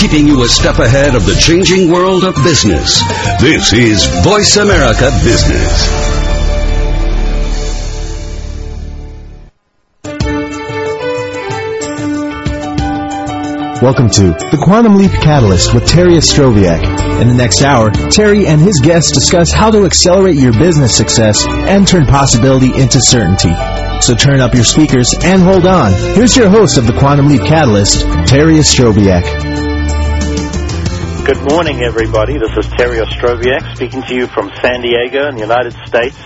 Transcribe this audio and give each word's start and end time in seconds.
keeping 0.00 0.26
you 0.26 0.42
a 0.42 0.48
step 0.48 0.78
ahead 0.78 1.14
of 1.14 1.26
the 1.26 1.34
changing 1.34 1.92
world 1.92 2.24
of 2.24 2.34
business. 2.36 3.02
This 3.38 3.74
is 3.74 4.06
Voice 4.24 4.56
America 4.56 5.10
Business. 5.22 5.90
Welcome 13.82 14.08
to 14.08 14.30
The 14.50 14.58
Quantum 14.64 14.96
Leap 14.96 15.10
Catalyst 15.10 15.74
with 15.74 15.86
Terry 15.86 16.14
Ostroviak. 16.14 17.20
In 17.20 17.28
the 17.28 17.34
next 17.34 17.60
hour, 17.60 17.90
Terry 17.90 18.46
and 18.46 18.58
his 18.58 18.80
guests 18.80 19.12
discuss 19.12 19.52
how 19.52 19.70
to 19.70 19.84
accelerate 19.84 20.36
your 20.36 20.54
business 20.54 20.96
success 20.96 21.46
and 21.46 21.86
turn 21.86 22.06
possibility 22.06 22.74
into 22.74 23.00
certainty. 23.02 23.52
So 24.00 24.14
turn 24.14 24.40
up 24.40 24.54
your 24.54 24.64
speakers 24.64 25.12
and 25.22 25.42
hold 25.42 25.66
on. 25.66 25.92
Here's 26.14 26.38
your 26.38 26.48
host 26.48 26.78
of 26.78 26.86
The 26.86 26.98
Quantum 26.98 27.28
Leap 27.28 27.42
Catalyst, 27.42 28.00
Terry 28.26 28.54
Ostroviak. 28.54 29.69
Good 31.30 31.46
morning, 31.46 31.78
everybody. 31.86 32.42
This 32.42 32.50
is 32.58 32.66
Terry 32.74 32.98
Ostroviak 32.98 33.62
speaking 33.78 34.02
to 34.02 34.14
you 34.18 34.26
from 34.26 34.50
San 34.66 34.82
Diego 34.82 35.30
in 35.30 35.38
the 35.38 35.46
United 35.46 35.78
States. 35.86 36.18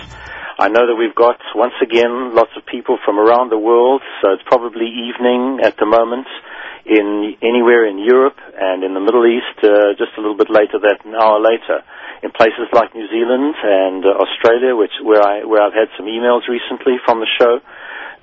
I 0.57 0.65
know 0.65 0.89
that 0.89 0.97
we've 0.97 1.13
got, 1.13 1.37
once 1.53 1.77
again, 1.77 2.33
lots 2.33 2.49
of 2.57 2.65
people 2.65 2.97
from 3.05 3.21
around 3.21 3.53
the 3.53 3.61
world, 3.61 4.01
so 4.17 4.33
it's 4.33 4.41
probably 4.49 4.89
evening 4.89 5.61
at 5.61 5.77
the 5.77 5.85
moment 5.85 6.25
in 6.89 7.37
anywhere 7.45 7.85
in 7.85 8.01
Europe 8.01 8.33
and 8.57 8.81
in 8.81 8.95
the 8.97 8.99
Middle 8.99 9.29
East 9.29 9.53
uh, 9.61 9.93
just 9.93 10.17
a 10.17 10.21
little 10.25 10.33
bit 10.41 10.49
later 10.49 10.81
that 10.81 11.05
an 11.05 11.13
hour 11.13 11.37
later. 11.37 11.85
In 12.25 12.33
places 12.33 12.65
like 12.73 12.97
New 12.97 13.05
Zealand 13.05 13.53
and 13.61 14.01
uh, 14.01 14.09
Australia, 14.25 14.73
which 14.73 14.97
where 15.05 15.21
I 15.21 15.45
where 15.45 15.61
I've 15.61 15.77
had 15.77 15.93
some 16.01 16.09
emails 16.09 16.49
recently 16.49 16.97
from 17.05 17.21
the 17.21 17.29
show, 17.37 17.61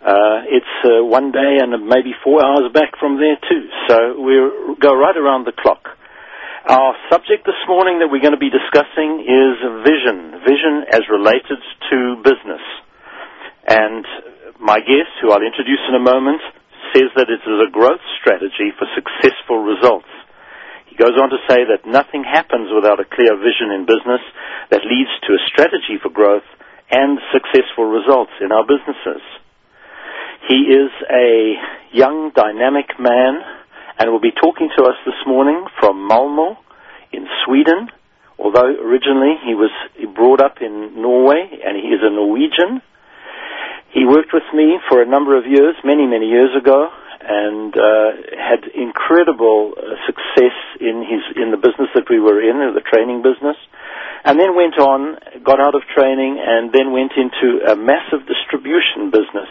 uh, 0.03 0.51
it's 0.51 0.75
uh, 0.83 0.99
one 1.07 1.31
day 1.31 1.63
and 1.63 1.71
maybe 1.87 2.11
four 2.27 2.43
hours 2.43 2.75
back 2.75 2.99
from 2.99 3.23
there 3.23 3.39
too. 3.39 3.71
So 3.87 4.19
we 4.19 4.75
go 4.83 4.99
right 4.99 5.15
around 5.15 5.47
the 5.47 5.55
clock. 5.55 6.02
Our 6.63 6.95
subject 7.11 7.43
this 7.43 7.59
morning 7.67 7.99
that 7.99 8.07
we're 8.07 8.23
going 8.23 8.39
to 8.39 8.41
be 8.41 8.47
discussing 8.47 9.27
is 9.27 9.59
vision, 9.83 10.47
vision 10.47 10.87
as 10.95 11.03
related 11.11 11.59
to 11.59 12.23
business. 12.23 12.63
And 13.67 14.07
my 14.63 14.79
guest, 14.79 15.11
who 15.19 15.35
I'll 15.35 15.43
introduce 15.43 15.83
in 15.91 15.99
a 15.99 16.05
moment, 16.07 16.39
says 16.95 17.11
that 17.19 17.27
it 17.27 17.43
is 17.43 17.59
a 17.67 17.67
growth 17.67 17.99
strategy 18.23 18.71
for 18.79 18.87
successful 18.95 19.59
results. 19.59 20.07
He 20.87 20.95
goes 20.95 21.19
on 21.19 21.35
to 21.35 21.43
say 21.51 21.67
that 21.67 21.83
nothing 21.83 22.23
happens 22.23 22.71
without 22.71 23.03
a 23.03 23.11
clear 23.11 23.35
vision 23.43 23.75
in 23.75 23.83
business 23.83 24.23
that 24.71 24.87
leads 24.87 25.11
to 25.27 25.35
a 25.35 25.43
strategy 25.51 25.99
for 25.99 26.15
growth 26.15 26.47
and 26.95 27.19
successful 27.35 27.91
results 27.91 28.39
in 28.39 28.55
our 28.55 28.63
businesses. 28.63 29.25
He 30.47 30.71
is 30.71 30.95
a 31.11 31.59
young, 31.91 32.31
dynamic 32.39 32.87
man 33.03 33.43
and 34.03 34.11
will 34.11 34.19
be 34.19 34.35
talking 34.35 34.69
to 34.77 34.83
us 34.83 34.99
this 35.07 35.15
morning 35.31 35.63
from 35.79 36.09
Malmo 36.09 36.59
in 37.13 37.23
Sweden. 37.47 37.87
Although 38.37 38.75
originally 38.83 39.39
he 39.47 39.55
was 39.55 39.71
brought 40.13 40.43
up 40.43 40.59
in 40.61 41.01
Norway 41.01 41.39
and 41.39 41.79
he 41.79 41.95
is 41.95 42.03
a 42.03 42.11
Norwegian, 42.11 42.83
he 43.95 44.03
worked 44.05 44.35
with 44.35 44.43
me 44.53 44.83
for 44.91 45.03
a 45.03 45.07
number 45.07 45.39
of 45.39 45.47
years, 45.47 45.77
many, 45.85 46.11
many 46.11 46.27
years 46.27 46.51
ago, 46.59 46.91
and 47.23 47.71
uh, 47.79 48.11
had 48.35 48.67
incredible 48.75 49.79
uh, 49.79 49.95
success 50.11 50.57
in 50.83 51.07
his 51.07 51.23
in 51.39 51.55
the 51.55 51.61
business 51.63 51.87
that 51.95 52.11
we 52.11 52.19
were 52.19 52.43
in, 52.43 52.59
the 52.75 52.83
training 52.83 53.23
business, 53.23 53.55
and 54.25 54.35
then 54.41 54.57
went 54.57 54.83
on, 54.83 55.15
got 55.47 55.63
out 55.63 55.77
of 55.77 55.83
training, 55.95 56.43
and 56.43 56.75
then 56.75 56.91
went 56.91 57.13
into 57.15 57.63
a 57.71 57.77
massive 57.77 58.27
distribution 58.27 59.15
business, 59.15 59.47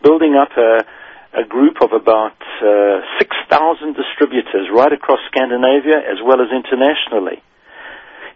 building 0.00 0.40
up 0.40 0.56
a 0.56 0.88
a 1.32 1.46
group 1.46 1.78
of 1.82 1.94
about 1.94 2.34
uh, 2.58 3.00
6,000 3.18 3.94
distributors 3.94 4.66
right 4.74 4.92
across 4.92 5.20
Scandinavia 5.30 6.02
as 6.02 6.18
well 6.24 6.42
as 6.42 6.50
internationally. 6.50 7.38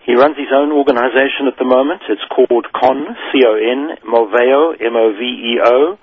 He 0.07 0.15
runs 0.15 0.37
his 0.37 0.53
own 0.55 0.71
organization 0.71 1.49
at 1.49 1.59
the 1.59 1.65
moment. 1.65 2.03
It's 2.09 2.25
called 2.29 2.69
CON, 2.71 3.17
C-O-N, 3.33 4.05
Moveo, 4.05 4.77
M-O-V-E-O, 4.79 5.99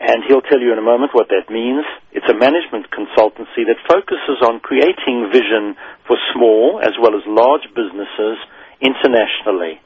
and 0.00 0.18
he'll 0.26 0.44
tell 0.44 0.60
you 0.60 0.72
in 0.72 0.78
a 0.78 0.84
moment 0.84 1.14
what 1.14 1.30
that 1.30 1.48
means. 1.48 1.86
It's 2.12 2.28
a 2.28 2.36
management 2.36 2.90
consultancy 2.90 3.64
that 3.64 3.80
focuses 3.88 4.42
on 4.42 4.60
creating 4.60 5.30
vision 5.32 5.78
for 6.06 6.18
small 6.34 6.80
as 6.82 6.92
well 7.00 7.16
as 7.16 7.22
large 7.26 7.66
businesses 7.72 8.36
internationally. 8.82 9.80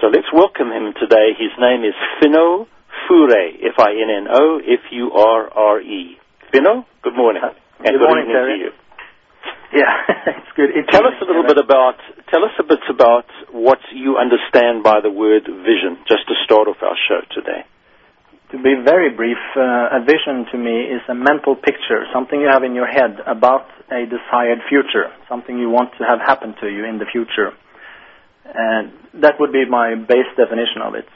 So 0.00 0.08
let's 0.08 0.28
welcome 0.32 0.72
him 0.72 0.92
today. 0.98 1.32
His 1.38 1.52
name 1.60 1.84
is 1.84 1.94
Finno 2.20 2.66
Furre, 3.04 3.52
F-I-N-N-O, 3.76 4.60
F-U-R-R-E. 4.64 6.18
Finno, 6.52 6.84
good 7.02 7.16
morning. 7.16 7.42
And 7.44 7.52
good, 7.84 7.98
good 7.98 8.08
morning, 8.08 8.26
Terry. 8.32 8.70
Yeah, 9.74 9.92
it's 10.40 10.52
good. 10.56 10.70
It's 10.72 10.88
tell 10.90 11.04
us 11.04 11.18
a 11.20 11.26
little 11.26 11.44
bit 11.44 11.58
about 11.58 11.98
tell 12.30 12.44
us 12.44 12.54
a 12.58 12.64
bit 12.64 12.80
about 12.88 13.26
what 13.52 13.78
you 13.92 14.16
understand 14.16 14.82
by 14.82 15.00
the 15.02 15.10
word 15.10 15.44
vision, 15.44 15.98
just 16.08 16.26
to 16.28 16.34
start 16.44 16.68
off 16.68 16.78
our 16.82 16.96
show 17.08 17.20
today. 17.34 17.66
To 18.52 18.62
be 18.62 18.78
very 18.78 19.10
brief, 19.10 19.38
uh, 19.56 19.98
a 19.98 20.00
vision 20.06 20.46
to 20.52 20.56
me 20.58 20.86
is 20.86 21.02
a 21.10 21.14
mental 21.14 21.56
picture, 21.56 22.06
something 22.14 22.40
you 22.40 22.46
have 22.46 22.62
in 22.62 22.74
your 22.74 22.86
head 22.86 23.18
about 23.26 23.66
a 23.90 24.06
desired 24.06 24.62
future, 24.68 25.10
something 25.28 25.58
you 25.58 25.68
want 25.68 25.90
to 25.98 26.04
have 26.06 26.20
happen 26.24 26.54
to 26.62 26.68
you 26.70 26.86
in 26.86 26.98
the 26.98 27.06
future. 27.10 27.50
And 28.46 28.92
that 29.20 29.34
would 29.40 29.52
be 29.52 29.66
my 29.68 29.96
base 29.96 30.30
definition 30.36 30.80
of 30.86 30.94
it. 30.94 31.06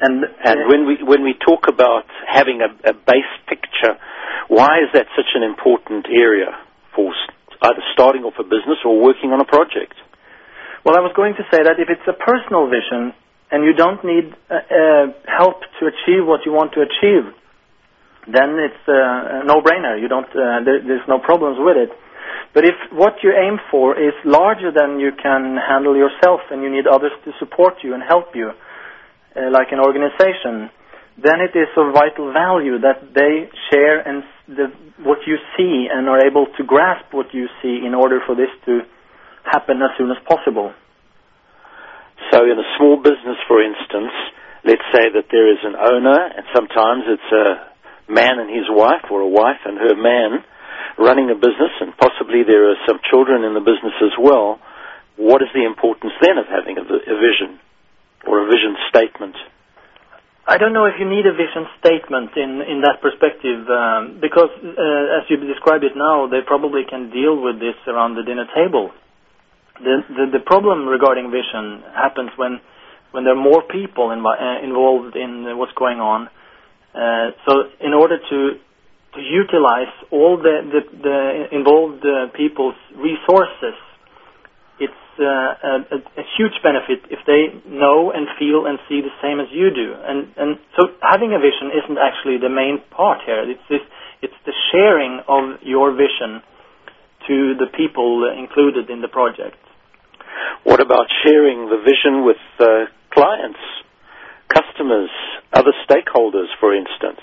And, 0.00 0.24
and 0.44 0.68
when 0.68 0.86
we 0.86 0.96
when 1.04 1.22
we 1.22 1.34
talk 1.34 1.68
about 1.68 2.04
having 2.26 2.60
a, 2.62 2.70
a 2.88 2.94
base 2.94 3.32
picture, 3.46 4.00
why 4.48 4.80
is 4.80 4.88
that 4.94 5.06
such 5.14 5.32
an 5.34 5.42
important 5.42 6.06
area? 6.08 6.56
for 6.94 7.12
either 7.62 7.82
starting 7.92 8.22
off 8.22 8.34
a 8.38 8.44
business 8.44 8.78
or 8.84 9.00
working 9.00 9.32
on 9.32 9.40
a 9.40 9.44
project? 9.44 9.94
Well, 10.84 10.96
I 10.96 11.00
was 11.00 11.12
going 11.14 11.34
to 11.36 11.44
say 11.52 11.62
that 11.62 11.76
if 11.78 11.88
it's 11.92 12.06
a 12.08 12.16
personal 12.16 12.68
vision 12.68 13.12
and 13.52 13.64
you 13.64 13.74
don't 13.74 14.00
need 14.04 14.32
uh, 14.48 14.54
uh, 14.54 15.04
help 15.28 15.60
to 15.80 15.82
achieve 15.86 16.24
what 16.24 16.46
you 16.46 16.52
want 16.52 16.72
to 16.72 16.80
achieve, 16.80 17.28
then 18.26 18.56
it's 18.56 18.84
uh, 18.88 19.42
a 19.42 19.44
no-brainer. 19.44 20.00
You 20.00 20.08
don't. 20.08 20.28
Uh, 20.28 20.64
there, 20.64 20.80
there's 20.80 21.08
no 21.08 21.18
problems 21.18 21.56
with 21.58 21.76
it. 21.76 21.90
But 22.54 22.64
if 22.64 22.74
what 22.92 23.20
you 23.22 23.32
aim 23.32 23.58
for 23.70 23.98
is 23.98 24.14
larger 24.24 24.70
than 24.72 25.00
you 25.00 25.10
can 25.12 25.56
handle 25.56 25.96
yourself, 25.96 26.40
and 26.50 26.62
you 26.62 26.70
need 26.70 26.86
others 26.86 27.12
to 27.24 27.32
support 27.38 27.82
you 27.82 27.94
and 27.94 28.02
help 28.02 28.34
you, 28.34 28.50
uh, 29.36 29.50
like 29.50 29.70
an 29.70 29.78
organization, 29.78 30.70
then 31.22 31.38
it 31.44 31.52
is 31.52 31.68
of 31.76 31.92
vital 31.92 32.32
value 32.32 32.80
that 32.80 33.12
they 33.12 33.50
share 33.70 34.00
and 34.00 34.24
the, 34.48 34.72
what 35.04 35.18
you 35.26 35.36
see 35.56 35.86
and 35.90 36.08
are 36.08 36.24
able 36.26 36.46
to 36.56 36.62
grasp 36.64 37.12
what 37.12 37.32
you 37.32 37.46
see 37.62 37.84
in 37.84 37.94
order 37.94 38.20
for 38.26 38.34
this 38.34 38.50
to 38.66 38.80
happen 39.44 39.82
as 39.82 39.92
soon 39.98 40.10
as 40.10 40.18
possible. 40.24 40.72
So, 42.32 42.44
in 42.44 42.56
a 42.58 42.68
small 42.76 42.96
business, 43.00 43.40
for 43.48 43.62
instance, 43.62 44.12
let's 44.64 44.84
say 44.92 45.08
that 45.12 45.28
there 45.32 45.48
is 45.50 45.58
an 45.64 45.74
owner, 45.74 46.18
and 46.36 46.44
sometimes 46.54 47.04
it's 47.08 47.30
a 47.32 48.12
man 48.12 48.38
and 48.38 48.50
his 48.50 48.68
wife, 48.68 49.08
or 49.10 49.20
a 49.20 49.28
wife 49.28 49.60
and 49.64 49.78
her 49.78 49.96
man, 49.96 50.44
running 50.98 51.30
a 51.30 51.34
business, 51.34 51.72
and 51.80 51.96
possibly 51.96 52.44
there 52.44 52.70
are 52.70 52.78
some 52.86 53.00
children 53.08 53.42
in 53.44 53.54
the 53.54 53.64
business 53.64 53.96
as 54.04 54.12
well. 54.20 54.60
What 55.16 55.42
is 55.42 55.48
the 55.54 55.64
importance 55.64 56.12
then 56.20 56.36
of 56.36 56.46
having 56.46 56.76
a, 56.76 56.84
a 56.84 57.16
vision 57.16 57.60
or 58.26 58.42
a 58.42 58.46
vision 58.46 58.76
statement? 58.88 59.36
I 60.46 60.58
don't 60.58 60.72
know 60.72 60.86
if 60.86 60.98
you 60.98 61.06
need 61.08 61.26
a 61.26 61.32
vision 61.32 61.68
statement 61.78 62.34
in, 62.36 62.60
in 62.66 62.80
that 62.82 62.98
perspective, 62.98 63.68
um, 63.70 64.18
because 64.20 64.50
uh, 64.58 65.18
as 65.20 65.28
you 65.28 65.36
describe 65.36 65.84
it 65.84 65.94
now, 65.94 66.26
they 66.26 66.40
probably 66.44 66.82
can 66.88 67.10
deal 67.10 67.38
with 67.38 67.60
this 67.60 67.76
around 67.86 68.16
the 68.16 68.24
dinner 68.24 68.46
table. 68.50 68.90
The, 69.78 70.02
the, 70.08 70.38
the 70.38 70.42
problem 70.44 70.88
regarding 70.88 71.30
vision 71.30 71.84
happens 71.94 72.30
when, 72.36 72.60
when 73.12 73.24
there 73.24 73.34
are 73.34 73.40
more 73.40 73.62
people 73.62 74.10
uh, 74.10 74.64
involved 74.64 75.14
in 75.14 75.56
what's 75.56 75.72
going 75.78 76.00
on. 76.00 76.28
Uh, 76.94 77.30
so 77.46 77.70
in 77.80 77.94
order 77.94 78.18
to, 78.18 78.38
to 79.14 79.20
utilize 79.20 79.92
all 80.10 80.36
the, 80.36 80.66
the, 80.66 80.82
the 80.98 81.54
involved 81.54 82.04
uh, 82.04 82.26
people's 82.36 82.74
resources, 82.96 83.78
a, 85.20 86.00
a, 86.20 86.24
huge 86.36 86.56
benefit 86.62 87.04
if 87.10 87.20
they 87.26 87.52
know 87.68 88.10
and 88.10 88.26
feel 88.38 88.66
and 88.66 88.78
see 88.88 89.00
the 89.00 89.12
same 89.22 89.40
as 89.40 89.46
you 89.52 89.70
do. 89.70 89.94
And, 89.94 90.32
and 90.36 90.58
so 90.76 90.88
having 91.00 91.32
a 91.32 91.40
vision 91.40 91.70
isn't 91.72 91.98
actually 91.98 92.38
the 92.38 92.48
main 92.48 92.80
part 92.90 93.20
here. 93.24 93.44
It's, 93.44 93.62
this, 93.68 93.84
it's 94.22 94.40
the 94.46 94.56
sharing 94.72 95.20
of 95.28 95.60
your 95.62 95.92
vision 95.92 96.42
to 97.28 97.54
the 97.58 97.68
people 97.76 98.26
included 98.36 98.90
in 98.90 99.00
the 99.00 99.08
project. 99.08 99.56
What 100.64 100.80
about 100.80 101.06
sharing 101.24 101.68
the 101.68 101.80
vision 101.84 102.24
with 102.24 102.40
uh, 102.58 102.88
clients, 103.12 103.60
customers, 104.48 105.10
other 105.52 105.72
stakeholders, 105.88 106.48
for 106.58 106.74
instance? 106.74 107.20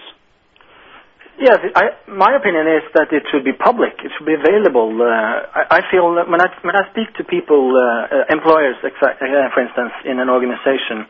Yes, 1.37 1.61
I, 1.77 1.93
my 2.09 2.33
opinion 2.33 2.65
is 2.65 2.81
that 2.97 3.13
it 3.13 3.21
should 3.29 3.45
be 3.45 3.53
public. 3.53 3.93
It 4.01 4.09
should 4.17 4.25
be 4.25 4.33
available. 4.33 4.89
Uh, 4.97 5.45
I, 5.53 5.77
I, 5.77 5.79
feel 5.93 6.09
when 6.09 6.41
I 6.41 6.49
when 6.65 6.73
I 6.73 6.89
speak 6.89 7.13
to 7.21 7.23
people, 7.29 7.77
uh, 7.77 8.25
uh, 8.25 8.33
employers, 8.33 8.73
exa- 8.81 9.21
uh, 9.21 9.49
for 9.53 9.61
instance, 9.61 9.93
in 10.09 10.17
an 10.17 10.33
organization, 10.33 11.05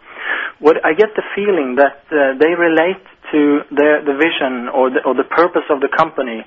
what 0.60 0.84
I 0.84 0.92
get 1.00 1.16
the 1.16 1.24
feeling 1.32 1.80
that 1.80 2.04
uh, 2.12 2.36
they 2.44 2.52
relate 2.60 3.00
to 3.32 3.42
their 3.72 4.04
the 4.04 4.20
vision 4.20 4.68
or 4.68 4.92
the, 4.92 5.00
or 5.08 5.16
the 5.16 5.24
purpose 5.32 5.64
of 5.72 5.80
the 5.80 5.88
company 5.96 6.44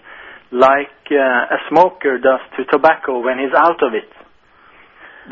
like 0.53 0.93
uh, 1.09 1.57
a 1.57 1.59
smoker 1.73 2.21
does 2.21 2.45
to 2.61 2.69
tobacco 2.69 3.25
when 3.25 3.41
he's 3.41 3.57
out 3.57 3.81
of 3.81 3.97
it. 3.97 4.13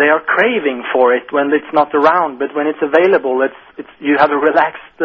They 0.01 0.09
are 0.09 0.25
craving 0.25 0.85
for 0.93 1.13
it 1.13 1.29
when 1.37 1.53
it's 1.53 1.69
not 1.75 1.93
around, 1.95 2.39
but 2.39 2.57
when 2.57 2.67
it's 2.67 2.81
available, 2.81 3.43
it's, 3.45 3.61
it's 3.77 3.93
you 4.01 4.17
have 4.17 4.31
a 4.33 4.41
relaxed 4.41 4.97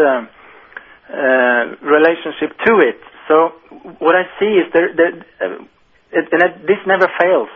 relationship 1.83 2.55
to 2.63 2.79
it. 2.79 2.99
So 3.27 3.51
what 3.99 4.15
I 4.15 4.23
see 4.39 4.59
is 4.59 4.67
there 4.73 4.89
uh, 4.89 5.63
it, 6.11 6.25
and 6.31 6.41
it, 6.43 6.67
this 6.67 6.81
never 6.85 7.07
fails. 7.19 7.49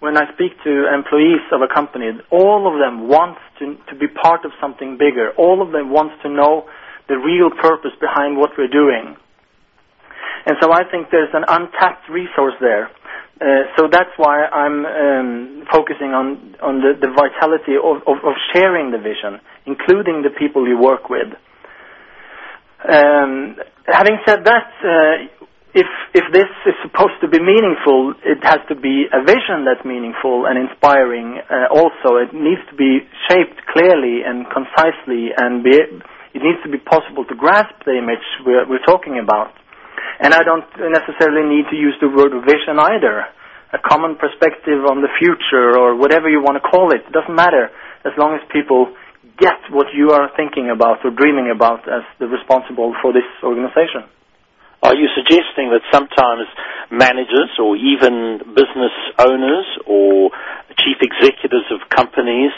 When 0.00 0.16
I 0.16 0.32
speak 0.34 0.52
to 0.62 0.94
employees 0.94 1.42
of 1.50 1.60
a 1.60 1.72
company, 1.72 2.06
all 2.30 2.70
of 2.70 2.78
them 2.78 3.08
want 3.08 3.38
to, 3.58 3.76
to 3.90 3.98
be 3.98 4.06
part 4.06 4.44
of 4.44 4.52
something 4.60 4.96
bigger. 4.96 5.32
All 5.36 5.60
of 5.60 5.72
them 5.72 5.90
want 5.90 6.22
to 6.22 6.28
know 6.28 6.68
the 7.08 7.16
real 7.16 7.50
purpose 7.50 7.90
behind 8.00 8.36
what 8.36 8.50
we're 8.56 8.70
doing. 8.70 9.16
And 10.46 10.56
so 10.62 10.70
I 10.70 10.84
think 10.88 11.08
there's 11.10 11.34
an 11.34 11.44
untapped 11.48 12.08
resource 12.08 12.54
there. 12.60 12.90
Uh, 13.40 13.70
so 13.76 13.88
that's 13.90 14.10
why 14.16 14.46
I'm 14.46 14.84
um, 14.86 15.66
focusing 15.70 16.10
on 16.10 16.56
on 16.60 16.82
the, 16.82 16.98
the 16.98 17.10
vitality 17.14 17.78
of, 17.78 18.02
of, 18.02 18.18
of, 18.26 18.34
sharing 18.52 18.90
the 18.90 18.98
vision, 18.98 19.38
including 19.64 20.22
the 20.22 20.30
people 20.30 20.66
you 20.66 20.76
work 20.76 21.08
with. 21.08 21.30
Um, 22.78 23.58
having 23.86 24.18
said 24.26 24.44
that, 24.46 24.70
uh, 24.84 25.38
if 25.74 25.88
if 26.14 26.24
this 26.32 26.48
is 26.64 26.74
supposed 26.82 27.18
to 27.20 27.28
be 27.28 27.38
meaningful, 27.42 28.14
it 28.24 28.40
has 28.42 28.62
to 28.68 28.74
be 28.74 29.04
a 29.12 29.20
vision 29.20 29.66
that's 29.66 29.84
meaningful 29.84 30.46
and 30.46 30.56
inspiring. 30.56 31.42
Uh, 31.44 31.68
also, 31.74 32.16
it 32.22 32.32
needs 32.32 32.62
to 32.70 32.76
be 32.76 33.04
shaped 33.28 33.60
clearly 33.68 34.22
and 34.24 34.46
concisely, 34.48 35.34
and 35.36 35.62
be, 35.62 35.76
it 35.76 36.40
needs 36.40 36.62
to 36.64 36.70
be 36.70 36.78
possible 36.78 37.24
to 37.26 37.34
grasp 37.34 37.74
the 37.84 37.98
image 37.98 38.24
we're, 38.46 38.64
we're 38.68 38.84
talking 38.86 39.18
about. 39.18 39.52
And 40.20 40.32
I 40.34 40.42
don't 40.42 40.66
necessarily 40.78 41.46
need 41.46 41.66
to 41.70 41.76
use 41.76 41.94
the 42.00 42.08
word 42.08 42.32
vision 42.42 42.78
either. 42.78 43.26
A 43.70 43.78
common 43.78 44.16
perspective 44.16 44.88
on 44.88 45.04
the 45.04 45.12
future 45.20 45.76
or 45.76 45.94
whatever 45.94 46.30
you 46.30 46.40
want 46.40 46.56
to 46.56 46.64
call 46.64 46.90
it, 46.90 47.04
it 47.04 47.12
doesn't 47.12 47.36
matter 47.36 47.68
as 48.08 48.16
long 48.16 48.32
as 48.34 48.40
people 48.48 48.88
get 49.38 49.58
what 49.70 49.86
you 49.94 50.10
are 50.10 50.30
thinking 50.36 50.70
about 50.70 51.04
or 51.04 51.10
dreaming 51.10 51.50
about 51.54 51.86
as 51.88 52.02
the 52.18 52.26
responsible 52.26 52.94
for 53.02 53.12
this 53.12 53.26
organization. 53.42 54.04
Are 54.82 54.94
you 54.94 55.10
suggesting 55.14 55.74
that 55.74 55.82
sometimes 55.90 56.46
managers 56.90 57.50
or 57.58 57.74
even 57.74 58.54
business 58.54 58.94
owners 59.18 59.66
or 59.86 60.30
chief 60.78 61.02
executives 61.02 61.66
of 61.74 61.82
companies 61.90 62.54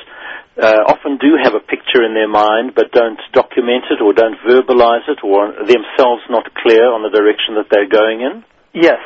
uh, 0.60 0.84
often 0.92 1.16
do 1.16 1.40
have 1.40 1.56
a 1.56 1.64
picture 1.64 2.04
in 2.04 2.12
their 2.12 2.28
mind 2.28 2.76
but 2.76 2.92
don't 2.92 3.20
document 3.32 3.88
it 3.88 4.04
or 4.04 4.12
don't 4.12 4.36
verbalize 4.44 5.08
it 5.08 5.24
or 5.24 5.48
themselves 5.64 6.20
not 6.28 6.44
clear 6.60 6.92
on 6.92 7.00
the 7.00 7.08
direction 7.08 7.56
that 7.56 7.72
they're 7.72 7.88
going 7.88 8.20
in? 8.20 8.44
Yes, 8.76 9.00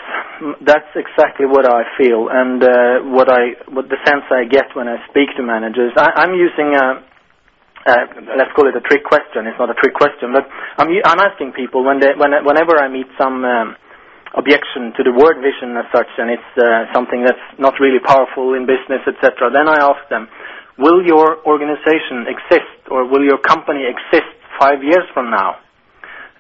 that's 0.60 0.90
exactly 0.92 1.46
what 1.46 1.64
I 1.64 1.86
feel 1.96 2.28
and 2.28 2.60
uh, 2.60 2.68
what 3.14 3.30
I 3.32 3.56
what 3.70 3.88
the 3.88 3.96
sense 4.04 4.26
I 4.28 4.44
get 4.44 4.74
when 4.74 4.88
I 4.88 5.00
speak 5.08 5.32
to 5.38 5.42
managers. 5.42 5.92
I, 5.96 6.20
I'm 6.20 6.34
using 6.34 6.74
a 6.76 7.00
uh, 7.84 8.04
let's 8.40 8.52
call 8.56 8.64
it 8.68 8.76
a 8.76 8.84
trick 8.84 9.04
question. 9.04 9.44
It's 9.44 9.60
not 9.60 9.68
a 9.68 9.76
trick 9.76 9.92
question, 9.92 10.32
but 10.32 10.48
I'm, 10.80 10.88
I'm 11.04 11.20
asking 11.20 11.52
people 11.52 11.84
when 11.84 12.00
they, 12.00 12.16
when, 12.16 12.32
whenever 12.44 12.80
I 12.80 12.88
meet 12.88 13.06
some 13.20 13.44
um, 13.44 13.76
objection 14.34 14.96
to 14.96 15.02
the 15.04 15.12
word 15.12 15.38
vision 15.44 15.76
as 15.76 15.86
such, 15.92 16.08
and 16.18 16.32
it's 16.32 16.52
uh, 16.56 16.90
something 16.96 17.22
that's 17.22 17.44
not 17.60 17.76
really 17.78 18.00
powerful 18.00 18.56
in 18.56 18.66
business, 18.66 19.04
etc. 19.06 19.52
Then 19.52 19.68
I 19.68 19.84
ask 19.84 20.00
them, 20.08 20.26
will 20.80 21.04
your 21.06 21.44
organization 21.46 22.26
exist 22.26 22.88
or 22.90 23.06
will 23.06 23.22
your 23.22 23.38
company 23.38 23.86
exist 23.86 24.32
five 24.58 24.82
years 24.82 25.06
from 25.12 25.30
now? 25.30 25.60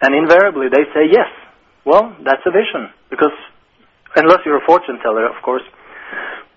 And 0.02 0.14
invariably 0.14 0.68
they 0.68 0.88
say 0.92 1.06
yes. 1.12 1.30
Well, 1.84 2.16
that's 2.24 2.42
a 2.48 2.50
vision 2.50 2.90
because 3.10 3.36
unless 4.16 4.40
you're 4.44 4.58
a 4.58 4.66
fortune 4.66 4.98
teller, 5.02 5.28
of 5.28 5.38
course. 5.44 5.62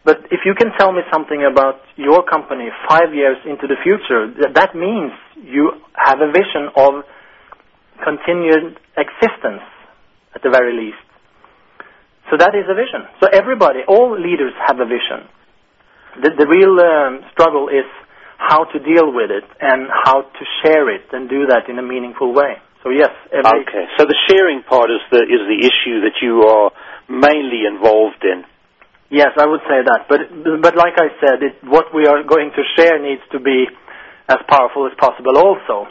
But 0.08 0.32
if 0.32 0.48
you 0.48 0.56
can 0.56 0.72
tell 0.80 0.96
me 0.96 1.04
something 1.12 1.44
about 1.44 1.84
your 2.00 2.24
company 2.24 2.72
five 2.88 3.12
years 3.12 3.36
into 3.44 3.68
the 3.68 3.76
future, 3.84 4.32
that 4.56 4.72
means 4.72 5.12
you 5.36 5.84
have 6.00 6.24
a 6.24 6.32
vision 6.32 6.72
of 6.80 7.04
continued 8.00 8.80
existence 8.96 9.68
at 10.32 10.40
the 10.48 10.50
very 10.50 10.72
least. 10.80 11.04
So 12.32 12.40
that 12.40 12.56
is 12.56 12.64
a 12.72 12.76
vision. 12.80 13.04
So 13.20 13.28
everybody, 13.28 13.84
all 13.84 14.16
leaders 14.16 14.56
have 14.64 14.80
a 14.80 14.88
vision. 14.88 15.28
The, 16.24 16.40
the 16.40 16.48
real 16.48 16.80
um, 16.80 17.28
struggle 17.36 17.68
is 17.68 17.84
how 18.40 18.64
to 18.64 18.80
deal 18.80 19.12
with 19.12 19.28
it 19.28 19.44
and 19.60 19.92
how 19.92 20.24
to 20.24 20.44
share 20.64 20.88
it 20.88 21.12
and 21.12 21.28
do 21.28 21.52
that 21.52 21.68
in 21.68 21.80
a 21.80 21.84
meaningful 21.84 22.32
way. 22.32 22.56
So 22.80 22.96
yes. 22.96 23.12
okay. 23.36 23.86
So 24.00 24.08
the 24.08 24.16
sharing 24.32 24.64
part 24.64 24.88
is 24.88 25.04
the 25.12 25.20
is 25.28 25.44
the 25.52 25.60
issue 25.68 26.08
that 26.08 26.24
you 26.24 26.48
are 26.48 26.72
mainly 27.12 27.68
involved 27.68 28.24
in. 28.24 28.48
Yes, 29.10 29.32
I 29.40 29.46
would 29.48 29.62
say 29.72 29.80
that. 29.88 30.12
But 30.12 30.28
but 30.62 30.76
like 30.76 31.00
I 31.00 31.08
said, 31.24 31.40
it, 31.40 31.56
what 31.64 31.96
we 31.96 32.08
are 32.08 32.24
going 32.24 32.52
to 32.52 32.64
share 32.76 33.00
needs 33.00 33.24
to 33.32 33.40
be 33.40 33.66
as 34.28 34.38
powerful 34.50 34.86
as 34.86 34.94
possible 35.00 35.38
also. 35.38 35.88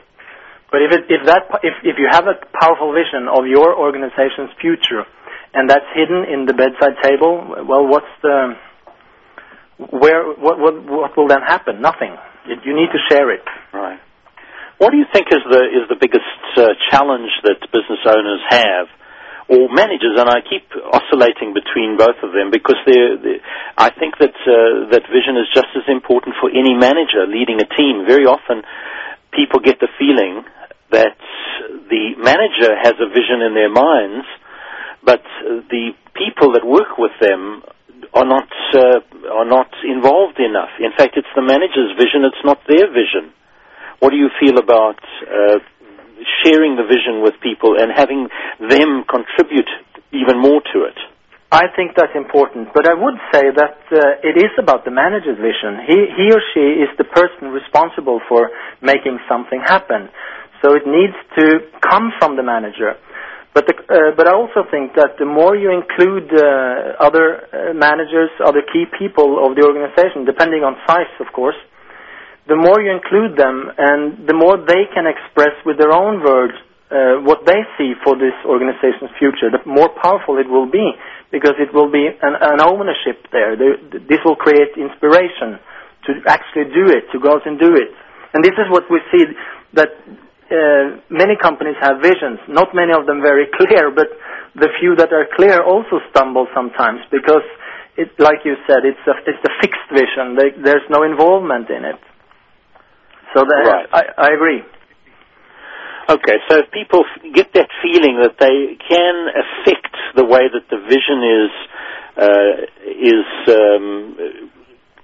But 0.70 0.82
if 0.82 0.92
it, 0.92 1.02
if 1.08 1.26
that 1.26 1.48
if 1.62 1.74
if 1.82 1.96
you 1.96 2.08
have 2.10 2.26
a 2.28 2.36
powerful 2.60 2.92
vision 2.92 3.28
of 3.32 3.46
your 3.46 3.72
organization's 3.72 4.52
future, 4.60 5.08
and 5.54 5.70
that's 5.70 5.88
hidden 5.94 6.28
in 6.28 6.44
the 6.44 6.52
bedside 6.52 7.00
table, 7.02 7.64
well, 7.64 7.86
what's 7.88 8.12
the 8.20 8.52
where 9.78 10.28
what 10.36 10.58
what 10.58 10.74
what 10.84 11.16
will 11.16 11.28
then 11.28 11.40
happen? 11.40 11.80
Nothing. 11.80 12.16
It, 12.44 12.60
you 12.64 12.76
need 12.76 12.92
to 12.92 13.00
share 13.08 13.32
it. 13.32 13.44
Right. 13.72 14.00
What 14.78 14.90
do 14.90 14.98
you 14.98 15.06
think 15.12 15.28
is 15.32 15.40
the 15.48 15.62
is 15.72 15.88
the 15.88 15.96
biggest 15.96 16.36
uh, 16.56 16.76
challenge 16.92 17.32
that 17.44 17.64
business 17.72 18.04
owners 18.04 18.44
have? 18.50 18.86
Or 19.48 19.70
managers, 19.70 20.18
and 20.18 20.26
I 20.26 20.42
keep 20.42 20.66
oscillating 20.90 21.54
between 21.54 21.96
both 21.96 22.18
of 22.22 22.34
them 22.34 22.50
because 22.50 22.76
they're, 22.82 23.14
they're, 23.14 23.42
I 23.78 23.94
think 23.94 24.18
that 24.18 24.34
uh, 24.42 24.90
that 24.90 25.06
vision 25.06 25.38
is 25.38 25.46
just 25.54 25.70
as 25.78 25.86
important 25.86 26.34
for 26.40 26.50
any 26.50 26.74
manager 26.74 27.26
leading 27.30 27.62
a 27.62 27.68
team. 27.78 28.02
Very 28.06 28.26
often, 28.26 28.66
people 29.30 29.60
get 29.62 29.78
the 29.78 29.88
feeling 29.98 30.42
that 30.90 31.14
the 31.90 32.18
manager 32.18 32.74
has 32.74 32.98
a 32.98 33.06
vision 33.06 33.42
in 33.46 33.54
their 33.54 33.70
minds, 33.70 34.26
but 35.04 35.22
the 35.70 35.94
people 36.18 36.52
that 36.58 36.66
work 36.66 36.98
with 36.98 37.14
them 37.20 37.62
are 38.14 38.26
not 38.26 38.48
uh, 38.74 39.00
are 39.30 39.46
not 39.46 39.70
involved 39.86 40.40
enough. 40.40 40.74
In 40.80 40.90
fact, 40.96 41.14
it's 41.16 41.30
the 41.36 41.42
manager's 41.42 41.94
vision; 41.94 42.26
it's 42.26 42.42
not 42.44 42.58
their 42.66 42.90
vision. 42.90 43.30
What 44.00 44.10
do 44.10 44.16
you 44.16 44.28
feel 44.40 44.58
about 44.58 44.98
uh, 45.22 45.58
sharing 46.44 46.76
the 46.76 46.84
vision 46.84 47.22
with 47.22 47.34
people 47.42 47.76
and 47.78 47.92
having 47.92 48.28
them 48.60 49.04
contribute 49.08 49.68
even 50.12 50.38
more 50.40 50.62
to 50.72 50.84
it. 50.84 50.98
I 51.52 51.70
think 51.76 51.94
that's 51.94 52.14
important, 52.16 52.74
but 52.74 52.90
I 52.90 52.94
would 52.94 53.18
say 53.32 53.54
that 53.54 53.78
uh, 53.92 54.18
it 54.26 54.34
is 54.36 54.50
about 54.58 54.84
the 54.84 54.90
manager's 54.90 55.38
vision. 55.38 55.78
He, 55.86 55.98
he 56.18 56.26
or 56.34 56.42
she 56.52 56.82
is 56.82 56.90
the 56.98 57.06
person 57.06 57.54
responsible 57.54 58.20
for 58.28 58.50
making 58.82 59.18
something 59.28 59.62
happen. 59.62 60.10
So 60.62 60.74
it 60.74 60.82
needs 60.86 61.14
to 61.38 61.70
come 61.80 62.10
from 62.18 62.34
the 62.34 62.42
manager. 62.42 62.98
But, 63.54 63.66
the, 63.68 63.74
uh, 63.78 64.12
but 64.16 64.26
I 64.26 64.34
also 64.34 64.68
think 64.68 64.96
that 64.96 65.16
the 65.18 65.24
more 65.24 65.56
you 65.56 65.70
include 65.70 66.28
uh, 66.34 66.98
other 66.98 67.46
uh, 67.48 67.72
managers, 67.72 68.28
other 68.44 68.60
key 68.60 68.84
people 68.98 69.40
of 69.46 69.56
the 69.56 69.62
organization, 69.64 70.26
depending 70.26 70.60
on 70.60 70.76
size, 70.86 71.08
of 71.20 71.32
course, 71.32 71.56
the 72.46 72.56
more 72.56 72.78
you 72.80 72.94
include 72.94 73.34
them 73.36 73.66
and 73.76 74.26
the 74.26 74.34
more 74.34 74.54
they 74.56 74.86
can 74.94 75.06
express 75.10 75.54
with 75.66 75.78
their 75.78 75.90
own 75.90 76.22
words 76.22 76.54
uh, 76.86 77.18
what 77.26 77.42
they 77.42 77.66
see 77.74 77.98
for 78.06 78.14
this 78.14 78.34
organization's 78.46 79.10
future, 79.18 79.50
the 79.50 79.58
more 79.66 79.90
powerful 79.98 80.38
it 80.38 80.46
will 80.46 80.70
be 80.70 80.94
because 81.34 81.58
it 81.58 81.74
will 81.74 81.90
be 81.90 82.06
an, 82.06 82.34
an 82.38 82.62
ownership 82.62 83.26
there. 83.34 83.58
The, 83.58 83.98
this 84.06 84.22
will 84.22 84.38
create 84.38 84.78
inspiration 84.78 85.58
to 86.06 86.10
actually 86.30 86.70
do 86.70 86.86
it, 86.94 87.10
to 87.10 87.18
go 87.18 87.34
out 87.34 87.44
and 87.50 87.58
do 87.58 87.74
it. 87.74 87.90
And 88.30 88.44
this 88.46 88.54
is 88.54 88.70
what 88.70 88.86
we 88.86 89.02
see 89.10 89.26
that 89.74 89.90
uh, 90.46 91.02
many 91.10 91.34
companies 91.34 91.74
have 91.82 91.98
visions, 91.98 92.38
not 92.46 92.70
many 92.70 92.94
of 92.94 93.10
them 93.10 93.18
very 93.18 93.50
clear, 93.58 93.90
but 93.90 94.06
the 94.54 94.70
few 94.78 94.94
that 94.96 95.10
are 95.10 95.26
clear 95.34 95.66
also 95.66 95.98
stumble 96.14 96.46
sometimes 96.54 97.02
because, 97.10 97.42
it, 97.98 98.14
like 98.22 98.46
you 98.46 98.54
said, 98.70 98.86
it's 98.86 99.02
a, 99.10 99.14
it's 99.26 99.42
a 99.42 99.52
fixed 99.58 99.90
vision. 99.90 100.38
They, 100.38 100.54
there's 100.62 100.86
no 100.88 101.02
involvement 101.02 101.66
in 101.74 101.82
it. 101.82 101.98
So 103.36 103.44
that, 103.44 103.68
right. 103.68 103.88
I, 103.92 104.02
I 104.16 104.28
agree. 104.32 104.64
Okay, 106.08 106.38
so 106.48 106.64
if 106.64 106.70
people 106.72 107.04
get 107.34 107.52
that 107.52 107.68
feeling 107.84 108.22
that 108.24 108.40
they 108.40 108.80
can 108.80 109.16
affect 109.28 109.92
the 110.16 110.24
way 110.24 110.48
that 110.48 110.64
the 110.72 110.80
vision 110.88 111.20
is 111.20 111.52
uh, 112.16 112.52
is 112.88 113.28
um, 113.52 114.48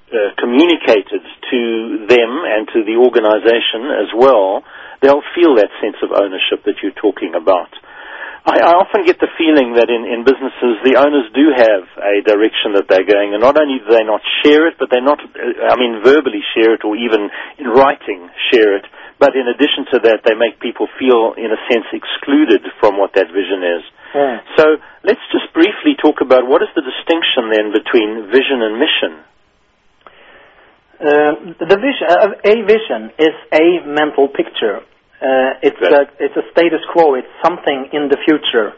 uh, 0.08 0.32
communicated 0.40 1.20
to 1.50 2.06
them 2.08 2.32
and 2.48 2.68
to 2.72 2.80
the 2.88 2.96
organization 2.96 3.92
as 4.00 4.08
well, 4.16 4.64
they'll 5.02 5.26
feel 5.36 5.56
that 5.56 5.68
sense 5.84 6.00
of 6.00 6.08
ownership 6.16 6.64
that 6.64 6.80
you're 6.80 6.96
talking 6.96 7.34
about. 7.36 7.68
I, 8.42 8.58
I 8.58 8.72
often 8.74 9.06
get 9.06 9.22
the 9.22 9.30
feeling 9.38 9.78
that 9.78 9.86
in, 9.86 10.02
in 10.02 10.26
businesses, 10.26 10.82
the 10.82 10.98
owners 10.98 11.30
do 11.30 11.54
have 11.54 11.86
a 12.02 12.26
direction 12.26 12.74
that 12.74 12.90
they're 12.90 13.06
going, 13.06 13.34
and 13.34 13.40
not 13.42 13.54
only 13.54 13.78
do 13.78 13.86
they 13.86 14.02
not 14.02 14.18
share 14.42 14.66
it, 14.66 14.74
but 14.82 14.90
they're 14.90 15.04
not, 15.04 15.22
uh, 15.22 15.70
I 15.70 15.78
mean, 15.78 16.02
verbally 16.02 16.42
share 16.50 16.74
it 16.74 16.82
or 16.82 16.98
even 16.98 17.30
in 17.62 17.70
writing 17.70 18.26
share 18.50 18.74
it, 18.74 18.86
but 19.22 19.38
in 19.38 19.46
addition 19.46 19.86
to 19.94 20.02
that, 20.10 20.26
they 20.26 20.34
make 20.34 20.58
people 20.58 20.90
feel, 20.98 21.38
in 21.38 21.54
a 21.54 21.60
sense, 21.70 21.86
excluded 21.94 22.66
from 22.82 22.98
what 22.98 23.14
that 23.14 23.30
vision 23.30 23.62
is. 23.62 23.82
Yeah. 24.10 24.42
So 24.58 24.64
let's 25.06 25.22
just 25.30 25.54
briefly 25.54 25.94
talk 26.02 26.18
about 26.18 26.42
what 26.42 26.66
is 26.66 26.74
the 26.74 26.82
distinction 26.82 27.46
then 27.54 27.70
between 27.70 28.26
vision 28.34 28.58
and 28.66 28.74
mission. 28.82 29.12
Uh, 30.98 31.32
the 31.62 31.78
vision, 31.78 32.06
uh, 32.10 32.34
a 32.42 32.54
vision 32.66 33.14
is 33.22 33.34
a 33.54 33.86
mental 33.86 34.26
picture. 34.26 34.82
Uh, 35.22 35.54
it's 35.62 35.78
Right. 35.80 36.08
a 36.10 36.24
it's 36.24 36.36
a 36.36 36.42
status 36.50 36.82
quo. 36.92 37.14
It's 37.14 37.30
something 37.46 37.88
in 37.92 38.08
the 38.10 38.18
future, 38.26 38.74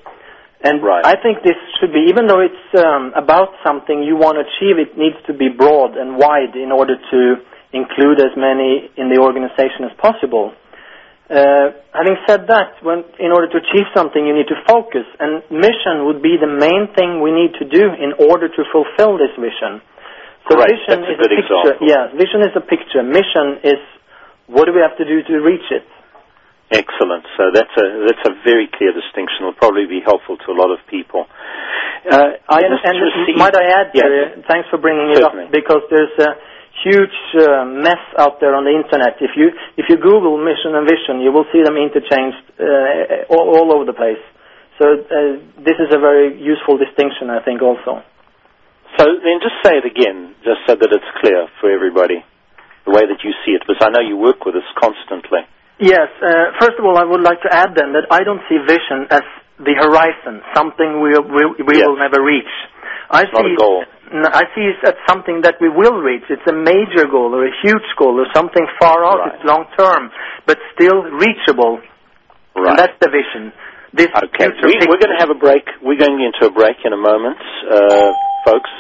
and 0.63 0.83
Right. 0.83 1.01
I 1.07 1.17
think 1.17 1.43
this 1.43 1.57
should 1.81 1.93
be 1.93 2.03
even 2.13 2.27
though 2.29 2.41
it's 2.41 2.67
um, 2.77 3.13
about 3.17 3.55
something 3.65 4.03
you 4.03 4.17
want 4.17 4.37
to 4.37 4.43
achieve. 4.45 4.77
It 4.79 4.93
needs 4.99 5.17
to 5.27 5.33
be 5.33 5.49
broad 5.49 5.97
and 5.97 6.19
wide 6.19 6.55
in 6.55 6.71
order 6.71 6.97
to 7.13 7.21
include 7.73 8.21
as 8.21 8.37
many 8.37 8.91
in 9.01 9.09
the 9.09 9.19
organization 9.25 9.89
as 9.89 9.95
possible. 9.97 10.53
Uh, 11.31 11.73
having 11.97 12.17
said 12.29 12.47
that, 12.53 12.77
when 12.85 13.01
in 13.19 13.33
order 13.33 13.49
to 13.49 13.57
achieve 13.65 13.89
something, 13.97 14.21
you 14.29 14.35
need 14.37 14.47
to 14.53 14.61
focus, 14.69 15.07
and 15.19 15.41
mission 15.49 16.05
would 16.05 16.21
be 16.21 16.37
the 16.37 16.47
main 16.47 16.93
thing 16.93 17.23
we 17.25 17.33
need 17.33 17.55
to 17.57 17.65
do 17.65 17.85
in 17.97 18.13
order 18.29 18.49
to 18.53 18.63
fulfill 18.71 19.17
this 19.17 19.33
vision. 19.41 19.81
So 20.53 20.59
Right, 20.61 20.69
vision 20.69 21.01
that's 21.01 21.09
a 21.09 21.13
is 21.17 21.19
good 21.25 21.33
a 21.33 21.37
picture. 21.41 21.57
example. 21.65 21.89
Yeah, 21.89 22.03
vision 22.13 22.41
is 22.45 22.53
a 22.55 22.61
picture. 22.61 23.03
Mission 23.03 23.47
is 23.65 23.81
what 24.47 24.67
do 24.69 24.73
we 24.77 24.81
have 24.85 24.97
to 25.01 25.07
do 25.09 25.23
to 25.25 25.41
reach 25.41 25.65
it. 25.73 25.89
Excellent. 26.71 27.25
So 27.37 27.53
that's 27.53 27.75
a 27.77 27.87
that's 28.09 28.25
a 28.25 28.33
very 28.45 28.67
clear 28.73 28.93
distinction. 28.93 29.45
Will 29.45 29.53
probably 29.59 29.87
be 29.87 30.01
helpful 30.01 30.37
to 30.37 30.49
a 30.51 30.57
lot 30.57 30.73
of 30.73 30.81
people. 30.89 31.27
Uh, 32.09 32.41
I 32.49 32.61
and, 32.65 32.73
and 32.73 32.97
received- 33.01 33.39
might 33.39 33.57
I 33.57 33.65
add, 33.81 33.89
Yes. 33.95 34.05
Terry, 34.05 34.45
thanks 34.49 34.69
for 34.69 34.79
bringing 34.79 35.13
it 35.13 35.21
Certainly. 35.25 35.45
up 35.49 35.53
because 35.53 35.83
there's 35.93 36.13
a 36.21 36.37
huge 36.85 37.17
uh, 37.41 37.65
mess 37.65 38.01
out 38.19 38.41
there 38.41 38.55
on 38.57 38.65
the 38.65 38.73
internet. 38.75 39.17
If 39.21 39.37
you 39.37 39.53
if 39.77 39.87
you 39.89 39.97
Google 39.97 40.37
mission 40.41 40.75
and 40.75 40.85
vision, 40.89 41.21
you 41.21 41.33
will 41.33 41.47
see 41.53 41.63
them 41.63 41.77
interchanged 41.77 42.41
uh, 42.61 43.29
all, 43.33 43.45
all 43.61 43.69
over 43.77 43.85
the 43.85 43.95
place. 43.97 44.21
So 44.81 44.85
uh, 44.89 45.39
this 45.63 45.79
is 45.79 45.95
a 45.95 46.01
very 46.01 46.35
useful 46.43 46.77
distinction, 46.81 47.31
I 47.31 47.45
think, 47.45 47.63
also. 47.63 48.03
So 48.99 49.05
then 49.23 49.39
just 49.43 49.55
say 49.63 49.79
it 49.79 49.87
again, 49.87 50.35
just 50.43 50.67
so 50.67 50.75
that 50.75 50.91
it's 50.91 51.11
clear 51.23 51.47
for 51.61 51.71
everybody, 51.71 52.25
the 52.85 52.91
way 52.93 53.07
that 53.07 53.23
you 53.23 53.33
see 53.47 53.53
it, 53.53 53.63
because 53.67 53.79
I 53.83 53.91
know 53.91 54.01
you 54.03 54.17
work 54.17 54.45
with 54.45 54.57
us 54.57 54.67
constantly. 54.79 55.47
Yes. 55.81 56.09
Uh, 56.23 56.55
first 56.61 56.79
of 56.79 56.85
all, 56.85 56.97
I 56.99 57.05
would 57.05 57.23
like 57.23 57.43
to 57.43 57.51
add 57.51 57.75
then 57.75 57.93
that 57.99 58.07
I 58.11 58.23
don't 58.23 58.41
see 58.49 58.59
vision 58.63 59.11
as 59.11 59.23
the 59.59 59.75
horizon, 59.75 60.43
something 60.55 61.03
we 61.03 61.15
we, 61.19 61.43
we 61.63 61.75
Yes. 61.79 61.87
will 61.87 61.99
never 61.99 62.23
reach. 62.23 62.51
I 63.11 63.23
It's 63.23 63.33
not 63.33 63.43
see 63.45 63.55
a 63.55 63.57
goal. 63.57 63.85
I 64.15 64.43
see 64.55 64.63
it 64.71 64.79
as 64.87 64.95
something 65.09 65.43
that 65.43 65.57
we 65.61 65.69
will 65.69 65.99
reach. 65.99 66.23
It's 66.31 66.47
a 66.47 66.55
major 66.55 67.07
goal 67.11 67.35
or 67.35 67.47
a 67.47 67.55
huge 67.63 67.87
goal 67.99 68.19
or 68.21 68.27
something 68.35 68.63
far 68.81 69.03
out. 69.05 69.19
Right. 69.19 69.35
It's 69.35 69.45
long 69.45 69.67
term, 69.79 70.11
but 70.47 70.59
still 70.75 71.03
reachable. 71.11 71.81
And 72.55 72.79
that's 72.79 72.95
the 73.01 73.11
vision. 73.11 73.51
This 73.95 74.09
Okay, 74.11 74.51
we, 74.63 74.75
we're 74.91 74.99
going 74.99 75.15
to 75.15 75.23
have 75.23 75.31
a 75.31 75.39
break. 75.39 75.63
We're 75.83 75.99
going 75.99 76.19
into 76.23 76.47
a 76.47 76.53
break 76.53 76.79
in 76.85 76.93
a 76.93 76.97
moment, 76.99 77.39
uh, 77.71 78.11
folks. 78.45 78.71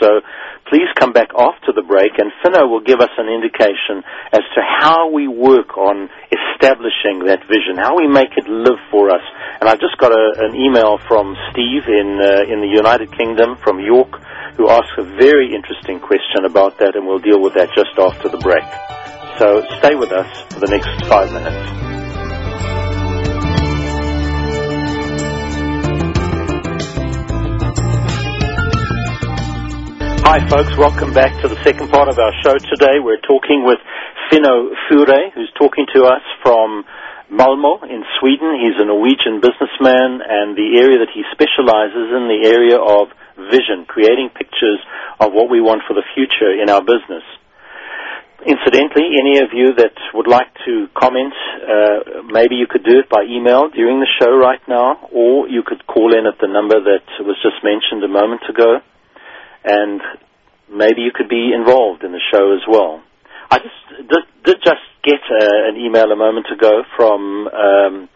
Please 0.68 0.88
come 0.96 1.12
back 1.12 1.28
after 1.36 1.76
the 1.76 1.84
break, 1.84 2.16
and 2.16 2.32
Finno 2.40 2.68
will 2.68 2.80
give 2.80 3.00
us 3.00 3.12
an 3.18 3.28
indication 3.28 4.00
as 4.32 4.40
to 4.56 4.60
how 4.64 5.12
we 5.12 5.28
work 5.28 5.76
on 5.76 6.08
establishing 6.32 7.26
that 7.28 7.44
vision, 7.44 7.76
how 7.76 7.96
we 7.96 8.08
make 8.08 8.32
it 8.36 8.48
live 8.48 8.80
for 8.90 9.10
us. 9.10 9.20
And 9.60 9.68
I 9.68 9.76
just 9.76 9.98
got 10.00 10.12
a, 10.12 10.24
an 10.40 10.56
email 10.56 10.96
from 11.06 11.36
Steve 11.52 11.84
in 11.86 12.16
uh, 12.16 12.48
in 12.48 12.64
the 12.64 12.72
United 12.72 13.12
Kingdom, 13.12 13.56
from 13.62 13.78
York, 13.78 14.16
who 14.56 14.70
asked 14.70 14.96
a 14.96 15.04
very 15.04 15.52
interesting 15.54 16.00
question 16.00 16.48
about 16.48 16.78
that, 16.78 16.96
and 16.96 17.06
we'll 17.06 17.20
deal 17.20 17.40
with 17.40 17.54
that 17.54 17.68
just 17.76 17.92
after 17.98 18.28
the 18.28 18.38
break. 18.38 18.64
So 19.38 19.60
stay 19.78 19.94
with 19.94 20.12
us 20.12 20.30
for 20.52 20.60
the 20.60 20.70
next 20.72 21.04
five 21.06 21.32
minutes. 21.32 21.83
Hi, 30.24 30.40
folks. 30.48 30.72
Welcome 30.80 31.12
back 31.12 31.36
to 31.44 31.52
the 31.52 31.60
second 31.68 31.92
part 31.92 32.08
of 32.08 32.16
our 32.16 32.32
show 32.40 32.56
today. 32.56 32.96
We're 32.96 33.20
talking 33.20 33.60
with 33.60 33.76
Finno 34.32 34.72
Furre, 34.88 35.28
who's 35.36 35.52
talking 35.52 35.84
to 35.92 36.08
us 36.08 36.24
from 36.40 36.80
Malmo 37.28 37.84
in 37.84 38.00
Sweden. 38.16 38.56
He's 38.56 38.72
a 38.80 38.88
Norwegian 38.88 39.44
businessman, 39.44 40.24
and 40.24 40.56
the 40.56 40.80
area 40.80 40.96
that 41.04 41.12
he 41.12 41.28
specializes 41.28 42.08
in 42.08 42.24
the 42.32 42.40
area 42.48 42.80
of 42.80 43.12
vision, 43.52 43.84
creating 43.84 44.32
pictures 44.32 44.80
of 45.20 45.36
what 45.36 45.52
we 45.52 45.60
want 45.60 45.84
for 45.84 45.92
the 45.92 46.08
future 46.16 46.56
in 46.56 46.72
our 46.72 46.80
business. 46.80 47.22
Incidentally, 48.48 49.12
any 49.20 49.44
of 49.44 49.52
you 49.52 49.76
that 49.76 49.92
would 50.16 50.26
like 50.26 50.48
to 50.64 50.88
comment, 50.96 51.36
uh, 51.68 52.24
maybe 52.32 52.56
you 52.56 52.64
could 52.64 52.82
do 52.82 52.96
it 52.96 53.12
by 53.12 53.28
email 53.28 53.68
during 53.68 54.00
the 54.00 54.08
show 54.16 54.32
right 54.32 54.64
now, 54.72 55.04
or 55.12 55.52
you 55.52 55.60
could 55.60 55.84
call 55.84 56.16
in 56.16 56.24
at 56.24 56.40
the 56.40 56.48
number 56.48 56.80
that 56.80 57.04
was 57.20 57.36
just 57.44 57.60
mentioned 57.60 58.00
a 58.00 58.08
moment 58.08 58.40
ago 58.48 58.80
and 59.64 60.00
maybe 60.68 61.00
you 61.00 61.10
could 61.14 61.28
be 61.28 61.52
involved 61.52 62.04
in 62.04 62.12
the 62.12 62.20
show 62.32 62.52
as 62.54 62.62
well. 62.68 63.02
I 63.50 63.58
just 63.58 64.08
did, 64.08 64.24
did 64.44 64.58
just 64.64 64.84
get 65.02 65.20
uh, 65.30 65.68
an 65.68 65.76
email 65.76 66.10
a 66.12 66.16
moment 66.16 66.46
ago 66.52 66.82
from 66.96 67.48
um, 67.48 68.08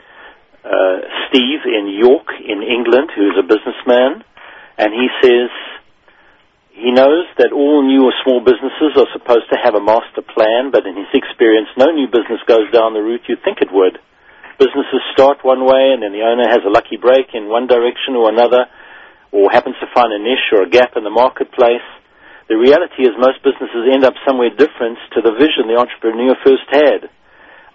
uh, 0.64 0.98
Steve 1.28 1.64
in 1.64 1.88
York 1.88 2.28
in 2.40 2.62
England, 2.62 3.10
who 3.16 3.28
is 3.28 3.36
a 3.38 3.46
businessman, 3.46 4.24
and 4.76 4.92
he 4.92 5.08
says 5.22 5.50
he 6.72 6.92
knows 6.94 7.26
that 7.38 7.50
all 7.50 7.82
new 7.82 8.06
or 8.06 8.14
small 8.22 8.38
businesses 8.38 8.94
are 8.94 9.10
supposed 9.12 9.50
to 9.50 9.58
have 9.58 9.74
a 9.74 9.82
master 9.82 10.22
plan, 10.22 10.70
but 10.70 10.86
in 10.86 10.94
his 10.94 11.10
experience, 11.12 11.68
no 11.76 11.90
new 11.90 12.06
business 12.06 12.38
goes 12.46 12.70
down 12.70 12.94
the 12.94 13.02
route 13.02 13.26
you'd 13.26 13.42
think 13.42 13.58
it 13.60 13.72
would. 13.72 13.98
Businesses 14.62 15.02
start 15.12 15.42
one 15.42 15.66
way, 15.66 15.90
and 15.90 16.02
then 16.02 16.14
the 16.14 16.22
owner 16.22 16.46
has 16.46 16.62
a 16.66 16.70
lucky 16.70 16.96
break 16.96 17.34
in 17.34 17.50
one 17.50 17.66
direction 17.66 18.14
or 18.14 18.30
another 18.30 18.66
or 19.32 19.50
happens 19.50 19.76
to 19.80 19.88
find 19.94 20.12
a 20.12 20.18
niche 20.18 20.52
or 20.52 20.62
a 20.64 20.70
gap 20.70 20.97
in 20.97 21.04
the 21.04 21.12
marketplace. 21.12 21.85
The 22.49 22.56
reality 22.56 23.04
is 23.04 23.12
most 23.20 23.44
businesses 23.44 23.92
end 23.92 24.04
up 24.04 24.16
somewhere 24.25 24.49
different 24.49 24.97
to 25.12 25.20
the 25.20 25.37
vision 25.37 25.68
the 25.68 25.76
entrepreneur 25.76 26.32
first 26.40 26.64
had, 26.73 27.12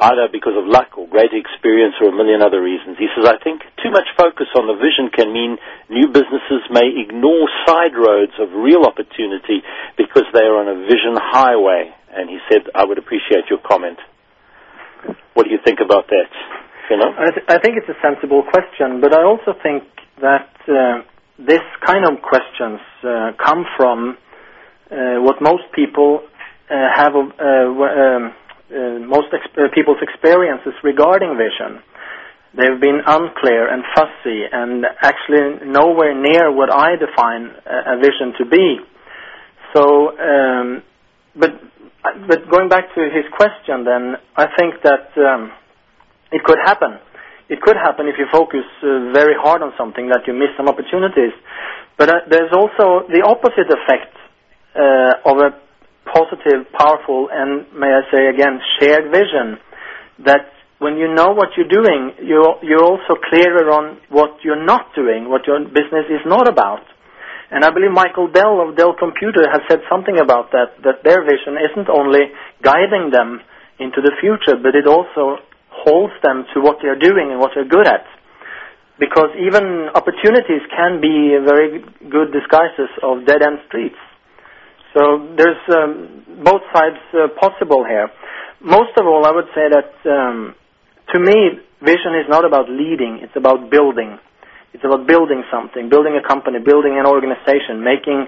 either 0.01 0.25
because 0.33 0.57
of 0.57 0.65
luck 0.65 0.97
or 0.97 1.05
great 1.05 1.29
experience 1.29 1.93
or 2.01 2.09
a 2.09 2.15
million 2.15 2.41
other 2.41 2.57
reasons. 2.57 2.97
He 2.97 3.05
says, 3.13 3.29
I 3.29 3.37
think 3.37 3.61
too 3.85 3.93
much 3.93 4.09
focus 4.17 4.49
on 4.57 4.65
the 4.65 4.73
vision 4.73 5.13
can 5.13 5.29
mean 5.29 5.61
new 5.93 6.09
businesses 6.09 6.65
may 6.73 6.89
ignore 6.89 7.45
side 7.69 7.93
roads 7.93 8.33
of 8.41 8.49
real 8.57 8.89
opportunity 8.89 9.61
because 9.93 10.25
they 10.33 10.41
are 10.41 10.57
on 10.57 10.65
a 10.65 10.77
vision 10.89 11.13
highway. 11.21 11.93
And 12.09 12.29
he 12.29 12.41
said, 12.49 12.65
I 12.73 12.83
would 12.83 12.97
appreciate 12.97 13.53
your 13.53 13.61
comment. 13.61 14.01
What 15.37 15.45
do 15.45 15.51
you 15.53 15.61
think 15.61 15.85
about 15.85 16.09
that? 16.09 16.29
You 16.89 16.97
know? 16.97 17.13
I, 17.13 17.29
th- 17.29 17.47
I 17.47 17.57
think 17.61 17.77
it's 17.77 17.89
a 17.89 17.97
sensible 18.01 18.41
question, 18.41 19.01
but 19.01 19.13
I 19.13 19.21
also 19.21 19.53
think 19.61 19.85
that 20.21 20.49
uh, 20.65 21.05
this 21.39 21.63
kind 21.85 22.05
of 22.05 22.21
questions 22.21 22.79
uh, 23.03 23.31
come 23.43 23.65
from 23.77 24.17
uh, 24.91 25.21
what 25.21 25.41
most 25.41 25.63
people 25.73 26.21
uh, 26.69 26.75
have 26.95 27.13
um, 27.15 28.33
most 29.07 29.27
people's 29.73 30.01
experiences 30.01 30.73
regarding 30.83 31.37
vision. 31.37 31.81
They've 32.55 32.79
been 32.79 33.01
unclear 33.05 33.67
and 33.67 33.83
fussy, 33.95 34.43
and 34.51 34.85
actually 35.01 35.65
nowhere 35.65 36.13
near 36.13 36.51
what 36.51 36.71
I 36.71 36.95
define 36.95 37.49
a, 37.65 37.93
a 37.93 37.97
vision 37.97 38.33
to 38.37 38.45
be. 38.45 38.77
So, 39.75 40.17
um, 40.19 40.83
but 41.35 41.49
but 42.27 42.49
going 42.49 42.69
back 42.69 42.93
to 42.95 43.01
his 43.09 43.25
question, 43.35 43.85
then 43.85 44.15
I 44.35 44.45
think 44.57 44.75
that 44.83 45.09
um, 45.17 45.51
it 46.31 46.43
could 46.43 46.59
happen. 46.63 46.99
It 47.53 47.61
could 47.61 47.77
happen 47.77 48.09
if 48.09 48.17
you 48.17 48.25
focus 48.33 48.65
uh, 48.81 49.13
very 49.13 49.37
hard 49.37 49.61
on 49.61 49.77
something 49.77 50.09
that 50.09 50.25
you 50.25 50.33
miss 50.33 50.49
some 50.57 50.65
opportunities. 50.65 51.37
But 52.01 52.09
uh, 52.09 52.25
there's 52.25 52.49
also 52.49 53.05
the 53.05 53.21
opposite 53.21 53.69
effect 53.69 54.09
uh, 54.73 55.29
of 55.29 55.37
a 55.37 55.49
positive, 56.09 56.65
powerful, 56.73 57.29
and 57.29 57.69
may 57.77 57.93
I 57.93 58.01
say 58.09 58.25
again, 58.25 58.57
shared 58.81 59.13
vision. 59.13 59.61
That 60.25 60.49
when 60.81 60.97
you 60.97 61.13
know 61.13 61.37
what 61.37 61.53
you're 61.53 61.69
doing, 61.69 62.25
you're, 62.25 62.57
you're 62.65 62.81
also 62.81 63.21
clearer 63.29 63.69
on 63.69 64.01
what 64.09 64.41
you're 64.41 64.65
not 64.65 64.89
doing, 64.97 65.29
what 65.29 65.45
your 65.45 65.61
business 65.61 66.09
is 66.09 66.25
not 66.25 66.49
about. 66.49 66.81
And 67.53 67.61
I 67.61 67.69
believe 67.69 67.93
Michael 67.93 68.33
Dell 68.33 68.65
of 68.65 68.73
Dell 68.73 68.97
Computer 68.97 69.45
has 69.45 69.61
said 69.69 69.85
something 69.85 70.17
about 70.17 70.49
that, 70.57 70.81
that 70.89 71.05
their 71.05 71.21
vision 71.21 71.61
isn't 71.61 71.85
only 71.85 72.33
guiding 72.65 73.13
them 73.13 73.45
into 73.77 74.01
the 74.01 74.17
future, 74.17 74.57
but 74.57 74.73
it 74.73 74.89
also 74.89 75.37
holds 75.73 76.13
them 76.23 76.45
to 76.53 76.61
what 76.61 76.77
they're 76.81 76.99
doing 76.99 77.31
and 77.31 77.39
what 77.39 77.51
they're 77.55 77.67
good 77.67 77.87
at. 77.87 78.05
Because 78.99 79.33
even 79.41 79.89
opportunities 79.89 80.61
can 80.69 81.01
be 81.01 81.33
very 81.41 81.81
good 82.09 82.31
disguises 82.31 82.93
of 83.01 83.25
dead-end 83.25 83.65
streets. 83.67 83.97
So 84.93 85.33
there's 85.35 85.57
um, 85.73 86.43
both 86.45 86.61
sides 86.69 87.01
uh, 87.13 87.33
possible 87.41 87.83
here. 87.83 88.09
Most 88.61 88.93
of 88.95 89.07
all, 89.07 89.25
I 89.25 89.33
would 89.33 89.49
say 89.57 89.65
that 89.73 89.91
um, 90.05 90.55
to 91.13 91.19
me, 91.19 91.59
vision 91.81 92.13
is 92.21 92.29
not 92.29 92.45
about 92.45 92.69
leading; 92.69 93.19
it's 93.21 93.35
about 93.35 93.69
building. 93.69 94.19
It's 94.73 94.83
about 94.85 95.05
building 95.05 95.43
something, 95.51 95.89
building 95.89 96.17
a 96.17 96.25
company, 96.25 96.57
building 96.63 96.97
an 96.97 97.05
organization, 97.05 97.83
making 97.83 98.27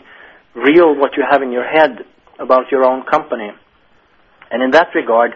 real 0.54 0.94
what 0.98 1.18
you 1.18 1.24
have 1.30 1.42
in 1.42 1.52
your 1.52 1.66
head 1.66 2.06
about 2.40 2.72
your 2.72 2.84
own 2.84 3.04
company. 3.06 3.50
And 4.52 4.62
in 4.62 4.72
that 4.72 4.90
regard, 4.94 5.32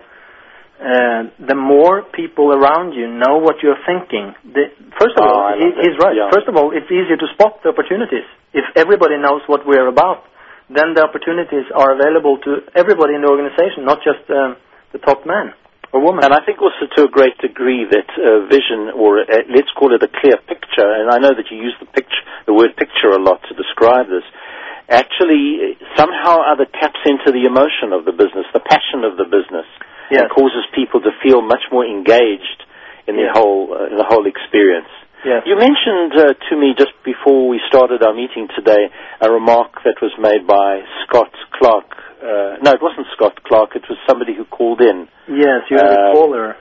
uh, 0.80 1.28
the 1.44 1.56
more 1.60 2.08
people 2.16 2.56
around 2.56 2.94
you 2.96 3.12
know 3.12 3.38
what 3.44 3.60
you're 3.62 3.80
thinking. 3.84 4.32
The, 4.48 4.72
first 4.96 5.20
of 5.20 5.28
Oh, 5.28 5.28
all, 5.28 5.52
he, 5.60 5.68
he's 5.84 5.98
right. 6.00 6.16
Yeah. 6.16 6.32
First 6.32 6.48
of 6.48 6.56
all, 6.56 6.72
it's 6.72 6.88
easier 6.88 7.20
to 7.20 7.28
spot 7.36 7.60
the 7.64 7.70
opportunities. 7.76 8.24
If 8.56 8.64
everybody 8.80 9.20
knows 9.20 9.44
what 9.48 9.68
we're 9.68 9.88
about, 9.92 10.24
then 10.72 10.94
the 10.96 11.04
opportunities 11.04 11.68
are 11.76 11.94
available 12.00 12.40
to 12.48 12.64
everybody 12.76 13.16
in 13.18 13.22
the 13.22 13.30
organization, 13.30 13.84
not 13.84 14.00
just 14.06 14.24
um, 14.32 14.56
the 14.96 15.00
top 15.04 15.26
man 15.26 15.52
or 15.92 16.00
woman. 16.00 16.24
And 16.24 16.34
I 16.34 16.46
think 16.46 16.62
also 16.62 16.86
to 16.96 17.10
a 17.10 17.12
great 17.12 17.38
degree 17.42 17.86
that 17.90 18.10
uh, 18.16 18.46
vision, 18.48 18.94
or 18.94 19.20
uh, 19.26 19.46
let's 19.50 19.70
call 19.76 19.94
it 19.94 20.02
a 20.06 20.08
clear 20.10 20.38
picture, 20.48 20.86
and 20.86 21.10
I 21.10 21.18
know 21.18 21.34
that 21.34 21.50
you 21.50 21.58
use 21.58 21.76
the 21.82 21.90
picture, 21.90 22.24
the 22.46 22.54
word 22.54 22.78
picture 22.78 23.10
a 23.12 23.22
lot 23.22 23.42
to 23.50 23.54
describe 23.58 24.08
this, 24.08 24.26
actually 24.90 25.78
somehow 25.98 26.42
or 26.42 26.46
other 26.50 26.66
taps 26.66 27.02
into 27.06 27.34
the 27.34 27.46
emotion 27.46 27.94
of 27.94 28.06
the 28.06 28.14
business, 28.14 28.46
the 28.54 28.62
passion 28.62 29.06
of 29.06 29.18
the 29.18 29.26
business, 29.26 29.66
Yes. 30.12 30.22
and 30.26 30.30
causes 30.32 30.66
people 30.74 31.02
to 31.02 31.12
feel 31.24 31.42
much 31.42 31.64
more 31.72 31.86
engaged 31.86 32.60
in 33.08 33.16
the 33.16 33.30
Yes. 33.30 33.36
whole 33.38 33.74
uh, 33.74 33.88
in 33.92 33.98
the 33.98 34.06
whole 34.08 34.26
experience. 34.26 34.90
Yes. 35.26 35.44
You 35.46 35.56
mentioned 35.60 36.14
uh, 36.16 36.34
to 36.50 36.54
me 36.56 36.74
just 36.78 36.96
before 37.04 37.48
we 37.50 37.60
started 37.68 38.02
our 38.04 38.14
meeting 38.14 38.48
today 38.56 38.88
a 39.20 39.30
remark 39.30 39.84
that 39.84 40.00
was 40.02 40.14
made 40.18 40.48
by 40.48 40.80
Scott 41.04 41.32
Clark. 41.60 41.92
Uh, 42.24 42.56
no, 42.64 42.72
it 42.72 42.82
wasn't 42.82 43.06
Scott 43.16 43.44
Clark. 43.44 43.76
It 43.76 43.84
was 43.90 43.98
somebody 44.08 44.34
who 44.34 44.46
called 44.46 44.80
in. 44.82 45.08
Yes, 45.28 45.68
you 45.70 45.76
have 45.78 45.92
a 45.92 46.00
Uh, 46.10 46.14
caller. 46.14 46.56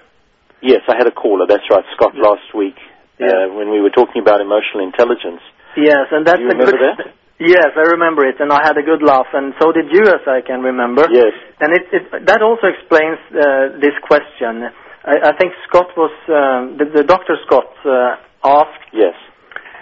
Yes, 0.61 0.83
I 0.89 0.97
had 0.99 1.07
a 1.07 1.13
caller. 1.13 1.47
That's 1.47 1.63
right, 1.71 1.85
Scott, 1.95 2.15
Yeah. 2.17 2.23
last 2.31 2.53
week 2.55 2.75
uh, 3.23 3.47
when 3.55 3.71
we 3.71 3.81
were 3.81 3.91
talking 3.91 4.21
about 4.23 4.41
emotional 4.41 4.83
intelligence. 4.83 5.41
Yes, 5.77 6.07
and 6.11 6.27
that's 6.27 6.41
a 6.41 6.45
remember 6.45 6.73
good. 6.73 6.99
that? 6.99 7.15
Yes, 7.39 7.71
I 7.79 7.95
remember 7.95 8.27
it, 8.27 8.41
and 8.41 8.51
I 8.51 8.59
had 8.67 8.77
a 8.77 8.83
good 8.83 8.99
laugh, 9.03 9.31
and 9.33 9.55
so 9.63 9.71
did 9.71 9.87
you, 9.95 10.03
as 10.11 10.27
I 10.27 10.43
can 10.43 10.61
remember. 10.61 11.07
Yes. 11.11 11.31
And 11.61 11.71
it, 11.71 11.87
it 11.95 12.27
that 12.27 12.43
also 12.43 12.67
explains 12.67 13.19
uh, 13.31 13.79
this 13.79 13.95
question. 14.03 14.67
I, 15.07 15.31
I 15.31 15.33
think 15.39 15.55
Scott 15.71 15.87
was 15.97 16.11
um, 16.27 16.79
the, 16.83 16.91
the 16.99 17.05
Dr. 17.07 17.39
Scott 17.47 17.71
uh, 17.87 18.19
asked 18.43 18.91
Yes. 18.93 19.15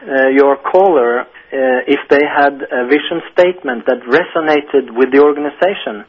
uh, 0.05 0.29
your 0.37 0.61
caller 0.69 1.25
uh, 1.25 1.81
if 1.89 2.01
they 2.13 2.21
had 2.29 2.61
a 2.61 2.85
vision 2.93 3.25
statement 3.33 3.89
that 3.89 4.05
resonated 4.05 4.93
with 4.93 5.09
the 5.17 5.25
organization. 5.25 6.05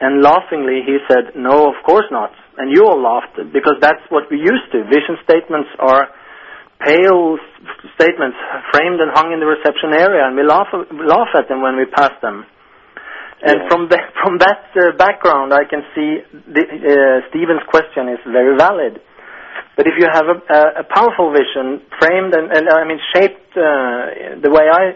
And 0.00 0.22
laughingly, 0.24 0.82
he 0.82 0.98
said, 1.06 1.36
"No, 1.36 1.68
of 1.70 1.78
course 1.86 2.08
not." 2.10 2.32
And 2.58 2.72
you 2.72 2.82
all 2.88 2.98
laughed 2.98 3.38
because 3.52 3.78
that's 3.80 4.02
what 4.08 4.26
we 4.30 4.38
used 4.42 4.66
to. 4.72 4.82
Vision 4.90 5.22
statements 5.22 5.70
are 5.78 6.08
pale 6.80 7.36
statements 7.96 8.36
framed 8.72 9.00
and 9.00 9.10
hung 9.12 9.32
in 9.32 9.40
the 9.40 9.46
reception 9.46 9.92
area, 9.94 10.24
and 10.26 10.36
we 10.36 10.42
laugh 10.42 10.68
laugh 10.72 11.32
at 11.36 11.48
them 11.48 11.62
when 11.62 11.76
we 11.76 11.84
pass 11.86 12.12
them. 12.22 12.44
And 13.42 13.70
from 13.72 13.88
the, 13.88 13.96
from 14.22 14.36
that 14.44 14.68
uh, 14.76 14.92
background, 15.00 15.54
I 15.54 15.64
can 15.64 15.80
see 15.96 16.20
the, 16.52 16.60
uh, 16.60 17.28
Stephen's 17.32 17.64
question 17.72 18.12
is 18.12 18.20
very 18.28 18.52
valid. 18.56 19.00
But 19.76 19.86
if 19.88 19.94
you 19.96 20.04
have 20.12 20.26
a, 20.28 20.36
a, 20.44 20.60
a 20.80 20.84
powerful 20.84 21.32
vision, 21.32 21.80
framed 21.98 22.34
and, 22.36 22.52
and 22.52 22.68
I 22.68 22.84
mean 22.84 23.00
shaped 23.16 23.56
uh, 23.56 24.36
the 24.44 24.50
way 24.52 24.68
I 24.68 24.92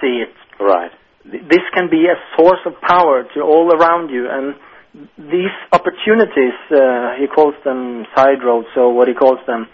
see 0.00 0.22
it, 0.22 0.34
Right. 0.62 0.92
th- 1.26 1.42
this 1.50 1.64
can 1.74 1.90
be 1.90 2.06
a 2.06 2.14
source 2.38 2.62
of 2.66 2.74
power 2.86 3.24
to 3.34 3.40
all 3.42 3.74
around 3.74 4.10
you. 4.10 4.28
And 4.30 4.54
these 5.18 5.50
opportunities, 5.72 6.54
uh, 6.70 7.18
he 7.18 7.26
calls 7.26 7.54
them 7.64 8.06
side 8.14 8.44
roads, 8.44 8.68
or 8.76 8.94
what 8.94 9.08
he 9.08 9.14
calls 9.14 9.40
them, 9.46 9.66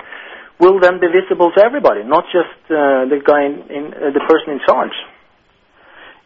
will 0.61 0.81
then 0.81 0.99
be 1.01 1.07
visible 1.09 1.51
to 1.55 1.61
everybody, 1.63 2.03
not 2.05 2.25
just 2.35 2.55
uh, 2.71 3.07
the 3.07 3.23
guy 3.25 3.47
in, 3.47 3.55
in 3.71 3.85
uh, 3.95 4.11
the 4.11 4.23
person 4.27 4.59
in 4.59 4.61
charge. 4.67 4.95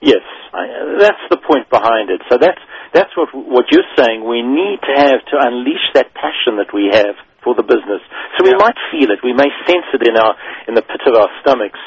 Yes, 0.01 0.25
I, 0.53 0.99
that's 0.99 1.25
the 1.31 1.39
point 1.39 1.71
behind 1.71 2.11
it. 2.11 2.21
So 2.29 2.37
that's 2.41 2.59
that's 2.93 3.13
what 3.17 3.31
what 3.33 3.71
you're 3.71 3.87
saying. 3.97 4.27
We 4.27 4.43
need 4.43 4.83
to 4.83 4.93
have 4.99 5.23
to 5.31 5.37
unleash 5.39 5.87
that 5.95 6.11
passion 6.15 6.59
that 6.59 6.75
we 6.75 6.91
have 6.91 7.15
for 7.45 7.55
the 7.55 7.63
business. 7.63 8.03
So 8.37 8.45
we 8.45 8.51
Yeah. 8.51 8.59
might 8.59 8.79
feel 8.91 9.11
it, 9.15 9.23
we 9.23 9.33
may 9.33 9.51
sense 9.67 9.87
it 9.95 10.03
in 10.03 10.17
our 10.17 10.35
in 10.67 10.75
the 10.75 10.83
pit 10.83 11.03
of 11.07 11.15
our 11.15 11.31
stomachs. 11.43 11.79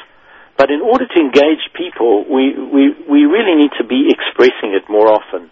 But 0.57 0.71
in 0.71 0.79
order 0.79 1.05
to 1.05 1.17
engage 1.19 1.67
people, 1.75 2.23
we 2.31 2.55
we 2.55 2.95
we 3.09 3.25
really 3.25 3.55
need 3.59 3.73
to 3.79 3.83
be 3.83 4.07
expressing 4.07 4.71
it 4.73 4.87
more 4.87 5.11
often. 5.11 5.51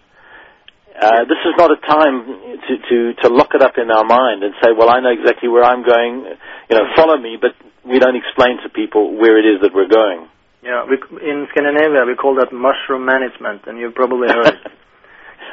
Uh, 0.94 1.24
this 1.26 1.38
is 1.42 1.54
not 1.58 1.70
a 1.74 1.76
time 1.82 2.22
to, 2.68 2.72
to, 2.88 2.96
to 3.22 3.28
lock 3.28 3.50
it 3.54 3.62
up 3.62 3.74
in 3.78 3.90
our 3.90 4.04
mind 4.04 4.42
and 4.44 4.54
say, 4.62 4.70
well, 4.76 4.88
I 4.88 5.00
know 5.00 5.10
exactly 5.10 5.48
where 5.48 5.64
I'm 5.64 5.82
going, 5.84 6.24
you 6.70 6.76
know, 6.76 6.86
follow 6.94 7.18
me, 7.18 7.36
but 7.40 7.50
we 7.84 7.98
don't 7.98 8.14
explain 8.16 8.58
to 8.62 8.68
people 8.70 9.18
where 9.18 9.36
it 9.38 9.44
is 9.44 9.60
that 9.62 9.74
we're 9.74 9.88
going. 9.90 10.28
Yeah, 10.62 10.86
we, 10.88 10.96
in 11.20 11.46
Scandinavia 11.50 12.04
we 12.06 12.14
call 12.14 12.36
that 12.36 12.52
mushroom 12.54 13.04
management, 13.04 13.66
and 13.66 13.76
you've 13.78 13.94
probably 13.94 14.28
heard 14.28 14.54
it. 14.54 14.62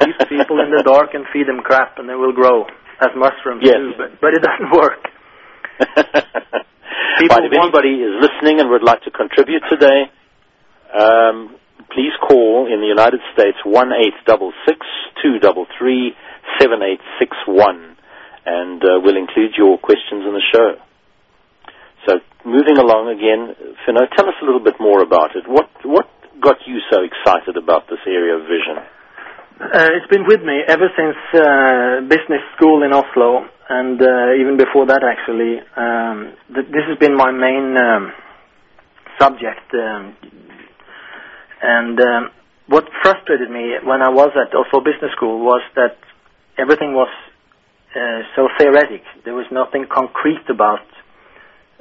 Keep 0.00 0.28
people 0.30 0.60
in 0.62 0.70
the 0.70 0.82
dark 0.82 1.12
and 1.12 1.26
feed 1.32 1.46
them 1.46 1.60
crap, 1.60 1.98
and 1.98 2.08
they 2.08 2.14
will 2.14 2.32
grow 2.32 2.64
as 3.00 3.10
mushrooms 3.14 3.60
Yes. 3.62 3.76
do. 3.76 3.92
But 3.98 4.20
but 4.22 4.30
it 4.32 4.40
doesn't 4.42 4.72
work. 4.72 5.02
People 7.18 7.36
right, 7.36 7.44
if 7.44 7.52
anybody 7.52 8.00
is 8.00 8.14
listening 8.24 8.60
and 8.60 8.70
would 8.70 8.82
like 8.82 9.02
to 9.02 9.10
contribute 9.10 9.62
today, 9.68 10.08
um, 10.96 11.56
please 11.90 12.12
call 12.20 12.66
in 12.72 12.80
the 12.80 12.86
United 12.86 13.20
States 13.34 13.58
one 13.64 13.90
eight 13.92 14.14
double 14.26 14.52
six 14.66 14.78
two 15.22 15.38
double 15.38 15.66
three 15.78 16.12
seven 16.60 16.82
eight 16.82 17.00
six 17.18 17.36
one, 17.46 17.96
and 18.46 18.82
uh, 18.82 19.00
we'll 19.02 19.16
include 19.16 19.52
your 19.56 19.78
questions 19.78 20.22
in 20.26 20.32
the 20.34 20.46
show. 20.52 20.68
So, 22.06 22.18
moving 22.44 22.78
along 22.78 23.08
again, 23.14 23.54
Finno, 23.86 24.06
tell 24.16 24.26
us 24.28 24.34
a 24.42 24.44
little 24.44 24.62
bit 24.62 24.74
more 24.80 25.02
about 25.02 25.36
it. 25.36 25.44
What 25.46 25.70
what 25.84 26.08
got 26.40 26.56
you 26.66 26.78
so 26.90 27.02
excited 27.02 27.56
about 27.56 27.88
this 27.88 28.02
area 28.06 28.34
of 28.34 28.42
vision? 28.42 28.82
Uh, 29.62 29.94
it's 29.94 30.10
been 30.10 30.26
with 30.26 30.42
me 30.42 30.58
ever 30.66 30.90
since 30.96 31.14
uh, 31.38 32.00
business 32.10 32.42
school 32.56 32.82
in 32.82 32.92
Oslo, 32.92 33.46
and 33.68 34.00
uh, 34.02 34.34
even 34.40 34.56
before 34.56 34.86
that, 34.86 35.06
actually. 35.06 35.62
Um, 35.76 36.34
th- 36.52 36.66
this 36.66 36.82
has 36.88 36.98
been 36.98 37.14
my 37.16 37.30
main 37.30 37.76
um, 37.78 38.12
subject. 39.20 39.70
Um, 39.72 40.16
and 41.62 41.96
um, 42.00 42.30
what 42.66 42.84
frustrated 43.02 43.50
me 43.50 43.78
when 43.86 44.02
I 44.02 44.10
was 44.10 44.34
at 44.34 44.50
Oslo 44.50 44.82
Business 44.82 45.14
School 45.14 45.40
was 45.40 45.62
that 45.76 45.96
everything 46.58 46.92
was 46.92 47.10
uh, 47.94 48.26
so 48.34 48.48
theoretic. 48.58 49.02
There 49.24 49.34
was 49.34 49.46
nothing 49.52 49.86
concrete 49.86 50.42
about 50.50 50.82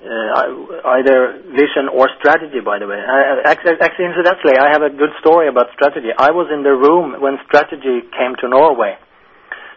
uh, 0.02 0.98
either 0.98 1.42
vision 1.54 1.90
or 1.94 2.10
strategy, 2.18 2.62
by 2.62 2.78
the 2.82 2.88
way. 2.90 2.98
I, 2.98 3.46
actually, 3.46 3.78
actually, 3.82 4.10
incidentally, 4.10 4.58
I 4.58 4.74
have 4.74 4.82
a 4.82 4.90
good 4.90 5.14
story 5.22 5.48
about 5.48 5.70
strategy. 5.78 6.10
I 6.14 6.30
was 6.34 6.50
in 6.50 6.62
the 6.62 6.74
room 6.74 7.22
when 7.22 7.38
strategy 7.46 8.06
came 8.14 8.34
to 8.42 8.50
Norway. 8.50 8.98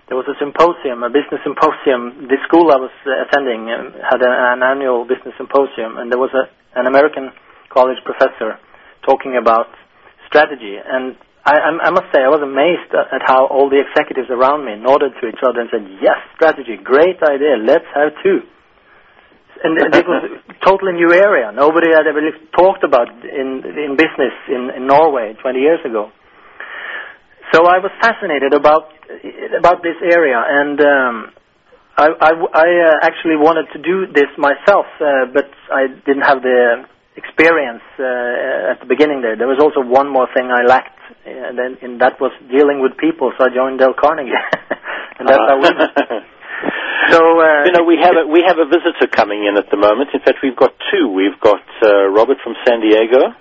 There 0.08 0.16
was 0.20 0.28
a 0.28 0.36
symposium, 0.36 1.00
a 1.00 1.08
business 1.08 1.40
symposium. 1.44 2.28
The 2.28 2.36
school 2.44 2.68
I 2.72 2.76
was 2.76 2.92
uh, 3.08 3.24
attending 3.24 3.72
um, 3.72 3.96
had 4.04 4.20
an 4.20 4.60
annual 4.60 5.04
business 5.08 5.32
symposium, 5.40 5.96
and 5.96 6.12
there 6.12 6.20
was 6.20 6.32
a, 6.36 6.44
an 6.76 6.84
American 6.88 7.32
college 7.72 8.00
professor 8.04 8.60
talking 9.04 9.36
about 9.36 9.68
strategy. 10.26 10.76
And 10.78 11.16
I, 11.44 11.76
I, 11.88 11.90
must 11.92 12.08
say, 12.08 12.24
I 12.24 12.32
was 12.32 12.40
amazed 12.40 12.88
at, 12.96 13.20
at 13.20 13.22
how 13.24 13.46
all 13.46 13.68
the 13.68 13.80
executives 13.84 14.32
around 14.32 14.64
me 14.64 14.80
nodded 14.80 15.12
to 15.20 15.28
each 15.28 15.42
other 15.44 15.60
and 15.60 15.68
said, 15.68 15.84
"Yes, 16.00 16.16
strategy, 16.36 16.80
great 16.80 17.20
idea. 17.20 17.60
Let's 17.60 17.88
have 17.92 18.16
two. 18.24 18.40
and 19.62 19.76
it 19.94 20.08
was 20.08 20.24
a 20.24 20.54
totally 20.64 20.92
new 20.92 21.12
area. 21.12 21.52
Nobody 21.52 21.92
had 21.92 22.06
ever 22.08 22.20
talked 22.56 22.82
about 22.84 23.08
in 23.24 23.60
in 23.64 23.96
business 23.96 24.34
in, 24.48 24.72
in 24.76 24.86
Norway 24.86 25.36
20 25.40 25.58
years 25.60 25.80
ago. 25.84 26.10
So 27.52 27.66
I 27.68 27.78
was 27.78 27.92
fascinated 28.00 28.52
about 28.52 28.88
about 29.56 29.82
this 29.82 30.00
area, 30.00 30.40
and 30.40 30.80
um, 30.80 31.14
I, 31.96 32.06
I, 32.08 32.30
I 32.34 32.68
uh, 32.88 33.06
actually 33.06 33.36
wanted 33.36 33.70
to 33.72 33.78
do 33.78 34.10
this 34.12 34.32
myself, 34.36 34.86
uh, 34.98 35.30
but 35.32 35.46
I 35.70 35.86
didn't 36.06 36.26
have 36.26 36.42
the 36.42 36.88
experience 37.16 37.82
uh, 37.98 38.72
at 38.74 38.80
the 38.80 38.86
beginning. 38.88 39.22
There, 39.22 39.36
there 39.36 39.48
was 39.48 39.58
also 39.60 39.80
one 39.80 40.10
more 40.10 40.28
thing 40.34 40.50
I 40.50 40.62
lacked, 40.66 40.98
and 41.26 41.58
then 41.58 41.78
and 41.82 42.00
that 42.00 42.20
was 42.20 42.32
dealing 42.50 42.82
with 42.82 42.96
people. 42.98 43.32
So 43.38 43.46
I 43.46 43.54
joined 43.54 43.78
Dale 43.78 43.94
Carnegie, 43.94 44.30
and 45.18 45.28
that's 45.28 45.46
how 45.46 45.58
we. 45.60 45.70
So 47.10 47.20
uh, 47.20 47.64
you 47.66 47.72
know, 47.72 47.84
we 47.84 47.98
have 48.00 48.16
a, 48.16 48.26
we 48.26 48.42
have 48.46 48.56
a 48.56 48.64
visitor 48.64 49.06
coming 49.12 49.44
in 49.44 49.58
at 49.58 49.68
the 49.70 49.76
moment. 49.76 50.08
In 50.14 50.20
fact, 50.20 50.38
we've 50.42 50.56
got 50.56 50.72
two. 50.90 51.08
We've 51.08 51.38
got 51.38 51.60
uh, 51.82 52.08
Robert 52.08 52.38
from 52.42 52.54
San 52.66 52.80
Diego. 52.80 53.34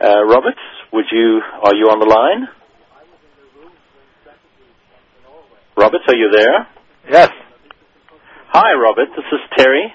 Uh, 0.00 0.24
Robert, 0.24 0.56
would 0.92 1.04
you 1.12 1.42
are 1.62 1.74
you 1.74 1.90
on 1.90 1.98
the 2.00 2.06
line? 2.06 2.48
Robert, 5.76 6.00
are 6.08 6.14
you 6.14 6.30
there? 6.30 6.66
Yes. 7.10 7.30
Hi, 8.48 8.72
Robert. 8.72 9.08
This 9.14 9.26
is 9.32 9.40
Terry. 9.58 9.92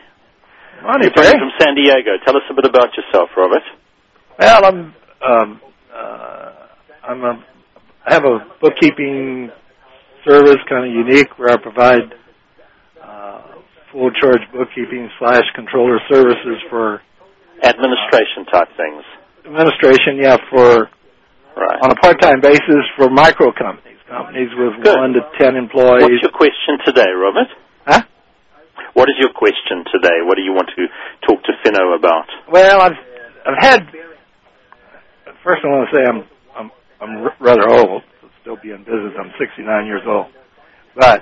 Morning, 0.84 1.10
You're 1.16 1.24
calling 1.24 1.40
from 1.40 1.52
San 1.60 1.76
Diego. 1.76 2.12
Tell 2.26 2.36
us 2.38 2.44
a 2.50 2.54
bit 2.54 2.66
about 2.66 2.90
yourself, 2.96 3.30
Robert. 3.36 3.64
Well, 4.40 4.66
I'm 4.66 4.94
um, 5.26 5.62
uh, 5.94 6.52
I'm 7.04 7.24
a 7.24 7.44
I 8.06 8.14
have 8.14 8.24
a 8.24 8.40
bookkeeping 8.62 9.52
service, 10.26 10.58
kind 10.70 10.86
of 10.88 10.92
unique, 10.92 11.38
where 11.38 11.50
I 11.50 11.58
provide 11.62 12.14
uh, 13.04 13.42
full 13.92 14.10
charge 14.12 14.40
bookkeeping 14.54 15.10
slash 15.20 15.44
controller 15.56 16.00
services 16.12 16.58
for 16.70 17.02
Administration 17.62 18.46
type 18.50 18.70
things. 18.78 19.04
Administration, 19.46 20.16
yeah, 20.22 20.38
for 20.50 20.88
Right. 21.58 21.80
on 21.84 21.92
a 21.92 21.96
part-time 21.96 22.40
basis 22.40 22.86
for 22.96 23.10
micro 23.10 23.52
companies, 23.52 23.98
companies 24.08 24.48
with 24.56 24.82
Good. 24.82 24.96
one 24.96 25.12
to 25.12 25.20
ten 25.38 25.58
employees. 25.58 26.04
What's 26.08 26.22
your 26.24 26.32
question 26.32 26.80
today, 26.86 27.10
Robert? 27.12 27.48
Huh? 27.86 28.02
What 28.94 29.10
is 29.10 29.16
your 29.20 29.34
question 29.34 29.86
today? 29.94 30.22
What 30.26 30.36
do 30.36 30.42
you 30.44 30.54
want 30.54 30.70
to 30.76 30.84
talk 31.28 31.44
to 31.44 31.54
Finno 31.66 31.96
about? 31.98 32.26
Well, 32.52 32.82
I've 32.82 33.00
I've 33.46 33.60
had. 33.60 33.80
First, 35.44 35.62
I 35.64 35.68
want 35.68 35.90
to 35.90 35.96
say 35.96 36.04
I'm 36.04 36.24
I'm 36.58 36.72
I'm 37.02 37.30
rather 37.40 37.70
old 37.70 38.04
still 38.42 38.58
be 38.62 38.72
in 38.72 38.80
business. 38.80 39.14
I'm 39.20 39.32
69 39.40 39.86
years 39.86 40.02
old, 40.08 40.28
but 40.96 41.22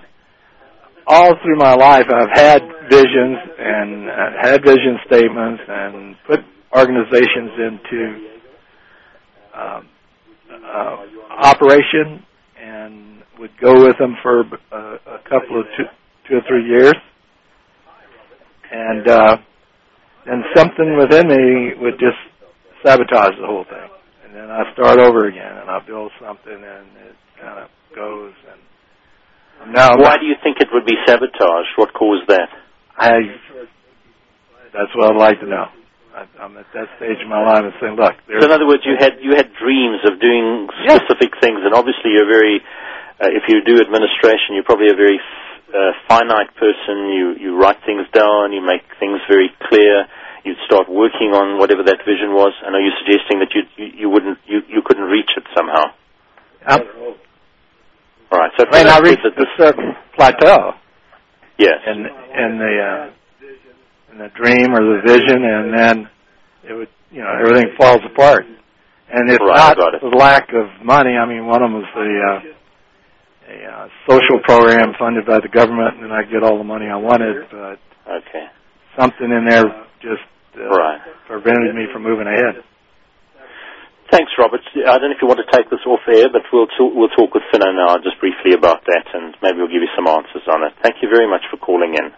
all 1.08 1.34
through 1.44 1.58
my 1.58 1.74
life, 1.74 2.06
I've 2.10 2.32
had 2.34 2.62
visions 2.90 3.38
and 3.60 4.10
uh, 4.10 4.14
had 4.42 4.62
vision 4.64 4.98
statements 5.06 5.64
and 5.68 6.16
put 6.28 6.40
organizations 6.76 7.52
into 7.58 8.28
um, 9.56 9.90
uh, 10.52 10.98
operation 11.40 12.24
and 12.62 13.24
would 13.40 13.52
go 13.62 13.74
with 13.86 13.98
them 14.00 14.16
for 14.22 14.42
uh, 14.72 14.98
a 15.08 15.20
couple 15.30 15.60
of 15.60 15.66
two, 15.78 15.84
two 16.30 16.36
or 16.36 16.42
three 16.48 16.66
years, 16.68 16.94
and 18.72 19.08
uh, 19.08 19.38
then 20.26 20.44
something 20.56 20.98
within 20.98 21.28
me 21.28 21.74
would 21.82 22.00
just 22.00 22.20
sabotage 22.86 23.36
the 23.40 23.48
whole 23.48 23.66
thing, 23.66 23.90
and 24.26 24.36
then 24.36 24.52
I 24.52 24.72
start 24.74 25.00
over 25.00 25.28
again 25.28 25.58
and 25.58 25.70
I 25.70 25.80
build 25.86 26.12
something 26.22 26.54
and 26.54 26.88
it 27.10 27.16
kind 27.40 27.60
of 27.60 27.70
goes 27.96 28.34
and 28.52 28.60
now 29.66 29.98
Why 29.98 30.18
do 30.22 30.26
you 30.26 30.36
think 30.44 30.62
it 30.62 30.70
would 30.72 30.86
be 30.86 30.96
sabotage? 31.08 31.68
What 31.76 31.94
caused 31.94 32.30
that? 32.30 32.50
I 32.98 33.20
that's 34.74 34.94
what 34.94 35.10
I'd 35.10 35.18
like 35.18 35.40
to 35.42 35.48
know. 35.50 35.66
I, 36.14 36.26
I'm 36.42 36.58
at 36.58 36.70
that 36.74 36.88
stage 36.98 37.18
in 37.22 37.30
my 37.30 37.42
life 37.42 37.66
and 37.66 37.74
saying, 37.82 37.96
look, 37.98 38.14
So 38.30 38.46
in 38.46 38.52
other 38.52 38.68
words, 38.68 38.86
you 38.86 38.94
had 39.00 39.18
you 39.22 39.34
had 39.34 39.50
dreams 39.58 40.02
of 40.06 40.22
doing 40.22 40.70
specific 40.86 41.34
things, 41.42 41.62
and 41.66 41.74
obviously 41.74 42.14
you're 42.14 42.30
very. 42.30 42.62
Uh, 43.18 43.34
if 43.34 43.50
you 43.50 43.66
do 43.66 43.82
administration, 43.82 44.54
you're 44.54 44.68
probably 44.68 44.94
a 44.94 44.98
very 44.98 45.18
uh, 45.74 45.92
finite 46.08 46.56
person. 46.56 47.10
You 47.12 47.36
you 47.40 47.58
write 47.58 47.78
things 47.86 48.08
down, 48.14 48.54
you 48.54 48.62
make 48.62 48.84
things 49.00 49.20
very 49.28 49.50
clear. 49.70 50.06
You'd 50.44 50.58
start 50.66 50.88
working 50.90 51.36
on 51.36 51.60
whatever 51.60 51.84
that 51.84 52.00
vision 52.08 52.32
was. 52.32 52.54
And 52.64 52.76
are 52.76 52.80
you 52.82 52.92
suggesting 53.04 53.40
that 53.40 53.52
you 53.54 53.64
you, 53.76 53.92
you 54.06 54.10
wouldn't 54.10 54.40
you, 54.46 54.62
you 54.68 54.82
couldn't 54.86 55.06
reach 55.06 55.30
it 55.36 55.44
somehow? 55.56 55.92
I'm, 56.66 56.82
All 58.32 58.40
right. 58.40 58.52
So 58.58 58.66
I 58.70 58.78
mean, 58.78 58.88
I 58.88 59.00
reached 59.00 59.26
a 59.26 59.32
this, 59.36 59.48
certain 59.58 59.96
plateau 60.16 60.74
yes. 61.58 61.80
in 61.88 62.06
in 62.06 62.58
the 62.60 62.74
uh, 62.80 63.12
in 64.12 64.18
the 64.20 64.30
dream 64.36 64.74
or 64.74 64.82
the 64.84 65.02
vision, 65.06 65.44
and 65.44 65.74
then 65.78 66.10
it 66.64 66.74
would 66.74 66.90
you 67.12 67.22
know 67.22 67.32
everything 67.44 67.72
falls 67.78 68.02
apart. 68.06 68.46
And 69.10 69.30
it's 69.32 69.40
Right, 69.40 69.78
not 69.78 69.94
it. 69.96 70.02
the 70.02 70.12
lack 70.18 70.50
of 70.52 70.68
money. 70.84 71.16
I 71.16 71.26
mean, 71.26 71.46
one 71.46 71.64
of 71.64 71.72
them 71.72 71.80
was 71.80 71.88
the 71.96 72.12
uh, 72.28 72.54
a 73.48 73.58
uh, 73.64 73.88
social 74.08 74.40
program 74.44 74.92
funded 75.00 75.26
by 75.26 75.40
the 75.40 75.48
government, 75.48 75.96
and 75.96 76.04
then 76.04 76.12
I 76.12 76.24
get 76.28 76.44
all 76.44 76.58
the 76.58 76.68
money 76.68 76.88
I 76.88 76.98
wanted, 77.00 77.48
but 77.50 77.80
Okay. 78.08 78.46
something 79.00 79.32
in 79.32 79.46
there 79.48 79.64
just 80.00 80.24
uh, 80.60 80.68
Right. 80.68 81.02
prevented 81.28 81.76
me 81.76 81.88
from 81.92 82.04
moving 82.04 82.28
ahead. 82.28 82.64
Thanks, 84.12 84.32
Robert. 84.40 84.62
I 84.72 84.98
don't 84.98 85.12
know 85.12 85.16
if 85.16 85.22
you 85.22 85.28
want 85.28 85.44
to 85.44 85.52
take 85.52 85.70
this 85.70 85.84
off 85.86 86.00
air, 86.08 86.32
but 86.32 86.44
we'll 86.52 86.68
talk, 86.80 86.92
we'll 86.96 87.12
talk 87.12 87.34
with 87.36 87.44
Finno 87.52 87.76
now 87.76 87.98
just 88.00 88.20
briefly 88.20 88.54
about 88.54 88.86
that, 88.88 89.04
and 89.14 89.36
maybe 89.44 89.60
we'll 89.60 89.68
give 89.72 89.84
you 89.84 89.92
some 89.96 90.08
answers 90.08 90.48
on 90.48 90.64
it. 90.64 90.72
Thank 90.82 91.04
you 91.04 91.10
very 91.12 91.28
much 91.28 91.44
for 91.52 91.58
calling 91.58 91.94
in. 91.96 92.12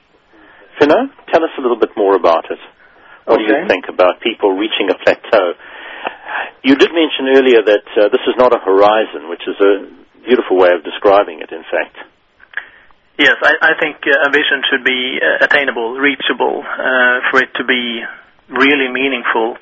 Finno, 0.77 1.09
tell 1.33 1.43
us 1.43 1.49
a 1.57 1.61
little 1.61 1.77
bit 1.81 1.89
more 1.97 2.15
about 2.15 2.45
it. 2.51 2.59
What 3.25 3.37
do 3.37 3.43
you 3.45 3.67
think 3.67 3.85
about 3.89 4.21
people 4.21 4.53
reaching 4.53 4.89
a 4.89 4.97
plateau? 5.01 5.53
You 6.61 6.75
did 6.75 6.93
mention 6.93 7.25
earlier 7.33 7.61
that 7.65 7.85
uh, 7.97 8.09
this 8.09 8.21
is 8.25 8.37
not 8.37 8.53
a 8.53 8.61
horizon, 8.61 9.29
which 9.29 9.41
is 9.49 9.57
a 9.57 9.89
beautiful 10.29 10.55
way 10.61 10.69
of 10.77 10.85
describing 10.85 11.41
it, 11.41 11.49
in 11.49 11.65
fact. 11.73 11.97
Yes, 13.17 13.35
I, 13.43 13.51
I 13.59 13.73
think 13.81 13.97
uh, 14.07 14.27
a 14.27 14.29
vision 14.31 14.63
should 14.69 14.85
be 14.87 15.19
uh, 15.19 15.43
attainable, 15.49 15.97
reachable, 15.99 16.63
uh, 16.63 17.17
for 17.33 17.41
it 17.43 17.51
to 17.59 17.63
be 17.65 17.99
really 18.47 18.87
meaningful. 18.93 19.57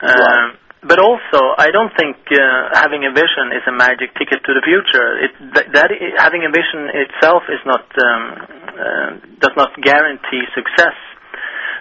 Um, 0.00 0.06
Right. 0.06 0.54
But 0.86 1.00
also, 1.02 1.40
I 1.58 1.74
don't 1.74 1.90
think 1.98 2.14
uh, 2.30 2.38
having 2.78 3.02
a 3.02 3.10
vision 3.10 3.50
is 3.58 3.64
a 3.66 3.74
magic 3.74 4.14
ticket 4.14 4.38
to 4.46 4.52
the 4.54 4.62
future. 4.62 5.08
It, 5.18 5.32
that, 5.56 5.66
that 5.74 5.88
having 6.20 6.46
a 6.46 6.52
vision 6.52 6.94
itself 6.94 7.42
is 7.50 7.58
not 7.66 7.82
um, 7.98 8.22
uh, 8.70 9.10
does 9.42 9.54
not 9.58 9.74
guarantee 9.82 10.46
success. 10.54 10.94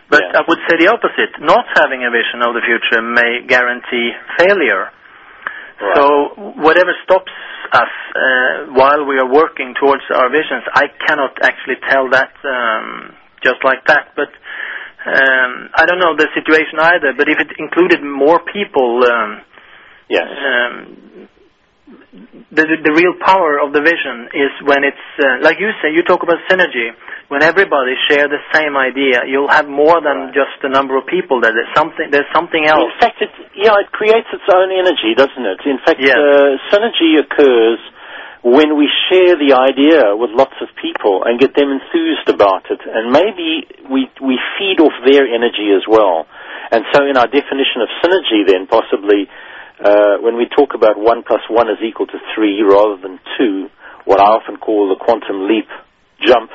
But 0.09 0.25
Yeah. 0.25 0.39
I 0.39 0.41
would 0.47 0.57
say 0.65 0.81
the 0.81 0.89
opposite. 0.89 1.37
Not 1.37 1.69
having 1.77 2.01
a 2.01 2.09
vision 2.09 2.41
of 2.41 2.57
the 2.57 2.63
future 2.65 3.03
may 3.05 3.45
guarantee 3.45 4.09
failure. 4.41 4.89
Right. 4.89 5.95
So 6.01 6.05
whatever 6.65 6.89
stops 7.05 7.35
us 7.73 7.93
uh, 8.15 8.73
while 8.73 9.05
we 9.05 9.17
are 9.17 9.29
working 9.29 9.73
towards 9.79 10.03
our 10.13 10.29
visions, 10.29 10.63
I 10.73 10.87
cannot 11.07 11.37
actually 11.41 11.77
tell 11.89 12.09
that 12.11 12.33
um, 12.43 13.15
just 13.43 13.63
like 13.63 13.85
that. 13.87 14.13
But 14.15 14.29
um, 15.05 15.69
I 15.75 15.85
don't 15.85 15.99
know 15.99 16.15
the 16.17 16.27
situation 16.33 16.79
either. 16.79 17.13
But 17.17 17.29
if 17.29 17.39
it 17.39 17.53
included 17.57 18.01
more 18.03 18.41
people, 18.51 19.03
um, 19.05 19.41
yes. 20.09 20.27
The, 21.85 22.65
the 22.81 22.93
real 22.97 23.13
power 23.21 23.61
of 23.61 23.69
the 23.69 23.81
vision 23.85 24.33
is 24.33 24.49
when 24.65 24.81
it's 24.81 25.05
uh, 25.21 25.37
like 25.45 25.61
you 25.61 25.69
say. 25.85 25.93
You 25.93 26.01
talk 26.01 26.25
about 26.25 26.41
synergy. 26.49 26.89
When 27.29 27.41
everybody 27.41 27.93
share 28.09 28.25
the 28.29 28.41
same 28.53 28.77
idea, 28.77 29.25
you'll 29.25 29.49
have 29.49 29.65
more 29.69 29.97
than 30.01 30.29
just 30.33 30.53
the 30.61 30.69
number 30.69 30.97
of 30.97 31.05
people. 31.05 31.41
There, 31.41 31.53
there's 31.53 31.73
something. 31.77 32.09
There's 32.09 32.29
something 32.33 32.65
else. 32.65 32.89
In 32.89 33.01
fact, 33.01 33.17
it, 33.21 33.29
yeah, 33.53 33.77
it 33.81 33.89
creates 33.93 34.29
its 34.33 34.45
own 34.49 34.73
energy, 34.73 35.13
doesn't 35.13 35.45
it? 35.45 35.61
In 35.65 35.77
fact, 35.85 36.01
Yes. 36.01 36.17
uh, 36.17 36.57
synergy 36.73 37.21
occurs 37.21 37.81
when 38.45 38.77
we 38.77 38.85
share 39.09 39.37
the 39.37 39.57
idea 39.57 40.13
with 40.13 40.29
lots 40.33 40.53
of 40.61 40.69
people 40.77 41.25
and 41.25 41.37
get 41.41 41.53
them 41.57 41.69
enthused 41.69 42.29
about 42.29 42.65
it, 42.69 42.81
and 42.81 43.09
maybe 43.13 43.65
we 43.89 44.09
we 44.21 44.37
feed 44.57 44.81
off 44.81 44.93
their 45.05 45.25
energy 45.29 45.69
as 45.73 45.85
well. 45.85 46.25
And 46.73 46.81
so, 46.97 47.05
in 47.05 47.13
our 47.17 47.29
definition 47.29 47.85
of 47.85 47.89
synergy, 48.01 48.41
then 48.45 48.65
possibly 48.65 49.29
uh, 49.83 50.17
when 50.23 50.37
we 50.37 50.47
talk 50.47 50.73
about 50.73 50.97
one 50.97 51.23
plus 51.27 51.41
one 51.49 51.67
is 51.69 51.77
equal 51.83 52.07
to 52.07 52.19
three 52.33 52.61
rather 52.63 52.95
than 53.01 53.19
two, 53.37 53.67
what 54.05 54.19
I 54.19 54.37
often 54.37 54.57
call 54.57 54.89
the 54.89 55.03
quantum 55.03 55.47
leap 55.47 55.67
jump 56.25 56.51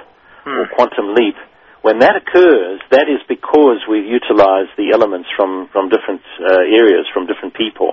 or 0.46 0.66
quantum 0.74 1.14
leap, 1.14 1.36
when 1.82 1.98
that 2.00 2.16
occurs, 2.16 2.80
that 2.90 3.08
is 3.08 3.20
because 3.28 3.84
we've 3.88 4.04
utilized 4.04 4.76
the 4.76 4.92
elements 4.92 5.28
from, 5.36 5.68
from 5.72 5.88
different 5.88 6.20
uh, 6.40 6.64
areas, 6.64 7.08
from 7.12 7.26
different 7.26 7.54
people. 7.54 7.92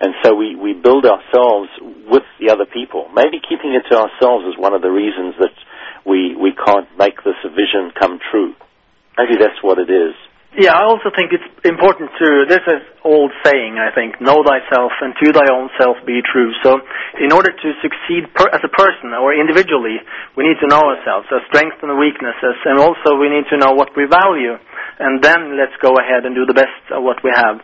And 0.00 0.14
so 0.22 0.34
we, 0.34 0.54
we 0.54 0.74
build 0.74 1.06
ourselves 1.06 1.70
with 2.06 2.26
the 2.38 2.50
other 2.50 2.66
people. 2.66 3.10
Maybe 3.14 3.38
keeping 3.42 3.74
it 3.74 3.86
to 3.90 3.98
ourselves 3.98 4.46
is 4.46 4.58
one 4.58 4.74
of 4.74 4.82
the 4.82 4.90
reasons 4.90 5.34
that 5.38 5.54
we, 6.06 6.34
we 6.34 6.54
can't 6.54 6.86
make 6.98 7.22
this 7.24 7.38
vision 7.42 7.90
come 7.98 8.18
true. 8.30 8.54
Maybe 9.18 9.38
that's 9.38 9.58
what 9.62 9.78
it 9.78 9.90
is. 9.90 10.14
Yeah, 10.54 10.70
I 10.70 10.86
also 10.86 11.10
think 11.10 11.34
it's 11.34 11.50
important 11.66 12.14
to, 12.14 12.46
there's 12.46 12.68
an 12.70 12.86
old 13.02 13.34
saying, 13.42 13.74
I 13.74 13.90
think, 13.90 14.22
know 14.22 14.38
thyself 14.46 14.94
and 15.02 15.10
to 15.18 15.34
thy 15.34 15.50
own 15.50 15.66
self 15.74 15.98
be 16.06 16.22
true. 16.22 16.54
So 16.62 16.78
in 17.18 17.34
order 17.34 17.50
to 17.50 17.68
succeed 17.82 18.30
per, 18.38 18.46
as 18.54 18.62
a 18.62 18.70
person 18.70 19.18
or 19.18 19.34
individually, 19.34 19.98
we 20.38 20.46
need 20.46 20.62
to 20.62 20.70
know 20.70 20.78
ourselves, 20.78 21.26
our 21.34 21.42
strengths 21.50 21.82
and 21.82 21.98
weaknesses, 21.98 22.54
and 22.70 22.78
also 22.78 23.18
we 23.18 23.34
need 23.34 23.50
to 23.50 23.58
know 23.58 23.74
what 23.74 23.98
we 23.98 24.06
value. 24.06 24.54
And 25.02 25.18
then 25.18 25.58
let's 25.58 25.74
go 25.82 25.90
ahead 25.98 26.22
and 26.22 26.38
do 26.38 26.46
the 26.46 26.54
best 26.54 26.78
of 26.94 27.02
what 27.02 27.18
we 27.26 27.34
have. 27.34 27.58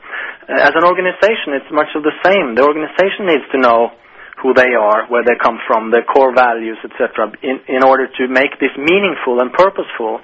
Uh, 0.51 0.59
as 0.59 0.75
an 0.75 0.83
organization, 0.83 1.55
it's 1.55 1.71
much 1.71 1.95
of 1.95 2.03
the 2.03 2.15
same. 2.27 2.59
The 2.59 2.67
organization 2.67 3.31
needs 3.31 3.47
to 3.55 3.63
know 3.63 3.95
who 4.43 4.51
they 4.51 4.75
are, 4.75 5.07
where 5.07 5.23
they 5.23 5.39
come 5.39 5.63
from, 5.71 5.95
their 5.95 6.03
core 6.03 6.35
values, 6.35 6.83
etc., 6.83 7.31
in, 7.47 7.63
in 7.71 7.87
order 7.87 8.11
to 8.19 8.27
make 8.27 8.59
this 8.59 8.75
meaningful 8.75 9.39
and 9.39 9.55
purposeful. 9.55 10.19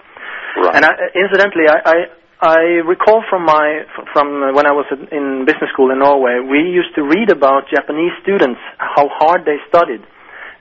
Right. 0.58 0.74
And 0.74 0.82
I, 0.82 1.14
incidentally, 1.14 1.70
I, 1.70 1.78
I 1.86 1.96
I 2.40 2.84
recall 2.84 3.24
from 3.30 3.44
my 3.46 3.88
from 4.12 4.52
when 4.54 4.66
I 4.68 4.72
was 4.76 4.84
in 4.92 5.44
business 5.48 5.70
school 5.72 5.90
in 5.90 5.98
Norway, 6.00 6.40
we 6.44 6.68
used 6.68 6.92
to 6.96 7.02
read 7.02 7.30
about 7.32 7.64
Japanese 7.72 8.12
students 8.22 8.60
how 8.76 9.08
hard 9.08 9.44
they 9.48 9.56
studied, 9.68 10.04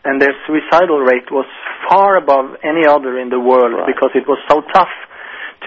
and 0.06 0.22
their 0.22 0.32
suicidal 0.48 1.00
rate 1.04 1.28
was 1.32 1.46
far 1.90 2.16
above 2.16 2.56
any 2.64 2.88
other 2.88 3.20
in 3.20 3.30
the 3.30 3.40
world 3.40 3.76
Right. 3.76 3.92
because 3.92 4.12
it 4.16 4.24
was 4.28 4.40
so 4.48 4.62
tough 4.74 4.94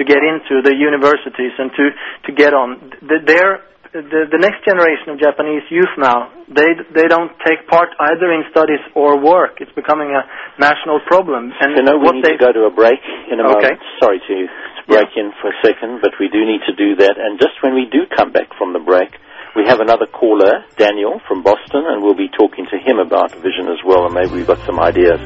to 0.01 0.05
get 0.05 0.25
into 0.25 0.62
the 0.64 0.73
universities 0.75 1.53
and 1.59 1.71
to 1.77 1.85
to 2.25 2.31
get 2.33 2.55
on. 2.55 2.88
The, 3.05 3.18
their 3.29 3.61
the, 3.92 4.29
the 4.29 4.40
next 4.40 4.64
generation 4.68 5.11
of 5.12 5.16
Japanese 5.20 5.64
youth 5.70 5.90
now, 5.96 6.29
they 6.48 6.77
they 6.92 7.09
don't 7.09 7.33
take 7.44 7.64
part 7.68 7.88
either 8.12 8.29
in 8.33 8.44
studies 8.53 8.81
or 8.94 9.16
work. 9.20 9.61
It's 9.61 9.72
becoming 9.72 10.12
a 10.12 10.22
national 10.61 11.01
problem. 11.09 11.53
And 11.61 11.77
You 11.77 11.83
know, 11.85 11.96
we 11.98 12.05
what 12.05 12.14
need 12.20 12.24
they 12.24 12.37
to 12.37 12.44
go 12.44 12.53
to 12.53 12.68
a 12.68 12.72
break 12.74 13.01
in 13.33 13.40
a 13.40 13.44
Okay. 13.48 13.72
moment. 13.77 13.81
Sorry 14.01 14.20
to, 14.20 14.37
to 14.46 14.83
break 14.88 15.09
in 15.16 15.33
for 15.40 15.48
a 15.51 15.57
second, 15.64 16.01
but 16.05 16.12
we 16.20 16.29
do 16.29 16.44
need 16.44 16.61
to 16.68 16.74
do 16.77 16.96
that. 17.01 17.16
And 17.16 17.40
just 17.40 17.57
when 17.64 17.74
we 17.74 17.87
do 17.88 18.05
come 18.14 18.33
back 18.33 18.53
from 18.57 18.72
the 18.72 18.81
break, 18.81 19.09
we 19.57 19.64
have 19.66 19.81
another 19.81 20.07
caller, 20.07 20.64
Daniel 20.77 21.20
from 21.27 21.42
Boston, 21.42 21.88
and 21.88 22.03
we'll 22.03 22.14
be 22.18 22.29
talking 22.29 22.66
to 22.70 22.77
him 22.79 22.98
about 23.01 23.33
vision 23.40 23.66
as 23.72 23.81
well, 23.85 24.05
and 24.07 24.14
maybe 24.14 24.37
we've 24.37 24.46
got 24.46 24.61
some 24.68 24.79
ideas. 24.79 25.18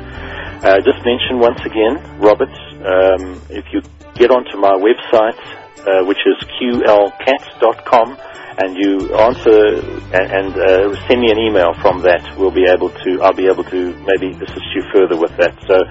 Uh, 0.62 0.78
just 0.86 1.02
mention 1.04 1.42
once 1.42 1.58
again, 1.66 1.98
Robert, 2.22 2.54
um, 2.86 3.42
if 3.50 3.66
you 3.74 3.82
get 4.14 4.30
onto 4.30 4.56
my 4.56 4.72
website, 4.78 5.36
uh, 5.84 6.06
which 6.06 6.22
is 6.24 6.38
qlcats.com, 6.56 8.16
and 8.58 8.76
you 8.76 9.14
answer 9.14 9.80
and, 10.12 10.26
and 10.32 10.48
uh, 10.56 11.08
send 11.08 11.20
me 11.20 11.30
an 11.30 11.38
email 11.38 11.74
from 11.80 12.02
that. 12.02 12.36
We'll 12.36 12.50
be 12.50 12.66
able 12.68 12.90
to. 12.90 13.22
I'll 13.22 13.32
be 13.32 13.46
able 13.46 13.64
to 13.64 13.94
maybe 14.04 14.36
assist 14.36 14.68
you 14.74 14.82
further 14.92 15.16
with 15.16 15.36
that. 15.38 15.56
So, 15.68 15.82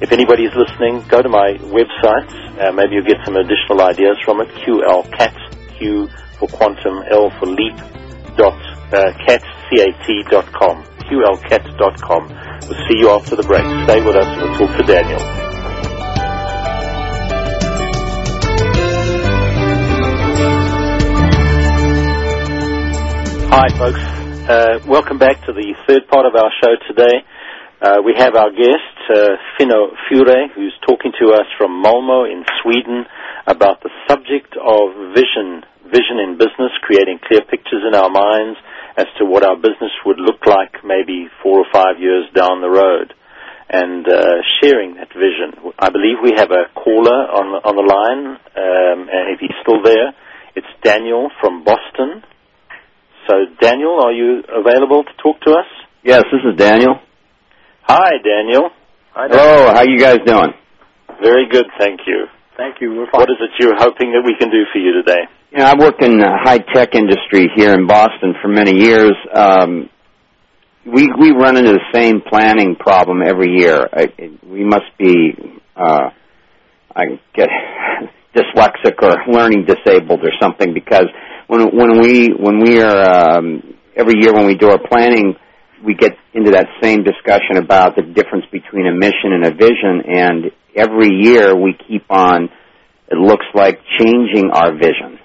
if 0.00 0.12
anybody 0.12 0.44
is 0.44 0.54
listening, 0.54 1.02
go 1.08 1.22
to 1.22 1.28
my 1.28 1.54
website. 1.72 2.30
Uh, 2.60 2.72
maybe 2.72 2.96
you'll 2.96 3.06
get 3.06 3.18
some 3.24 3.36
additional 3.36 3.82
ideas 3.82 4.16
from 4.24 4.40
it. 4.40 4.48
qlcats, 4.62 5.78
Q 5.78 6.08
for 6.38 6.48
quantum, 6.48 7.02
L 7.10 7.30
for 7.38 7.46
leap. 7.46 7.76
Dot 8.36 8.58
uh, 8.92 9.12
cats 9.26 9.46
c 9.70 9.80
a 9.80 9.92
t 10.04 10.24
dot 10.28 10.50
com. 10.52 10.84
We'll 12.66 12.88
see 12.88 12.98
you 12.98 13.10
after 13.10 13.36
the 13.36 13.44
break. 13.44 13.62
Stay 13.84 14.04
with 14.04 14.16
us. 14.16 14.26
We'll 14.40 14.66
talk 14.66 14.76
to 14.78 14.82
Daniel. 14.82 15.43
Hi, 23.54 23.70
folks. 23.78 24.02
Uh, 24.50 24.82
welcome 24.82 25.14
back 25.14 25.38
to 25.46 25.54
the 25.54 25.78
third 25.86 26.10
part 26.10 26.26
of 26.26 26.34
our 26.34 26.50
show 26.58 26.74
today. 26.90 27.22
Uh, 27.78 28.02
we 28.02 28.10
have 28.18 28.34
our 28.34 28.50
guest, 28.50 28.98
uh, 29.06 29.38
Finno 29.54 29.94
Furre, 30.10 30.50
who's 30.58 30.74
talking 30.82 31.14
to 31.22 31.30
us 31.38 31.46
from 31.56 31.70
Malmo 31.80 32.26
in 32.26 32.42
Sweden 32.58 33.06
about 33.46 33.78
the 33.86 33.94
subject 34.10 34.58
of 34.58 35.14
vision, 35.14 35.62
vision 35.86 36.18
in 36.18 36.34
business, 36.34 36.74
creating 36.82 37.22
clear 37.22 37.46
pictures 37.46 37.86
in 37.86 37.94
our 37.94 38.10
minds 38.10 38.58
as 38.98 39.06
to 39.22 39.24
what 39.24 39.46
our 39.46 39.54
business 39.54 39.94
would 40.04 40.18
look 40.18 40.42
like 40.50 40.82
maybe 40.82 41.30
four 41.38 41.62
or 41.62 41.70
five 41.70 42.02
years 42.02 42.26
down 42.34 42.58
the 42.58 42.66
road 42.66 43.14
and 43.70 44.02
uh, 44.10 44.42
sharing 44.58 44.98
that 44.98 45.14
vision. 45.14 45.54
I 45.78 45.94
believe 45.94 46.18
we 46.26 46.34
have 46.34 46.50
a 46.50 46.74
caller 46.74 47.30
on 47.30 47.54
on 47.62 47.78
the 47.78 47.86
line, 47.86 48.34
um, 48.34 49.06
and 49.06 49.30
if 49.30 49.38
he's 49.38 49.54
still 49.62 49.78
there, 49.78 50.10
it's 50.58 50.66
Daniel 50.82 51.30
from 51.38 51.62
Boston. 51.62 52.26
So, 53.28 53.34
Daniel, 53.60 54.00
are 54.02 54.12
you 54.12 54.42
available 54.52 55.02
to 55.04 55.10
talk 55.22 55.40
to 55.42 55.52
us? 55.52 55.66
Yes, 56.02 56.24
this 56.30 56.42
is 56.44 56.58
Daniel. 56.58 57.00
Hi, 57.82 58.12
Daniel. 58.22 58.68
Hi, 59.12 59.28
Hello, 59.30 59.72
how 59.72 59.82
you 59.82 59.98
guys 59.98 60.18
doing? 60.26 60.52
Very 61.22 61.48
good, 61.48 61.64
thank 61.78 62.00
you. 62.06 62.26
Thank 62.56 62.80
you. 62.80 62.90
We're 62.90 63.10
fine. 63.10 63.20
What 63.20 63.30
is 63.30 63.36
it 63.40 63.50
you're 63.58 63.76
hoping 63.76 64.12
that 64.12 64.22
we 64.24 64.36
can 64.38 64.50
do 64.50 64.64
for 64.72 64.78
you 64.78 64.92
today? 64.92 65.22
You 65.52 65.58
know, 65.58 65.64
I've 65.64 65.78
worked 65.78 66.02
in 66.02 66.18
the 66.18 66.28
high 66.28 66.58
tech 66.58 66.94
industry 66.94 67.48
here 67.56 67.72
in 67.72 67.86
Boston 67.86 68.34
for 68.42 68.48
many 68.48 68.76
years. 68.76 69.14
Um, 69.32 69.88
we 70.84 71.10
we 71.18 71.30
run 71.30 71.56
into 71.56 71.72
the 71.72 71.84
same 71.94 72.20
planning 72.20 72.76
problem 72.76 73.22
every 73.22 73.56
year. 73.56 73.88
I, 73.90 74.12
it, 74.18 74.44
we 74.44 74.64
must 74.64 74.90
be, 74.98 75.32
uh, 75.76 76.10
I 76.94 77.04
get 77.34 77.48
dyslexic 78.36 79.02
or 79.02 79.16
learning 79.32 79.64
disabled 79.66 80.20
or 80.22 80.32
something 80.40 80.74
because 80.74 81.06
when 81.46 81.76
when 81.76 82.00
we 82.00 82.30
when 82.32 82.60
we 82.60 82.80
are 82.80 83.38
um, 83.38 83.74
every 83.96 84.14
year 84.20 84.32
when 84.32 84.46
we 84.46 84.54
do 84.54 84.70
our 84.70 84.78
planning, 84.78 85.34
we 85.84 85.94
get 85.94 86.12
into 86.32 86.52
that 86.52 86.66
same 86.82 87.04
discussion 87.04 87.56
about 87.58 87.96
the 87.96 88.02
difference 88.02 88.44
between 88.50 88.86
a 88.86 88.92
mission 88.92 89.32
and 89.32 89.44
a 89.44 89.50
vision, 89.50 90.02
and 90.08 90.44
every 90.74 91.08
year 91.12 91.54
we 91.54 91.76
keep 91.88 92.04
on. 92.10 92.48
It 93.06 93.18
looks 93.18 93.46
like 93.54 93.80
changing 94.00 94.50
our 94.52 94.72
vision. 94.72 95.20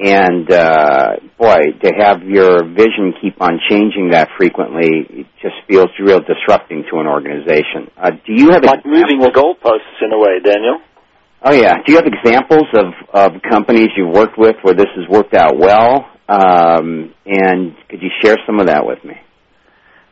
And 0.00 0.48
uh, 0.52 1.16
boy, 1.38 1.74
to 1.82 1.92
have 1.98 2.22
your 2.22 2.62
vision 2.62 3.14
keep 3.20 3.40
on 3.42 3.58
changing 3.68 4.10
that 4.10 4.28
frequently, 4.38 4.86
it 5.10 5.26
just 5.42 5.56
feels 5.66 5.88
real 5.98 6.20
disrupting 6.20 6.84
to 6.92 7.00
an 7.00 7.08
organization. 7.08 7.90
Uh, 7.96 8.10
do 8.10 8.32
you 8.32 8.50
have 8.50 8.62
Like 8.62 8.86
moving 8.86 9.18
the 9.18 9.32
goalposts 9.34 9.98
in 10.00 10.12
a 10.12 10.18
way, 10.18 10.38
Daniel. 10.44 10.78
Oh 11.42 11.52
yeah. 11.52 11.74
Do 11.84 11.92
you 11.92 11.96
have 11.96 12.06
examples 12.06 12.66
of 12.74 12.86
of 13.14 13.42
companies 13.48 13.88
you've 13.96 14.14
worked 14.14 14.38
with 14.38 14.56
where 14.62 14.74
this 14.74 14.90
has 14.96 15.08
worked 15.08 15.34
out 15.34 15.56
well? 15.56 16.06
Um, 16.28 17.14
and 17.24 17.72
could 17.88 18.02
you 18.02 18.10
share 18.22 18.36
some 18.44 18.60
of 18.60 18.66
that 18.66 18.84
with 18.84 19.02
me? 19.04 19.14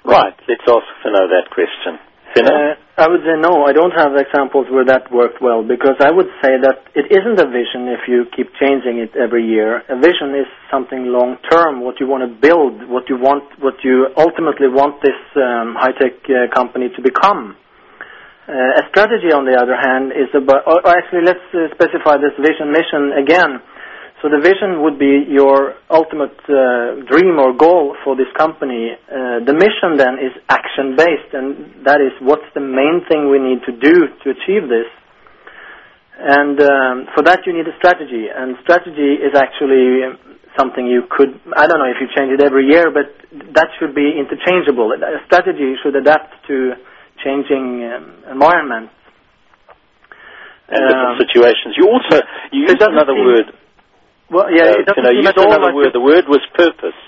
Right, 0.04 0.32
let's 0.48 0.62
ask 0.62 0.86
Finno 1.04 1.28
that 1.28 1.50
question. 1.50 1.98
Finno? 2.32 2.48
Uh, 2.48 2.74
I 2.96 3.08
would 3.10 3.20
say 3.20 3.34
no. 3.36 3.66
I 3.66 3.72
don't 3.72 3.90
have 3.90 4.14
examples 4.16 4.66
where 4.70 4.86
that 4.86 5.12
worked 5.12 5.42
well 5.42 5.66
because 5.66 5.98
I 6.00 6.10
would 6.10 6.30
say 6.40 6.56
that 6.62 6.88
it 6.94 7.10
isn't 7.10 7.38
a 7.42 7.50
vision 7.50 7.90
if 7.92 8.08
you 8.08 8.24
keep 8.34 8.48
changing 8.56 9.02
it 9.02 9.12
every 9.18 9.44
year. 9.44 9.82
A 9.90 9.98
vision 9.98 10.32
is 10.32 10.46
something 10.70 11.10
long 11.12 11.36
term. 11.50 11.82
What 11.82 12.00
you 12.00 12.06
want 12.06 12.22
to 12.22 12.32
build, 12.32 12.88
what 12.88 13.10
you 13.10 13.18
want, 13.18 13.44
what 13.60 13.82
you 13.84 14.06
ultimately 14.16 14.68
want 14.68 15.02
this 15.02 15.18
um, 15.36 15.74
high 15.76 15.92
tech 15.92 16.22
uh, 16.30 16.54
company 16.54 16.88
to 16.94 17.02
become. 17.02 17.56
Uh, 18.46 18.78
a 18.78 18.82
strategy, 18.94 19.34
on 19.34 19.42
the 19.42 19.58
other 19.58 19.74
hand, 19.74 20.14
is 20.14 20.30
about. 20.30 20.62
Or 20.70 20.78
actually, 20.86 21.26
let's 21.26 21.42
uh, 21.50 21.66
specify 21.74 22.14
this 22.22 22.30
vision 22.38 22.70
mission 22.70 23.18
again. 23.18 23.58
So 24.22 24.30
the 24.30 24.38
vision 24.38 24.86
would 24.86 25.02
be 25.02 25.26
your 25.28 25.74
ultimate 25.90 26.38
uh, 26.46 27.02
dream 27.10 27.42
or 27.42 27.52
goal 27.58 27.98
for 28.06 28.14
this 28.14 28.30
company. 28.38 28.94
Uh, 29.10 29.42
the 29.44 29.52
mission 29.52 29.98
then 29.98 30.22
is 30.22 30.30
action 30.48 30.94
based, 30.94 31.34
and 31.34 31.84
that 31.84 31.98
is 31.98 32.14
what's 32.22 32.46
the 32.54 32.62
main 32.62 33.02
thing 33.10 33.28
we 33.28 33.42
need 33.42 33.66
to 33.66 33.74
do 33.74 34.14
to 34.24 34.26
achieve 34.30 34.70
this. 34.70 34.88
And 36.16 36.56
um, 36.62 36.94
for 37.18 37.26
that, 37.26 37.44
you 37.44 37.52
need 37.52 37.68
a 37.68 37.76
strategy, 37.76 38.30
and 38.30 38.56
strategy 38.62 39.20
is 39.20 39.36
actually 39.36 40.16
something 40.56 40.86
you 40.86 41.04
could. 41.10 41.36
I 41.52 41.66
don't 41.66 41.82
know 41.82 41.90
if 41.92 42.00
you 42.00 42.08
change 42.16 42.32
it 42.32 42.40
every 42.40 42.70
year, 42.72 42.88
but 42.94 43.10
that 43.58 43.68
should 43.76 43.92
be 43.94 44.16
interchangeable. 44.16 44.94
A 44.96 45.20
strategy 45.28 45.76
should 45.82 45.94
adapt 45.98 46.32
to 46.48 46.78
changing 47.24 47.84
um, 47.92 48.04
environments. 48.32 48.92
and 50.68 50.82
different 50.82 51.14
Um, 51.14 51.22
situations. 51.22 51.76
You 51.78 51.86
also 51.94 52.16
you 52.50 52.62
used 52.66 52.82
another 52.82 53.14
seem- 53.14 53.24
word. 53.24 53.46
Well, 54.28 54.50
yeah, 54.50 54.74
uh, 54.74 54.80
it 54.82 54.86
doesn't 54.86 55.04
you 55.14 55.22
seem 55.22 55.30
used 55.30 55.38
another 55.38 55.66
like 55.70 55.74
word. 55.74 55.86
the- 55.94 55.98
The 55.98 56.00
word 56.00 56.26
was 56.28 56.42
purpose. 56.54 56.98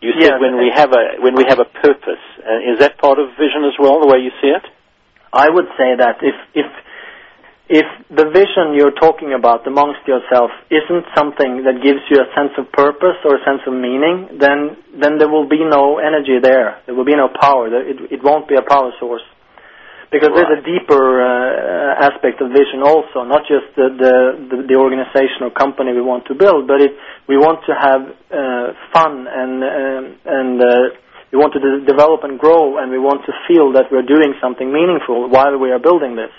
You 0.00 0.12
said 0.16 0.22
Yeah, 0.32 0.38
when 0.40 0.56
we 0.56 0.70
have 0.74 0.92
a 0.96 1.20
when 1.20 1.34
we 1.36 1.44
have 1.44 1.58
a 1.60 1.66
purpose. 1.66 2.24
Uh, 2.40 2.70
is 2.72 2.78
that 2.78 2.96
part 2.96 3.18
of 3.18 3.28
vision 3.36 3.64
as 3.68 3.76
well, 3.78 4.00
the 4.00 4.06
way 4.06 4.20
you 4.20 4.32
see 4.40 4.48
it? 4.48 4.64
I 5.32 5.50
would 5.50 5.68
say 5.76 5.94
that 5.96 6.22
if 6.22 6.34
if 6.54 6.66
if 7.70 7.86
the 8.10 8.26
vision 8.34 8.74
you're 8.74 8.98
talking 8.98 9.30
about 9.32 9.62
amongst 9.66 10.02
yourself 10.02 10.50
isn't 10.74 11.06
something 11.14 11.62
that 11.62 11.78
gives 11.78 12.02
you 12.10 12.18
a 12.18 12.26
sense 12.34 12.50
of 12.58 12.66
purpose 12.74 13.14
or 13.22 13.38
a 13.38 13.42
sense 13.46 13.62
of 13.62 13.72
meaning, 13.78 14.42
then 14.42 14.74
then 14.98 15.18
there 15.22 15.30
will 15.30 15.46
be 15.46 15.62
no 15.62 16.02
energy 16.02 16.42
there. 16.42 16.82
There 16.86 16.94
will 16.98 17.06
be 17.06 17.14
no 17.14 17.30
power. 17.30 17.70
There- 17.70 17.86
It 17.86 17.98
it 18.18 18.20
won't 18.26 18.48
be 18.50 18.56
a 18.58 18.66
power 18.66 18.90
source. 18.98 19.22
Because 20.10 20.34
there's 20.34 20.58
a 20.58 20.62
deeper 20.66 21.22
uh, 21.22 22.06
aspect 22.10 22.42
of 22.42 22.50
vision 22.50 22.82
also, 22.82 23.22
not 23.22 23.46
just 23.46 23.70
the, 23.78 23.86
the 24.02 24.14
the 24.50 24.56
the 24.70 24.76
organization 24.84 25.46
or 25.46 25.50
company 25.54 25.94
we 25.94 26.02
want 26.02 26.26
to 26.26 26.34
build, 26.34 26.66
but 26.66 26.82
it 26.82 26.90
we 27.30 27.38
want 27.38 27.62
to 27.70 27.72
have 27.86 28.02
uh, 28.34 28.66
fun 28.90 29.14
and 29.30 29.52
um, 29.62 30.04
and 30.26 30.56
uh, 30.58 30.74
we 31.30 31.38
want 31.38 31.54
to 31.54 31.60
de- 31.62 31.86
develop 31.86 32.26
and 32.26 32.34
grow, 32.42 32.82
and 32.82 32.90
we 32.90 32.98
want 32.98 33.22
to 33.30 33.32
feel 33.46 33.70
that 33.78 33.86
we're 33.94 34.02
doing 34.14 34.34
something 34.42 34.66
meaningful 34.74 35.30
while 35.30 35.54
we 35.56 35.70
are 35.70 35.78
building 35.78 36.16
this. 36.18 36.34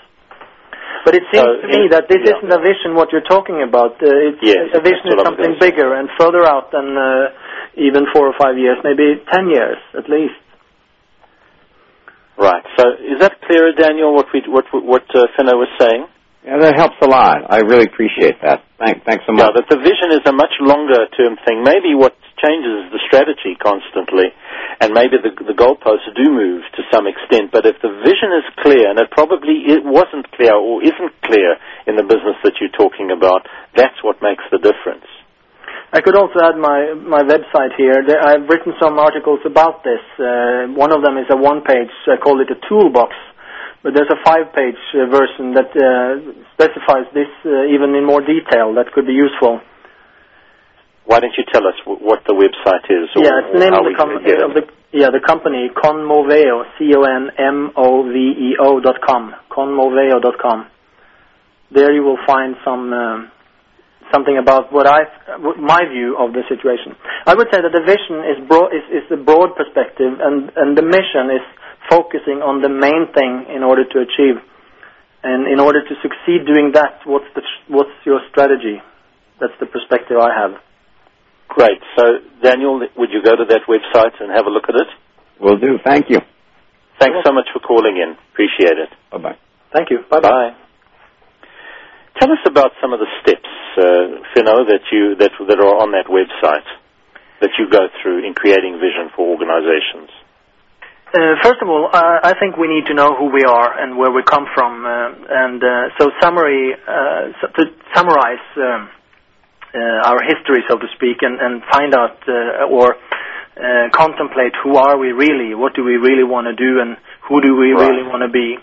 But 1.04 1.14
it 1.18 1.24
seems 1.34 1.42
So 1.42 1.60
to 1.62 1.68
me 1.68 1.86
in- 1.86 1.90
that 1.90 2.06
this 2.08 2.22
yeah. 2.22 2.38
isn't 2.38 2.52
a 2.52 2.62
vision 2.62 2.94
what 2.94 3.10
you're 3.10 3.26
talking 3.26 3.62
about. 3.62 3.98
Uh, 3.98 4.30
it's, 4.30 4.38
Yes, 4.42 4.70
a 4.74 4.80
vision 4.80 5.06
is 5.10 5.18
something 5.26 5.58
bigger 5.58 5.94
and 5.98 6.08
further 6.18 6.46
out 6.46 6.70
than 6.70 6.94
uh, 6.94 7.34
even 7.74 8.06
four 8.14 8.26
or 8.30 8.34
five 8.38 8.56
years, 8.58 8.78
maybe 8.86 9.18
ten 9.32 9.48
years 9.50 9.78
at 9.98 10.06
least. 10.08 10.38
Right. 12.38 12.64
So 12.78 12.84
is 13.02 13.20
that 13.20 13.40
clearer, 13.46 13.72
Daniel? 13.72 14.14
What 14.14 14.26
we 14.32 14.42
what 14.48 14.64
what 14.72 15.04
uh, 15.14 15.26
Finno 15.36 15.54
was 15.58 15.68
saying? 15.78 16.06
Yeah, 16.44 16.58
that 16.58 16.74
helps 16.74 16.96
a 17.02 17.06
lot. 17.06 17.46
I 17.50 17.60
really 17.60 17.84
appreciate 17.86 18.34
that. 18.42 18.64
Thank, 18.78 19.04
thanks 19.04 19.22
so 19.26 19.32
Yeah, 19.36 19.46
much. 19.54 19.62
that 19.62 19.66
the 19.70 19.78
vision 19.78 20.10
is 20.10 20.26
a 20.26 20.32
much 20.32 20.50
longer 20.60 21.06
term 21.14 21.36
thing. 21.46 21.62
Maybe 21.62 21.94
what 21.94 22.16
changes 22.42 22.90
the 22.90 23.00
strategy 23.06 23.54
constantly, 23.56 24.34
and 24.82 24.92
maybe 24.92 25.16
the, 25.22 25.30
the 25.46 25.54
goalposts 25.54 26.10
do 26.18 26.26
move 26.28 26.66
to 26.74 26.82
some 26.92 27.06
extent. 27.06 27.54
But 27.54 27.64
if 27.64 27.78
the 27.80 27.94
vision 28.02 28.34
is 28.34 28.46
clear, 28.60 28.90
and 28.90 28.98
it 28.98 29.08
probably 29.14 29.70
it 29.70 29.86
wasn't 29.86 30.26
clear 30.34 30.54
or 30.58 30.82
isn't 30.82 31.14
clear 31.22 31.56
in 31.86 31.94
the 31.96 32.02
business 32.02 32.36
that 32.42 32.58
you're 32.60 32.74
talking 32.74 33.14
about, 33.14 33.46
that's 33.78 33.96
what 34.02 34.20
makes 34.20 34.42
the 34.50 34.58
difference. 34.58 35.06
I 35.94 36.00
could 36.00 36.16
also 36.16 36.40
add 36.40 36.56
my 36.56 36.94
my 36.98 37.22
website 37.22 37.76
here. 37.76 38.00
There, 38.02 38.18
I've 38.18 38.48
written 38.48 38.72
some 38.80 38.98
articles 38.98 39.40
about 39.44 39.84
this. 39.84 40.02
Uh, 40.18 40.72
one 40.74 40.90
of 40.90 41.04
them 41.04 41.20
is 41.20 41.28
a 41.30 41.36
one-page. 41.36 41.92
I 42.08 42.16
call 42.16 42.40
it 42.40 42.48
a 42.50 42.58
toolbox, 42.66 43.12
but 43.84 43.92
there's 43.94 44.10
a 44.10 44.20
five-page 44.24 44.82
uh, 44.96 45.06
version 45.12 45.52
that 45.52 45.70
uh, 45.76 46.42
specifies 46.56 47.06
this 47.12 47.28
uh, 47.44 47.68
even 47.68 47.94
in 47.94 48.08
more 48.08 48.24
detail. 48.24 48.72
That 48.74 48.90
could 48.96 49.06
be 49.06 49.12
useful. 49.12 49.60
Why 51.04 51.20
don't 51.20 51.34
you 51.36 51.44
tell 51.52 51.66
us 51.66 51.74
w- 51.84 52.00
what 52.00 52.22
the 52.26 52.34
website 52.34 52.86
is? 52.90 53.10
Or, 53.16 53.24
yeah, 53.26 53.42
it's 53.42 53.52
the 53.52 53.58
name 53.58 53.74
how 53.74 53.82
of 53.82 53.90
the, 53.90 53.96
com- 53.98 54.16
of 54.16 54.52
the 54.54 54.64
yeah 54.92 55.10
the 55.10 55.20
company 55.24 55.70
Conmoveo 55.74 56.62
C 56.78 56.94
O 56.94 57.02
N 57.02 57.30
M 57.38 57.70
O 57.76 58.06
V 58.06 58.14
E 58.14 58.50
O 58.60 58.78
dot 58.80 59.00
com 59.02 59.34
Conmoveo 59.50 60.20
dot 60.22 60.38
com. 60.40 60.66
There 61.70 61.92
you 61.92 62.02
will 62.02 62.18
find 62.26 62.56
some. 62.64 62.92
Um, 62.92 63.30
something 64.12 64.36
about 64.36 64.68
what 64.72 64.86
I, 64.86 65.08
what 65.40 65.56
my 65.56 65.80
view 65.88 66.20
of 66.20 66.36
the 66.36 66.44
situation. 66.44 66.92
I 67.24 67.32
would 67.32 67.48
say 67.48 67.64
that 67.64 67.72
the 67.72 67.80
vision 67.80 68.20
is 68.28 68.38
broad, 68.44 68.68
is, 68.76 68.84
is 68.92 69.06
a 69.08 69.16
broad 69.16 69.56
perspective, 69.56 70.20
and 70.20 70.52
and 70.54 70.76
the 70.76 70.84
mission 70.84 71.32
is 71.32 71.44
focusing 71.88 72.44
on 72.44 72.60
the 72.60 72.68
main 72.68 73.08
thing 73.16 73.48
in 73.48 73.64
order 73.64 73.88
to 73.88 73.96
achieve. 74.04 74.36
And 75.24 75.46
in 75.46 75.60
order 75.60 75.80
to 75.80 75.94
succeed 76.02 76.44
doing 76.46 76.72
that, 76.74 77.00
what's 77.06 77.30
the 77.34 77.42
what's 77.68 77.94
your 78.04 78.20
strategy? 78.30 78.82
That's 79.40 79.54
the 79.58 79.66
perspective 79.66 80.18
I 80.20 80.30
have. 80.34 80.60
Great. 81.52 81.80
So, 81.98 82.04
Daniel, 82.42 82.80
would 82.96 83.10
you 83.12 83.22
go 83.22 83.36
to 83.36 83.44
that 83.44 83.68
website 83.68 84.16
and 84.20 84.32
have 84.32 84.46
a 84.46 84.50
look 84.50 84.64
at 84.68 84.74
it? 84.74 84.88
Will 85.38 85.58
do. 85.58 85.76
Thank 85.84 86.08
you. 86.08 86.18
Thanks 86.98 87.18
so 87.26 87.32
much 87.32 87.46
for 87.52 87.60
calling 87.60 87.96
in. 88.00 88.16
Appreciate 88.32 88.78
it. 88.80 88.88
Bye 89.10 89.18
bye. 89.18 89.38
Thank 89.72 89.90
you. 89.90 89.98
Bye 90.08 90.20
Bye. 90.20 90.56
Tell 92.20 92.30
us 92.32 92.40
about 92.46 92.72
some 92.80 92.92
of 92.92 93.00
the 93.00 93.08
steps, 93.20 93.48
uh, 93.76 94.22
Finno, 94.32 94.64
that 94.68 94.84
you 94.92 95.16
that 95.16 95.32
that 95.48 95.58
are 95.60 95.76
on 95.82 95.92
that 95.92 96.06
website 96.08 96.64
that 97.40 97.50
you 97.58 97.68
go 97.68 97.88
through 98.00 98.24
in 98.24 98.32
creating 98.34 98.78
vision 98.78 99.10
for 99.16 99.26
organizations. 99.28 100.08
Uh, 101.12 101.36
first 101.42 101.60
of 101.60 101.68
all, 101.68 101.90
uh, 101.92 102.20
I 102.22 102.32
think 102.38 102.56
we 102.56 102.68
need 102.68 102.86
to 102.86 102.94
know 102.94 103.16
who 103.16 103.28
we 103.32 103.44
are 103.44 103.76
and 103.82 103.98
where 103.98 104.10
we 104.12 104.22
come 104.22 104.46
from, 104.54 104.86
uh, 104.86 105.12
and 105.28 105.60
uh, 105.60 105.68
so 105.98 106.08
summary 106.22 106.72
uh, 106.72 107.32
so 107.40 107.48
to 107.48 107.62
summarize 107.94 108.44
um, 108.56 108.88
our 109.78 110.20
history, 110.22 110.62
so 110.68 110.76
to 110.78 110.86
speak, 110.96 111.22
and, 111.22 111.40
and 111.40 111.62
find 111.72 111.94
out 111.94 112.16
uh, 112.28 112.68
or 112.68 112.96
uh, 113.56 113.88
contemplate 113.92 114.52
who 114.62 114.76
are 114.76 114.96
we 114.98 115.12
really, 115.12 115.54
what 115.54 115.74
do 115.74 115.84
we 115.84 115.96
really 115.96 116.24
want 116.24 116.46
to 116.48 116.56
do, 116.56 116.80
and 116.80 116.96
who 117.28 117.40
do 117.40 117.56
we 117.56 117.72
Right. 117.72 117.88
really 117.88 118.02
want 118.04 118.22
to 118.22 118.28
be. 118.32 118.56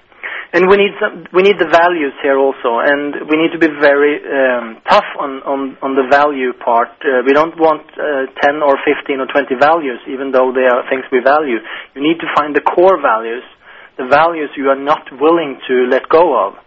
And 0.52 0.66
we 0.66 0.78
need 0.82 0.98
some, 0.98 1.30
we 1.32 1.44
need 1.46 1.62
the 1.62 1.70
values 1.70 2.14
here 2.26 2.34
also, 2.38 2.82
and 2.82 3.30
we 3.30 3.38
need 3.38 3.54
to 3.54 3.62
be 3.62 3.70
very 3.70 4.18
um, 4.18 4.82
tough 4.90 5.06
on, 5.22 5.46
on, 5.46 5.78
on 5.86 5.94
the 5.94 6.10
value 6.10 6.54
part. 6.58 6.90
Uh, 7.06 7.22
we 7.22 7.34
don't 7.38 7.54
want 7.62 7.86
uh, 7.94 8.26
10 8.42 8.58
or 8.66 8.74
15 8.82 9.22
or 9.22 9.28
20 9.30 9.54
values, 9.62 10.02
even 10.10 10.32
though 10.34 10.50
they 10.50 10.66
are 10.66 10.82
things 10.90 11.06
we 11.14 11.22
value. 11.22 11.62
You 11.94 12.02
need 12.02 12.18
to 12.26 12.28
find 12.34 12.56
the 12.58 12.62
core 12.66 12.98
values, 12.98 13.46
the 14.02 14.10
values 14.10 14.50
you 14.58 14.70
are 14.74 14.80
not 14.80 15.06
willing 15.22 15.62
to 15.70 15.86
let 15.86 16.10
go 16.10 16.34
of. 16.34 16.58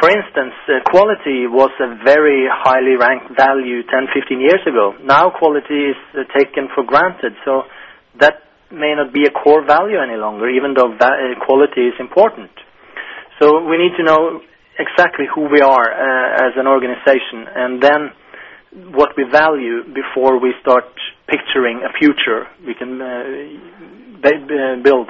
For 0.00 0.08
instance, 0.10 0.54
uh, 0.66 0.80
quality 0.90 1.46
was 1.46 1.70
a 1.78 1.94
very 2.04 2.48
highly 2.48 2.96
ranked 2.96 3.36
value 3.36 3.82
10, 3.86 4.08
15 4.14 4.40
years 4.40 4.62
ago. 4.66 4.94
Now 5.04 5.30
quality 5.30 5.92
is 5.92 6.00
uh, 6.16 6.24
taken 6.36 6.68
for 6.74 6.82
granted, 6.82 7.32
so 7.44 7.62
that 8.20 8.42
may 8.72 8.94
not 8.96 9.12
be 9.12 9.24
a 9.28 9.30
core 9.30 9.64
value 9.66 10.00
any 10.00 10.16
longer, 10.16 10.48
even 10.48 10.74
though 10.74 10.90
uh, 10.96 11.08
quality 11.44 11.92
is 11.92 11.94
important. 12.00 12.50
So 13.40 13.60
we 13.68 13.76
need 13.76 13.92
to 13.98 14.04
know 14.04 14.40
exactly 14.78 15.26
who 15.32 15.42
we 15.52 15.60
are 15.60 15.88
uh, 15.92 16.46
as 16.48 16.52
an 16.56 16.66
organization, 16.66 17.46
and 17.54 17.82
then 17.82 18.00
what 18.96 19.10
we 19.16 19.24
value 19.30 19.84
before 19.92 20.40
we 20.40 20.54
start 20.62 20.84
picturing 21.28 21.82
a 21.84 21.92
future 21.98 22.48
we 22.66 22.74
can 22.74 23.00
uh, 23.00 24.82
build. 24.82 25.08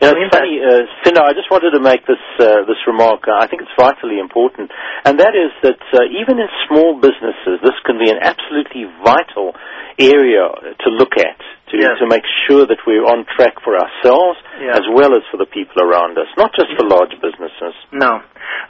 Know, 0.00 0.16
it's 0.16 0.32
funny, 0.32 0.56
uh, 0.64 0.88
Finno, 1.04 1.20
I 1.28 1.36
just 1.36 1.50
wanted 1.52 1.76
to 1.76 1.80
make 1.80 2.06
this 2.08 2.20
uh, 2.40 2.64
this 2.64 2.80
remark. 2.88 3.28
I 3.28 3.46
think 3.46 3.60
it's 3.60 3.76
vitally 3.76 4.16
important, 4.18 4.72
and 5.04 5.20
that 5.20 5.36
is 5.36 5.52
that 5.62 5.80
uh, 5.92 6.08
even 6.08 6.40
in 6.40 6.48
small 6.68 6.96
businesses, 6.96 7.60
this 7.60 7.76
can 7.84 8.00
be 8.00 8.08
an 8.08 8.16
absolutely 8.16 8.88
vital 9.04 9.52
area 10.00 10.48
to 10.80 10.88
look 10.88 11.20
at 11.20 11.36
to 11.68 11.76
Yes. 11.78 11.98
to 12.00 12.06
make 12.08 12.24
sure 12.48 12.66
that 12.66 12.78
we're 12.86 13.04
on 13.04 13.24
track 13.36 13.60
for 13.62 13.76
ourselves 13.78 14.38
Yeah. 14.58 14.74
as 14.74 14.82
well 14.90 15.12
as 15.14 15.22
for 15.30 15.36
the 15.36 15.46
people 15.46 15.78
around 15.84 16.16
us, 16.18 16.26
not 16.36 16.50
just 16.56 16.72
for 16.80 16.84
large 16.88 17.12
businesses. 17.20 17.74
No, 17.92 18.22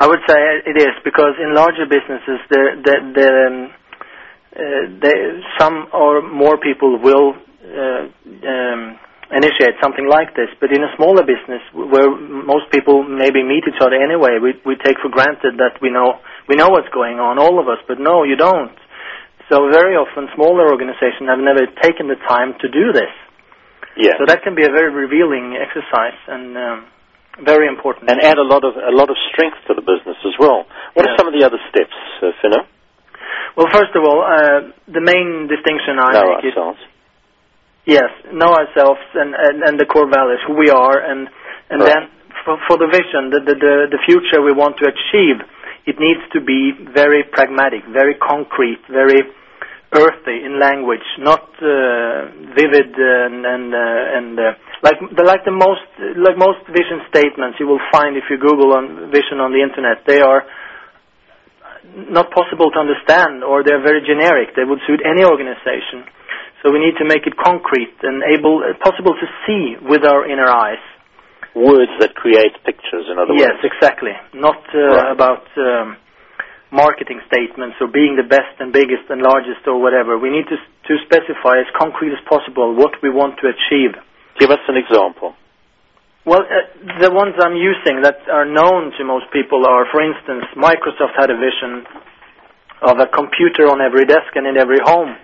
I 0.03 0.07
would 0.11 0.21
say 0.29 0.37
it 0.67 0.77
is 0.77 0.95
because 1.05 1.35
in 1.39 1.55
larger 1.55 1.87
businesses, 1.87 2.39
the 2.51 2.63
the, 2.87 2.95
the 3.15 3.29
um, 3.47 3.57
uh, 4.51 4.83
they, 5.01 5.17
some 5.59 5.87
or 5.95 6.21
more 6.23 6.59
people 6.59 6.99
will 6.99 7.35
uh, 7.65 8.03
um, 8.51 8.99
initiate 9.31 9.79
something 9.83 10.07
like 10.07 10.35
this. 10.35 10.51
But 10.59 10.75
in 10.75 10.83
a 10.83 10.91
smaller 10.99 11.23
business, 11.23 11.63
where 11.73 12.11
most 12.11 12.71
people 12.71 13.03
maybe 13.07 13.43
meet 13.43 13.65
each 13.67 13.81
other 13.81 13.97
anyway, 13.97 14.39
we 14.43 14.59
we 14.67 14.75
take 14.79 14.99
for 14.99 15.11
granted 15.11 15.59
that 15.63 15.79
we 15.83 15.91
know 15.91 16.19
we 16.51 16.57
know 16.59 16.69
what's 16.71 16.91
going 16.91 17.19
on, 17.19 17.39
all 17.39 17.59
of 17.63 17.67
us. 17.71 17.79
But 17.87 17.99
no, 17.99 18.25
you 18.25 18.37
don't. 18.37 18.75
So 19.51 19.67
very 19.71 19.99
often, 19.99 20.31
smaller 20.39 20.71
organizations 20.71 21.27
have 21.27 21.43
never 21.43 21.67
taken 21.83 22.07
the 22.07 22.19
time 22.31 22.55
to 22.63 22.67
do 22.71 22.95
this. 22.95 23.11
Yeah. 23.99 24.15
So 24.19 24.27
that 24.31 24.47
can 24.47 24.55
be 24.55 24.63
a 24.63 24.71
very 24.71 24.95
revealing 24.95 25.59
exercise 25.59 26.15
and 26.31 26.55
um, 26.55 26.79
very 27.43 27.67
important. 27.67 28.11
and 28.11 28.23
add 28.23 28.39
a 28.39 28.47
lot 28.47 28.63
of 28.63 28.79
a 28.79 28.95
lot 28.95 29.11
of 29.11 29.19
strength 29.35 29.59
to 29.67 29.75
the 29.75 29.83
business 29.83 30.19
as 30.23 30.35
well. 30.39 30.67
What 30.95 31.07
are 31.07 31.15
some 31.19 31.27
of 31.27 31.35
the 31.35 31.43
other 31.47 31.59
steps, 31.71 31.95
uh, 32.23 32.31
Finno? 32.39 32.63
Well, 33.59 33.67
first 33.75 33.91
of 33.99 34.03
all, 34.07 34.23
uh, 34.23 34.71
the 34.87 35.03
main 35.03 35.51
distinction 35.51 35.99
I 35.99 36.15
Know 36.15 36.39
make 36.39 36.47
is 36.47 36.55
ourselves. 36.55 36.79
Yes, 37.87 38.11
know 38.33 38.53
ourselves 38.55 39.01
and, 39.15 39.35
and, 39.35 39.63
and 39.63 39.75
the 39.81 39.87
core 39.87 40.09
values, 40.11 40.41
who 40.47 40.55
we 40.55 40.71
are, 40.71 40.99
and 41.01 41.29
and 41.71 41.81
Right. 41.83 41.95
then 41.95 42.03
for, 42.45 42.59
for 42.67 42.77
the 42.79 42.89
vision, 42.91 43.31
the, 43.31 43.41
the 43.47 43.55
the 43.55 43.75
the 43.95 44.01
future 44.09 44.43
we 44.43 44.53
want 44.53 44.77
to 44.83 44.87
achieve, 44.91 45.39
it 45.87 45.97
needs 46.01 46.21
to 46.33 46.41
be 46.41 46.73
very 46.93 47.23
pragmatic, 47.25 47.85
very 47.93 48.15
concrete, 48.19 48.81
very 48.91 49.23
earthy 49.93 50.47
in 50.47 50.59
language, 50.59 51.03
not 51.19 51.43
uh, 51.59 52.31
vivid 52.55 52.91
and 52.95 53.43
and 53.47 53.67
uh, 53.75 54.17
and 54.19 54.39
uh, 54.39 54.43
like 54.83 54.99
the 55.15 55.25
like 55.27 55.43
the 55.45 55.55
most 55.55 55.83
like 56.17 56.39
most 56.39 56.63
vision 56.71 57.03
statements 57.11 57.59
you 57.59 57.67
will 57.67 57.83
find 57.93 58.17
if 58.17 58.25
you 58.31 58.39
Google 58.39 58.73
on 58.75 59.11
vision 59.11 59.39
on 59.43 59.51
the 59.53 59.63
internet. 59.63 60.07
They 60.07 60.21
are 60.21 60.43
not 62.11 62.31
possible 62.31 62.71
to 62.71 62.79
understand 62.79 63.43
or 63.43 63.65
they're 63.65 63.83
very 63.83 64.01
generic. 64.07 64.55
They 64.55 64.63
would 64.65 64.79
suit 64.87 65.01
any 65.03 65.25
organization. 65.25 66.07
So 66.63 66.71
we 66.71 66.79
need 66.79 66.97
to 67.01 67.07
make 67.09 67.25
it 67.27 67.37
concrete 67.41 67.95
and 68.03 68.23
able 68.23 68.61
uh, 68.61 68.77
possible 68.85 69.15
to 69.17 69.27
see 69.47 69.77
with 69.81 70.05
our 70.05 70.29
inner 70.29 70.49
eyes. 70.49 70.83
Words 71.57 71.91
that 71.99 72.15
create 72.15 72.55
pictures, 72.63 73.11
in 73.11 73.19
other 73.19 73.35
Yes, 73.35 73.59
words. 73.59 73.61
Yes, 73.65 73.73
exactly. 73.75 74.15
Not 74.35 74.63
uh, 74.71 74.79
Right. 74.79 75.11
about 75.11 75.43
um, 75.59 75.97
marketing 76.71 77.19
statements 77.27 77.75
or 77.83 77.89
being 77.91 78.15
the 78.15 78.23
best 78.23 78.55
and 78.63 78.71
biggest 78.73 79.11
and 79.11 79.19
largest 79.21 79.67
or 79.67 79.81
whatever. 79.83 80.15
We 80.19 80.31
need 80.31 80.47
to 80.47 80.57
to 80.57 80.93
specify 81.07 81.59
as 81.59 81.67
concrete 81.79 82.13
as 82.15 82.23
possible 82.31 82.75
what 82.75 82.95
we 83.03 83.11
want 83.11 83.39
to 83.43 83.51
achieve. 83.51 83.99
Give 84.39 84.51
us 84.51 84.63
an 84.69 84.77
example. 84.79 85.35
Well, 86.25 86.43
uh, 86.47 87.01
the 87.01 87.11
ones 87.11 87.35
I'm 87.41 87.57
using 87.57 88.03
that 88.03 88.29
are 88.31 88.45
known 88.45 88.93
to 88.99 89.05
most 89.05 89.27
people 89.33 89.67
are, 89.67 89.87
for 89.91 90.03
instance, 90.03 90.45
Microsoft 90.55 91.15
had 91.19 91.31
a 91.31 91.39
vision 91.39 91.87
of 92.83 92.99
a 93.01 93.07
computer 93.11 93.67
on 93.73 93.81
every 93.81 94.05
desk 94.05 94.31
and 94.35 94.47
in 94.47 94.57
every 94.57 94.79
home, 94.85 95.17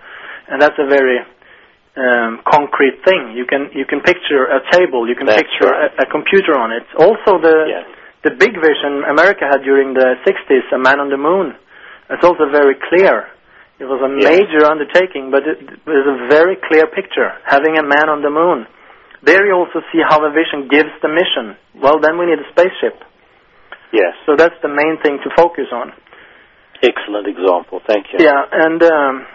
and 0.47 0.61
that's 0.61 0.77
a 0.79 0.87
very 0.87 1.19
um, 1.97 2.39
concrete 2.45 3.01
thing. 3.05 3.33
You 3.35 3.45
can 3.45 3.69
you 3.73 3.85
can 3.85 4.01
picture 4.01 4.45
a 4.47 4.61
table, 4.71 5.07
you 5.09 5.15
can 5.15 5.25
That's 5.27 5.41
picture 5.41 5.69
right. 5.71 5.91
a, 5.97 6.03
a 6.03 6.07
computer 6.11 6.53
on 6.57 6.71
it. 6.71 6.85
Also, 6.97 7.41
the 7.41 7.55
Yes. 7.67 7.85
the 8.23 8.31
big 8.37 8.53
vision 8.55 9.03
America 9.09 9.45
had 9.49 9.61
during 9.63 9.93
the 9.93 10.15
60s, 10.25 10.65
a 10.73 10.77
man 10.79 10.99
on 10.99 11.09
the 11.09 11.17
moon. 11.17 11.55
It's 12.09 12.23
also 12.23 12.49
very 12.51 12.75
clear. 12.89 13.27
It 13.79 13.85
was 13.85 14.01
a 14.01 14.09
Yes. 14.09 14.25
major 14.33 14.65
undertaking, 14.65 15.29
but 15.29 15.45
it, 15.45 15.57
it 15.61 15.85
was 15.85 16.07
a 16.07 16.27
very 16.29 16.55
clear 16.67 16.87
picture, 16.87 17.29
having 17.45 17.77
a 17.77 17.83
man 17.83 18.09
on 18.09 18.21
the 18.21 18.29
moon. 18.31 18.65
There 19.23 19.45
you 19.45 19.53
also 19.53 19.81
see 19.91 19.99
how 20.01 20.19
the 20.21 20.29
vision 20.29 20.67
gives 20.69 20.89
the 21.01 21.09
mission. 21.09 21.57
Well, 21.81 21.99
then 21.99 22.17
we 22.17 22.25
need 22.25 22.39
a 22.39 22.49
spaceship. 22.53 23.01
Yes. 23.91 24.13
So 24.25 24.35
that's 24.37 24.55
the 24.61 24.69
main 24.69 24.97
thing 25.01 25.17
to 25.23 25.29
focus 25.35 25.65
on. 25.73 25.91
Excellent 26.83 27.25
example. 27.27 27.81
Thank 27.87 28.05
you. 28.13 28.19
Yeah, 28.21 28.37
and 28.51 28.81
um, 28.83 29.25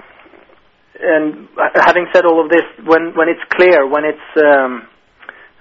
and 1.03 1.49
having 1.75 2.07
said 2.15 2.25
all 2.25 2.43
of 2.43 2.49
this, 2.51 2.63
when 2.87 3.13
when 3.19 3.29
it's 3.29 3.43
clear, 3.53 3.87
when 3.87 4.05
it's 4.07 4.31
um, 4.39 4.73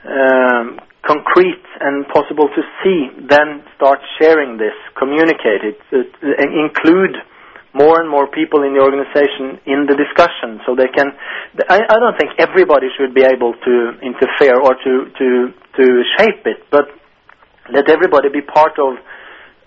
um, 0.05 0.65
concrete 1.05 1.65
and 1.81 2.05
possible 2.13 2.47
to 2.53 2.61
see, 2.83 3.09
then 3.27 3.65
start 3.75 3.99
sharing 4.21 4.57
this, 4.57 4.73
communicate 4.97 5.65
it, 5.65 5.79
uh, 5.91 5.97
and 6.21 6.49
include 6.53 7.17
more 7.73 8.01
and 8.01 8.09
more 8.09 8.27
people 8.27 8.63
in 8.63 8.75
the 8.75 8.81
organization 8.83 9.57
in 9.65 9.87
the 9.87 9.95
discussion, 9.95 10.59
so 10.65 10.75
they 10.75 10.91
can. 10.93 11.09
I, 11.69 11.81
I 11.89 11.95
don't 11.97 12.17
think 12.19 12.37
everybody 12.37 12.87
should 12.97 13.15
be 13.15 13.23
able 13.23 13.53
to 13.53 13.73
interfere 14.03 14.59
or 14.59 14.75
to 14.75 14.93
to 15.09 15.27
to 15.79 15.83
shape 16.19 16.45
it, 16.45 16.67
but 16.69 16.85
let 17.71 17.89
everybody 17.89 18.29
be 18.29 18.41
part 18.41 18.77
of 18.77 18.99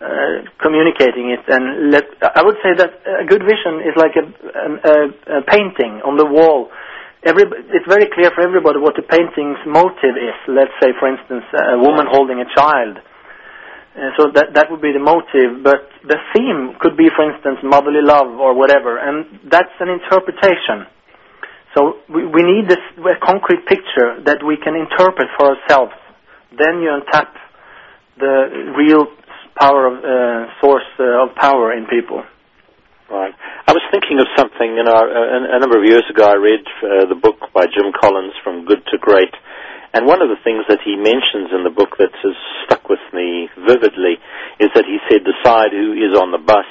uh, 0.00 0.42
communicating 0.59 1.30
it 1.30 1.46
and 1.46 1.90
let 1.94 2.04
I 2.22 2.42
would 2.42 2.59
say 2.66 2.74
that 2.76 2.92
a 3.07 3.26
good 3.26 3.42
vision 3.46 3.80
is 3.87 3.94
like 3.94 4.14
a, 4.18 4.26
a, 4.26 4.94
a 5.38 5.42
painting 5.46 6.02
on 6.02 6.18
the 6.18 6.26
wall. 6.26 6.70
Every, 7.24 7.48
it's 7.72 7.88
very 7.88 8.11
clear 8.12 8.28
for 8.37 8.44
everybody 8.44 8.83
what 8.83 9.00
the 9.00 9.07
painting's 9.07 9.57
motive 9.64 10.12
is. 10.18 10.37
Let's 10.44 10.76
say, 10.83 10.92
for 11.00 11.09
instance, 11.09 11.46
a 11.57 11.80
woman 11.80 12.04
holding 12.04 12.37
a 12.42 12.48
child. 12.52 13.00
Uh, 13.94 14.11
so 14.18 14.22
that 14.35 14.52
that 14.59 14.66
would 14.74 14.83
be 14.83 14.90
the 14.90 15.00
motive, 15.00 15.62
but 15.62 15.87
the 16.02 16.18
theme 16.35 16.74
could 16.83 16.99
be, 16.99 17.07
for 17.14 17.30
instance, 17.30 17.62
motherly 17.62 18.03
love 18.03 18.26
or 18.42 18.53
whatever, 18.53 18.99
and 18.99 19.47
that's 19.47 19.70
an 19.78 19.86
interpretation. 19.88 20.90
So 21.78 22.03
we, 22.11 22.26
we 22.26 22.42
need 22.42 22.66
this 22.66 22.82
a 22.99 23.14
concrete 23.22 23.62
picture 23.70 24.18
that 24.26 24.42
we 24.42 24.59
can 24.59 24.74
interpret 24.74 25.30
for 25.38 25.55
ourselves. 25.55 25.95
Then 26.51 26.82
you 26.82 26.90
untap 26.90 27.30
the 28.18 28.74
real 28.74 29.07
power 29.57 29.86
of 29.86 29.94
uh, 30.05 30.50
source 30.61 30.86
uh, 30.98 31.24
of 31.24 31.34
power 31.36 31.72
in 31.72 31.86
people. 31.86 32.22
Right. 33.11 33.34
I 33.68 33.72
was 33.72 33.84
thinking 33.92 34.18
of 34.18 34.26
something, 34.36 34.74
you 34.76 34.82
know, 34.82 34.96
a, 34.96 35.57
a 35.57 35.61
number 35.61 35.78
of 35.78 35.84
years 35.84 36.05
ago 36.11 36.24
I 36.24 36.34
read 36.40 36.64
uh, 36.82 37.07
the 37.07 37.14
book 37.20 37.52
by 37.52 37.66
Jim 37.68 37.92
Collins, 37.92 38.32
From 38.42 38.64
Good 38.64 38.82
to 38.90 38.98
Great, 38.98 39.30
And 39.94 40.11
one 40.11 40.18
of 40.18 40.28
the 40.28 40.42
things 40.42 40.66
that 40.66 40.82
he 40.82 40.98
mentions 40.98 41.55
in 41.55 41.62
the 41.62 41.70
book 41.70 41.94
that 42.02 42.11
has 42.11 42.34
stuck 42.66 42.90
with 42.90 43.02
me 43.14 43.46
vividly 43.55 44.18
is 44.59 44.66
that 44.74 44.82
he 44.90 44.98
said, 45.07 45.22
decide 45.22 45.70
who 45.70 45.94
is 45.94 46.18
on 46.18 46.34
the 46.34 46.42
bus 46.42 46.66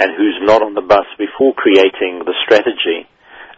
and 0.00 0.16
who's 0.16 0.40
not 0.48 0.64
on 0.64 0.72
the 0.72 0.80
bus 0.80 1.04
before 1.20 1.52
creating 1.52 2.24
the 2.24 2.32
strategy. 2.48 3.04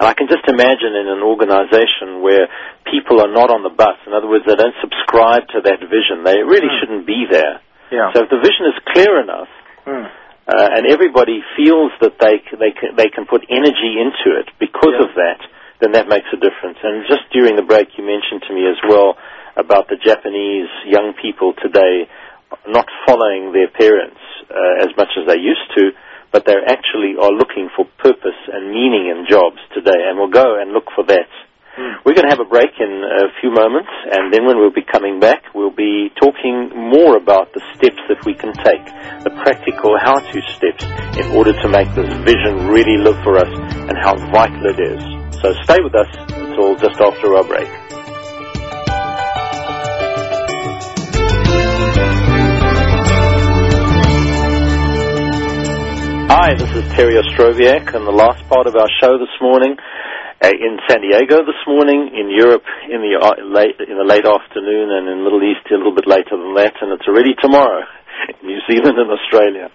And 0.00 0.10
I 0.10 0.14
can 0.16 0.26
just 0.26 0.42
imagine 0.50 0.98
in 0.98 1.06
an 1.06 1.22
organization 1.22 2.18
where 2.18 2.50
people 2.90 3.22
are 3.22 3.30
not 3.30 3.54
on 3.54 3.62
the 3.62 3.70
bus, 3.70 3.94
in 4.08 4.12
other 4.16 4.26
words, 4.26 4.42
they 4.42 4.58
don't 4.58 4.74
subscribe 4.82 5.46
to 5.54 5.62
that 5.70 5.78
vision, 5.86 6.26
they 6.26 6.42
really 6.42 6.66
Mm. 6.66 6.78
shouldn't 6.80 7.06
be 7.06 7.30
there. 7.30 7.60
Yeah. 7.90 8.12
So 8.14 8.24
if 8.24 8.30
the 8.30 8.38
vision 8.38 8.66
is 8.70 8.78
clear 8.94 9.20
enough, 9.20 9.48
Mm. 9.86 10.04
uh, 10.04 10.68
and 10.76 10.86
everybody 10.86 11.42
feels 11.56 11.90
that 12.00 12.18
they 12.20 12.38
c- 12.44 12.56
they 12.58 12.70
can, 12.72 12.94
they 12.96 13.08
can 13.08 13.24
put 13.26 13.44
energy 13.48 13.98
into 13.98 14.38
it 14.38 14.48
because 14.58 14.94
Yeah. 14.94 15.06
of 15.08 15.14
that, 15.14 15.40
then 15.80 15.92
that 15.92 16.06
makes 16.08 16.26
a 16.32 16.36
difference. 16.36 16.78
And 16.82 17.06
just 17.06 17.24
during 17.32 17.56
the 17.56 17.62
break, 17.62 17.96
you 17.96 18.04
mentioned 18.04 18.42
to 18.46 18.52
me 18.52 18.66
as 18.66 18.76
well 18.86 19.16
about 19.56 19.88
the 19.88 19.96
Japanese 19.96 20.68
young 20.84 21.14
people 21.14 21.54
today 21.54 22.06
not 22.66 22.86
following 23.06 23.52
their 23.52 23.68
parents 23.68 24.20
uh, 24.50 24.84
as 24.84 24.90
much 24.96 25.08
as 25.16 25.26
they 25.26 25.38
used 25.38 25.66
to, 25.76 25.92
but 26.32 26.44
they 26.46 26.54
actually 26.66 27.14
are 27.18 27.30
looking 27.32 27.68
for 27.74 27.84
purpose 27.98 28.38
and 28.52 28.70
meaning 28.70 29.06
in 29.08 29.26
jobs 29.28 29.58
today, 29.72 29.96
and 30.08 30.18
we'll 30.18 30.28
go 30.30 30.58
and 30.60 30.72
look 30.72 30.86
for 30.94 31.04
that. 31.04 31.28
Hmm. 31.80 31.96
We're 32.04 32.12
going 32.12 32.28
to 32.28 32.34
have 32.36 32.44
a 32.44 32.50
break 32.50 32.76
in 32.76 32.92
a 33.00 33.32
few 33.40 33.48
moments, 33.48 33.88
and 34.12 34.28
then 34.28 34.44
when 34.44 34.58
we'll 34.60 34.70
be 34.70 34.84
coming 34.84 35.18
back, 35.18 35.40
we'll 35.54 35.72
be 35.72 36.12
talking 36.20 36.68
more 36.76 37.16
about 37.16 37.54
the 37.54 37.62
steps 37.72 37.96
that 38.04 38.20
we 38.28 38.34
can 38.36 38.52
take, 38.52 38.84
the 39.24 39.32
practical 39.40 39.96
how-to 39.96 40.42
steps 40.52 40.84
in 41.16 41.32
order 41.32 41.56
to 41.56 41.68
make 41.72 41.88
this 41.96 42.12
vision 42.20 42.68
really 42.68 43.00
live 43.00 43.16
for 43.24 43.40
us 43.40 43.48
and 43.88 43.96
how 43.96 44.12
vital 44.28 44.60
it 44.68 44.76
is. 44.76 45.00
So 45.40 45.56
stay 45.64 45.80
with 45.80 45.96
us 45.96 46.12
until 46.36 46.76
just 46.76 47.00
after 47.00 47.32
our 47.32 47.44
break. 47.48 47.72
Hi, 56.28 56.54
this 56.54 56.70
is 56.76 56.84
Terry 56.92 57.16
Ostroviak, 57.16 57.94
and 57.96 58.06
the 58.06 58.12
last 58.12 58.46
part 58.48 58.66
of 58.66 58.76
our 58.76 58.88
show 59.00 59.16
this 59.16 59.32
morning 59.40 59.76
in 60.48 60.80
San 60.88 61.04
Diego 61.04 61.44
this 61.44 61.60
morning, 61.68 62.16
in 62.16 62.32
Europe 62.32 62.64
in 62.88 63.04
the 63.04 63.12
uh, 63.20 63.36
late 63.44 63.76
in 63.76 63.96
the 64.00 64.08
late 64.08 64.24
afternoon, 64.24 64.88
and 64.88 65.04
in 65.08 65.20
Middle 65.22 65.44
East 65.44 65.68
a 65.68 65.76
little 65.76 65.94
bit 65.94 66.08
later 66.08 66.32
than 66.32 66.54
that, 66.56 66.72
and 66.80 66.92
it's 66.96 67.04
already 67.04 67.36
tomorrow 67.36 67.84
New 68.44 68.58
Zealand 68.68 68.98
and 68.98 69.10
Australia. 69.10 69.70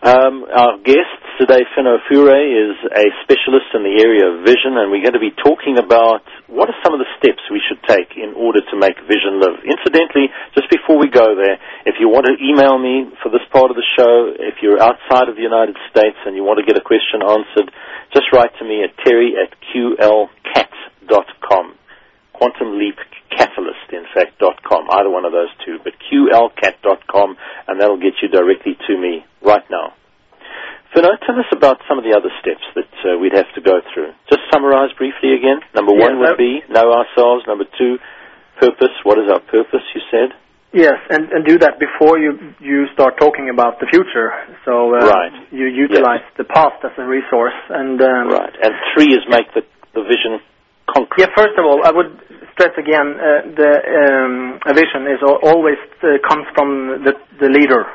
Um, 0.00 0.48
our 0.48 0.80
guest 0.80 1.12
today, 1.36 1.60
Finno 1.76 2.00
Furre, 2.08 2.40
is 2.40 2.72
a 2.88 3.04
specialist 3.20 3.68
in 3.76 3.84
the 3.84 4.00
area 4.00 4.32
of 4.32 4.48
vision, 4.48 4.80
and 4.80 4.88
we're 4.88 5.04
going 5.04 5.16
to 5.16 5.20
be 5.20 5.32
talking 5.44 5.76
about 5.76 6.24
what 6.48 6.72
are 6.72 6.78
some 6.80 6.96
of 6.96 7.00
the 7.04 7.10
steps 7.20 7.44
we 7.52 7.60
should 7.60 7.80
take 7.84 8.16
in 8.16 8.32
order 8.32 8.64
to 8.64 8.74
make 8.80 8.96
vision 9.04 9.44
live. 9.44 9.60
Incidentally, 9.60 10.32
just 10.56 10.72
before 10.72 10.96
we 10.96 11.12
go 11.12 11.36
there, 11.36 11.60
if 11.84 12.00
you 12.00 12.08
want 12.08 12.24
to 12.32 12.34
email 12.40 12.80
me 12.80 13.12
for 13.20 13.28
this 13.28 13.44
part 13.52 13.68
of 13.68 13.76
the 13.76 13.84
show, 13.96 14.32
if 14.40 14.64
you're 14.64 14.80
outside 14.80 15.28
of 15.28 15.36
the 15.36 15.44
United 15.44 15.76
States 15.92 16.16
and 16.24 16.32
you 16.32 16.44
want 16.48 16.56
to 16.56 16.64
get 16.66 16.80
a 16.80 16.84
question 16.84 17.20
answered, 17.20 17.68
just 18.16 18.32
write 18.32 18.56
to 18.56 18.64
me 18.64 18.80
at 18.80 18.96
terry 19.04 19.36
at 19.36 19.52
qlcat.com. 19.68 21.76
Quantum 22.40 22.78
Leap 22.80 22.96
Catalyst, 23.28 23.92
in 23.92 24.08
fact, 24.16 24.40
dot 24.40 24.62
com. 24.64 24.88
Either 24.88 25.10
one 25.12 25.24
of 25.28 25.32
those 25.32 25.52
two, 25.64 25.76
but 25.84 25.92
qlcat.com, 26.08 27.36
and 27.68 27.80
that'll 27.80 28.00
get 28.00 28.16
you 28.24 28.28
directly 28.32 28.76
to 28.88 28.96
me 28.96 29.24
right 29.44 29.64
now. 29.70 29.92
Finno, 30.96 31.14
tell 31.22 31.38
us 31.38 31.46
about 31.52 31.78
some 31.86 31.98
of 32.00 32.04
the 32.04 32.16
other 32.16 32.32
steps 32.40 32.64
that 32.74 32.90
uh, 33.06 33.18
we'd 33.20 33.36
have 33.36 33.46
to 33.54 33.60
go 33.60 33.78
through. 33.94 34.10
Just 34.28 34.42
summarize 34.50 34.90
briefly 34.98 35.36
again. 35.36 35.60
Number 35.76 35.92
Yeah, 35.94 36.08
one 36.10 36.18
would 36.18 36.38
be 36.38 36.64
know 36.68 36.90
ourselves. 36.90 37.44
Number 37.46 37.64
two, 37.78 37.98
purpose. 38.58 38.90
What 39.04 39.18
is 39.20 39.30
our 39.30 39.38
purpose? 39.40 39.84
You 39.94 40.00
said. 40.10 40.30
Yes, 40.72 40.98
and, 41.10 41.30
and 41.30 41.44
do 41.46 41.58
that 41.58 41.78
before 41.78 42.18
you 42.18 42.54
you 42.60 42.86
start 42.94 43.18
talking 43.20 43.50
about 43.50 43.78
the 43.80 43.86
future. 43.90 44.30
So 44.64 44.94
uh, 44.94 45.06
Right. 45.06 45.32
you 45.52 45.66
utilize 45.66 46.22
the 46.38 46.44
past 46.44 46.78
as 46.84 46.92
a 46.98 47.04
resource. 47.06 47.54
And 47.70 48.00
um, 48.00 48.28
Right. 48.30 48.54
And 48.62 48.72
three 48.94 49.12
is 49.14 49.22
make 49.28 49.46
the, 49.54 49.62
the 49.94 50.02
vision 50.02 50.38
concrete. 50.94 51.20
yeah, 51.24 51.30
first 51.36 51.56
of 51.58 51.64
all, 51.64 51.80
I 51.84 51.90
would 51.90 52.12
stress 52.54 52.74
again 52.78 53.08
uh, 53.16 53.26
the 53.56 53.70
um, 53.98 54.34
a 54.66 54.72
vision 54.74 55.06
is 55.14 55.20
always 55.22 55.78
uh, 56.02 56.18
comes 56.28 56.46
from 56.54 57.02
the 57.06 57.12
the 57.40 57.48
leader. 57.48 57.86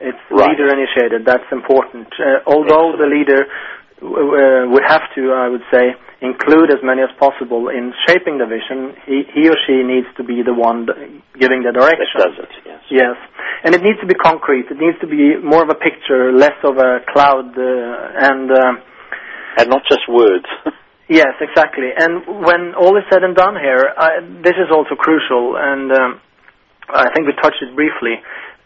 It's 0.00 0.18
Right. 0.30 0.50
leader 0.50 0.68
initiated. 0.68 1.24
That's 1.24 1.48
important. 1.52 2.08
Uh, 2.18 2.44
although 2.46 2.92
the 2.98 3.06
leader 3.06 3.46
would 4.02 4.84
have 4.86 5.02
to, 5.14 5.32
I 5.32 5.48
would 5.48 5.64
say, 5.72 5.94
include 6.20 6.68
as 6.70 6.80
many 6.82 7.00
as 7.00 7.08
possible 7.18 7.68
in 7.68 7.92
shaping 8.06 8.36
the 8.38 8.44
vision. 8.46 8.92
He, 9.06 9.22
he 9.32 9.48
or 9.48 9.56
she 9.66 9.82
needs 9.82 10.06
to 10.18 10.24
be 10.24 10.42
the 10.44 10.52
one 10.52 10.84
d- 10.86 10.92
giving 11.40 11.62
the 11.62 11.72
That 11.72 11.80
direction. 11.80 12.18
does 12.20 12.36
it. 12.44 12.52
Yes. 12.66 12.80
Yes, 12.90 13.16
and 13.64 13.74
it 13.74 13.82
needs 13.82 13.98
to 14.00 14.06
be 14.06 14.14
concrete. 14.14 14.66
It 14.70 14.78
needs 14.78 14.98
to 15.00 15.06
be 15.06 15.36
more 15.40 15.62
of 15.62 15.70
a 15.70 15.74
picture, 15.74 16.32
less 16.32 16.58
of 16.64 16.76
a 16.76 17.00
cloud, 17.12 17.56
and 17.56 18.50
And 19.56 19.70
not 19.70 19.82
just 19.88 20.04
words. 20.08 20.46
yes, 21.08 21.34
exactly. 21.40 21.90
And 21.96 22.44
when 22.44 22.74
all 22.74 22.96
is 22.96 23.04
said 23.12 23.22
and 23.22 23.36
done 23.36 23.56
here, 23.56 23.92
I, 23.96 24.20
this 24.42 24.56
is 24.56 24.70
also 24.70 24.94
crucial, 24.96 25.56
and 25.56 25.92
um, 25.92 26.20
I 26.88 27.10
think 27.14 27.26
we 27.26 27.34
touched 27.40 27.62
it 27.62 27.74
briefly. 27.74 28.20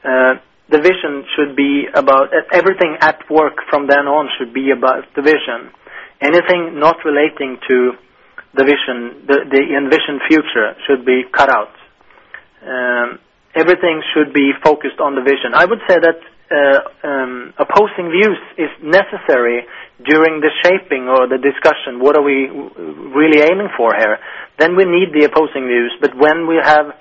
Uh, 0.05 0.34
the 0.70 0.78
vision 0.78 1.24
should 1.34 1.57
be 1.57 1.86
about 1.95 2.28
everything 2.53 2.97
at 3.01 3.18
work 3.30 3.57
from 3.70 3.86
then 3.89 4.05
on 4.07 4.28
should 4.39 4.53
be 4.53 4.70
about 4.70 5.05
the 5.16 5.22
vision. 5.22 5.72
Anything 6.20 6.78
not 6.78 6.97
relating 7.05 7.57
to 7.68 7.93
the 8.55 8.64
vision, 8.64 9.24
the, 9.26 9.49
the 9.49 9.62
envisioned 9.76 10.20
future, 10.28 10.76
should 10.86 11.07
be 11.07 11.22
cut 11.32 11.49
out. 11.49 11.72
Um, 12.61 13.18
everything 13.55 14.03
should 14.12 14.34
be 14.34 14.53
focused 14.62 15.01
on 15.01 15.14
the 15.14 15.22
vision. 15.22 15.55
I 15.55 15.64
would 15.64 15.80
say 15.89 15.97
that 15.97 16.20
um, 16.51 17.53
opposing 17.59 18.09
views 18.11 18.40
is 18.57 18.72
necessary 18.82 19.66
during 20.05 20.40
the 20.40 20.51
shaping 20.64 21.09
or 21.09 21.28
the 21.28 21.38
discussion. 21.38 22.01
What 22.01 22.16
are 22.16 22.22
we 22.24 22.49
really 23.12 23.40
aiming 23.44 23.68
for 23.76 23.92
here? 23.96 24.16
Then 24.59 24.76
we 24.76 24.84
need 24.84 25.12
the 25.12 25.28
opposing 25.28 25.66
views. 25.68 25.92
But 26.01 26.16
when 26.16 26.46
we 26.49 26.57
have 26.62 26.94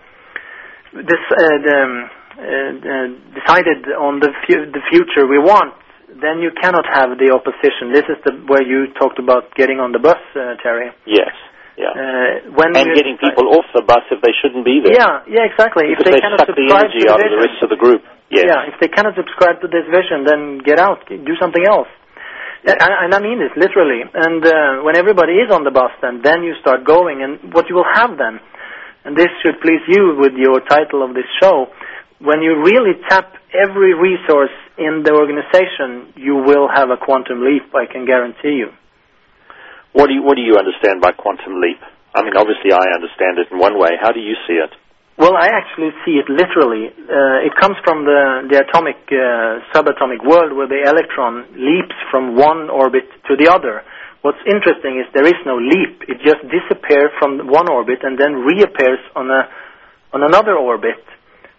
this, 0.94 1.24
uh, 1.32 1.58
the, 1.64 1.78
um, 1.78 1.96
uh, 2.38 2.44
uh, 2.44 3.08
decided 3.34 3.88
on 3.98 4.20
the, 4.20 4.30
fu- 4.46 4.70
the 4.72 4.84
future 4.92 5.26
we 5.26 5.40
want, 5.40 5.74
then 6.22 6.40
you 6.40 6.52
cannot 6.60 6.86
have 6.88 7.18
the 7.18 7.32
opposition. 7.34 7.92
This 7.94 8.08
is 8.10 8.18
the, 8.26 8.34
where 8.48 8.64
you 8.64 8.94
talked 9.00 9.20
about 9.20 9.54
getting 9.56 9.80
on 9.80 9.92
the 9.92 10.00
bus, 10.00 10.20
uh, 10.36 10.56
Terry. 10.64 10.92
yes. 11.06 11.34
Yeah. 11.78 11.94
Uh, 11.94 12.58
when 12.58 12.74
and 12.74 12.90
getting 12.98 13.22
people 13.22 13.54
off 13.54 13.70
the 13.70 13.86
bus 13.86 14.02
if 14.10 14.18
they 14.26 14.34
shouldn't 14.42 14.66
be 14.66 14.82
there. 14.82 14.98
Yeah, 14.98 15.22
yeah, 15.30 15.46
exactly. 15.46 15.94
If 15.94 16.02
they 16.02 16.18
they 16.18 16.26
cannot 16.26 16.42
suck 16.42 16.58
the 16.58 16.74
energy 16.74 17.06
out 17.06 17.22
of 17.22 17.30
the 17.30 17.38
rest 17.38 17.62
of 17.62 17.70
the 17.70 17.78
group. 17.78 18.02
Yes. 18.30 18.44
yeah, 18.48 18.68
if 18.68 18.76
they 18.84 18.92
cannot 18.92 19.16
subscribe 19.16 19.62
to 19.64 19.68
this 19.72 19.88
vision, 19.88 20.28
then 20.28 20.60
get 20.60 20.80
out, 20.80 21.08
do 21.08 21.34
something 21.40 21.64
else. 21.64 21.88
And, 22.68 22.76
and 22.76 23.12
I 23.16 23.20
mean 23.24 23.40
this 23.40 23.56
literally. 23.56 24.04
And 24.04 24.44
uh, 24.44 24.84
when 24.84 24.98
everybody 24.98 25.40
is 25.40 25.48
on 25.52 25.64
the 25.64 25.72
bus, 25.72 25.92
then 26.02 26.20
then 26.24 26.44
you 26.44 26.56
start 26.60 26.84
going, 26.84 27.24
and 27.24 27.54
what 27.54 27.70
you 27.70 27.76
will 27.76 27.88
have 27.88 28.18
then, 28.20 28.40
and 29.06 29.16
this 29.16 29.32
should 29.40 29.62
please 29.64 29.80
you 29.88 30.20
with 30.20 30.36
your 30.36 30.60
title 30.68 31.08
of 31.08 31.16
this 31.16 31.30
show, 31.40 31.72
when 32.20 32.42
you 32.42 32.60
really 32.60 33.00
tap 33.08 33.32
every 33.54 33.94
resource 33.94 34.52
in 34.78 35.06
the 35.06 35.14
organization, 35.14 36.12
you 36.18 36.36
will 36.36 36.68
have 36.68 36.90
a 36.90 36.98
quantum 36.98 37.46
leap. 37.46 37.72
I 37.72 37.86
can 37.88 38.06
guarantee 38.06 38.60
you. 38.60 38.74
What 39.94 40.08
do 40.08 40.14
you 40.14 40.24
What 40.24 40.36
do 40.36 40.44
you 40.44 40.58
understand 40.58 41.00
by 41.00 41.14
quantum 41.14 41.62
leap? 41.62 41.80
I 42.14 42.24
mean, 42.24 42.36
obviously, 42.36 42.74
I 42.74 42.92
understand 42.98 43.38
it 43.38 43.48
in 43.54 43.60
one 43.60 43.78
way. 43.80 43.96
How 44.02 44.12
do 44.12 44.20
you 44.20 44.36
see 44.50 44.58
it? 44.60 44.74
Well, 45.18 45.34
I 45.34 45.50
actually 45.50 45.90
see 46.06 46.22
it 46.22 46.30
literally. 46.30 46.94
Uh, 46.94 47.42
it 47.42 47.50
comes 47.58 47.74
from 47.82 48.06
the, 48.06 48.46
the 48.54 48.62
atomic, 48.62 49.02
uh, 49.10 49.66
subatomic 49.74 50.22
world 50.22 50.54
where 50.54 50.70
the 50.70 50.86
electron 50.86 51.42
leaps 51.58 51.98
from 52.14 52.38
one 52.38 52.70
orbit 52.70 53.10
to 53.26 53.34
the 53.34 53.50
other. 53.50 53.82
What's 54.22 54.38
interesting 54.46 55.02
is 55.02 55.10
there 55.18 55.26
is 55.26 55.42
no 55.42 55.58
leap. 55.58 56.06
It 56.06 56.22
just 56.22 56.46
disappears 56.54 57.10
from 57.18 57.50
one 57.50 57.66
orbit 57.66 58.06
and 58.06 58.14
then 58.14 58.46
reappears 58.46 59.02
on 59.18 59.34
a, 59.34 59.50
on 60.14 60.22
another 60.22 60.54
orbit. 60.54 61.02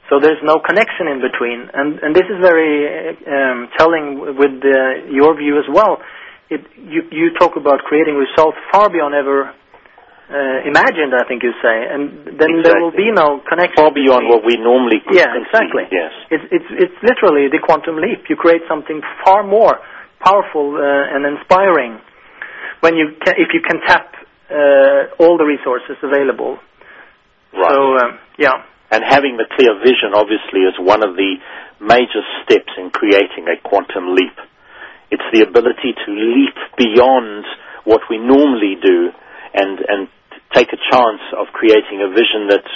So 0.07 0.23
there's 0.23 0.39
no 0.47 0.63
connection 0.63 1.11
in 1.11 1.19
between. 1.19 1.67
And, 1.75 1.99
and 1.99 2.15
this 2.15 2.31
is 2.31 2.39
very 2.39 3.19
um, 3.27 3.75
telling 3.75 4.39
with 4.39 4.55
uh, 4.63 5.11
your 5.11 5.35
view 5.35 5.59
as 5.59 5.67
well. 5.67 5.99
It, 6.47 6.63
you, 6.79 7.03
you 7.11 7.35
talk 7.35 7.59
about 7.59 7.83
creating 7.91 8.15
results 8.15 8.57
far 8.71 8.89
beyond 8.89 9.19
ever 9.19 9.51
uh, 10.29 10.61
imagined, 10.69 11.17
I 11.17 11.25
think 11.25 11.43
you 11.43 11.53
say, 11.65 11.77
and 11.89 12.37
then 12.37 12.61
there 12.63 12.77
will 12.81 12.93
be 12.93 13.09
no 13.11 13.41
connection. 13.49 13.81
Far 13.81 13.93
beyond 13.93 14.29
between- 14.29 14.31
what 14.31 14.45
we 14.45 14.57
normally 14.61 15.01
could 15.01 15.17
Yeah, 15.17 15.33
conceive. 15.33 15.49
exactly. 15.49 15.85
Yes. 15.91 16.13
It's 16.31 16.45
it's 16.53 16.71
it's 16.85 16.99
literally 17.03 17.49
the 17.49 17.59
quantum 17.65 17.97
leap. 17.97 18.29
You 18.29 18.37
create 18.37 18.63
something 18.69 19.01
far 19.25 19.43
more 19.43 19.81
powerful 20.21 20.77
uh, 20.77 21.15
and 21.15 21.25
inspiring 21.25 21.99
when 22.81 22.97
you 22.97 23.17
can, 23.25 23.35
if 23.39 23.55
you 23.57 23.61
can 23.65 23.81
tap 23.87 24.15
uh, 24.51 25.17
all 25.23 25.39
the 25.39 25.45
resources 25.49 25.97
available. 26.03 26.59
Right. 27.53 27.73
So 27.73 27.97
um, 27.97 28.19
yeah, 28.37 28.63
and 28.91 29.03
having 29.05 29.37
the 29.41 29.47
clear 29.57 29.73
vision, 29.81 30.13
obviously, 30.15 30.61
is 30.69 30.77
one 30.79 31.03
of 31.03 31.17
the 31.17 31.37
major 31.81 32.21
steps 32.45 32.73
in 32.77 32.91
creating 32.91 33.49
a 33.49 33.57
quantum 33.67 34.15
leap. 34.15 34.37
It's 35.11 35.25
the 35.33 35.41
ability 35.49 35.97
to 36.05 36.11
leap 36.13 36.57
beyond 36.77 37.45
what 37.85 38.03
we 38.11 38.19
normally 38.19 38.77
do 38.83 39.09
and, 39.55 39.79
and 39.89 40.09
take 40.55 40.69
a 40.73 40.81
chance 40.91 41.23
of 41.37 41.49
creating 41.53 42.01
a 42.01 42.11
vision 42.11 42.49
that 42.49 42.67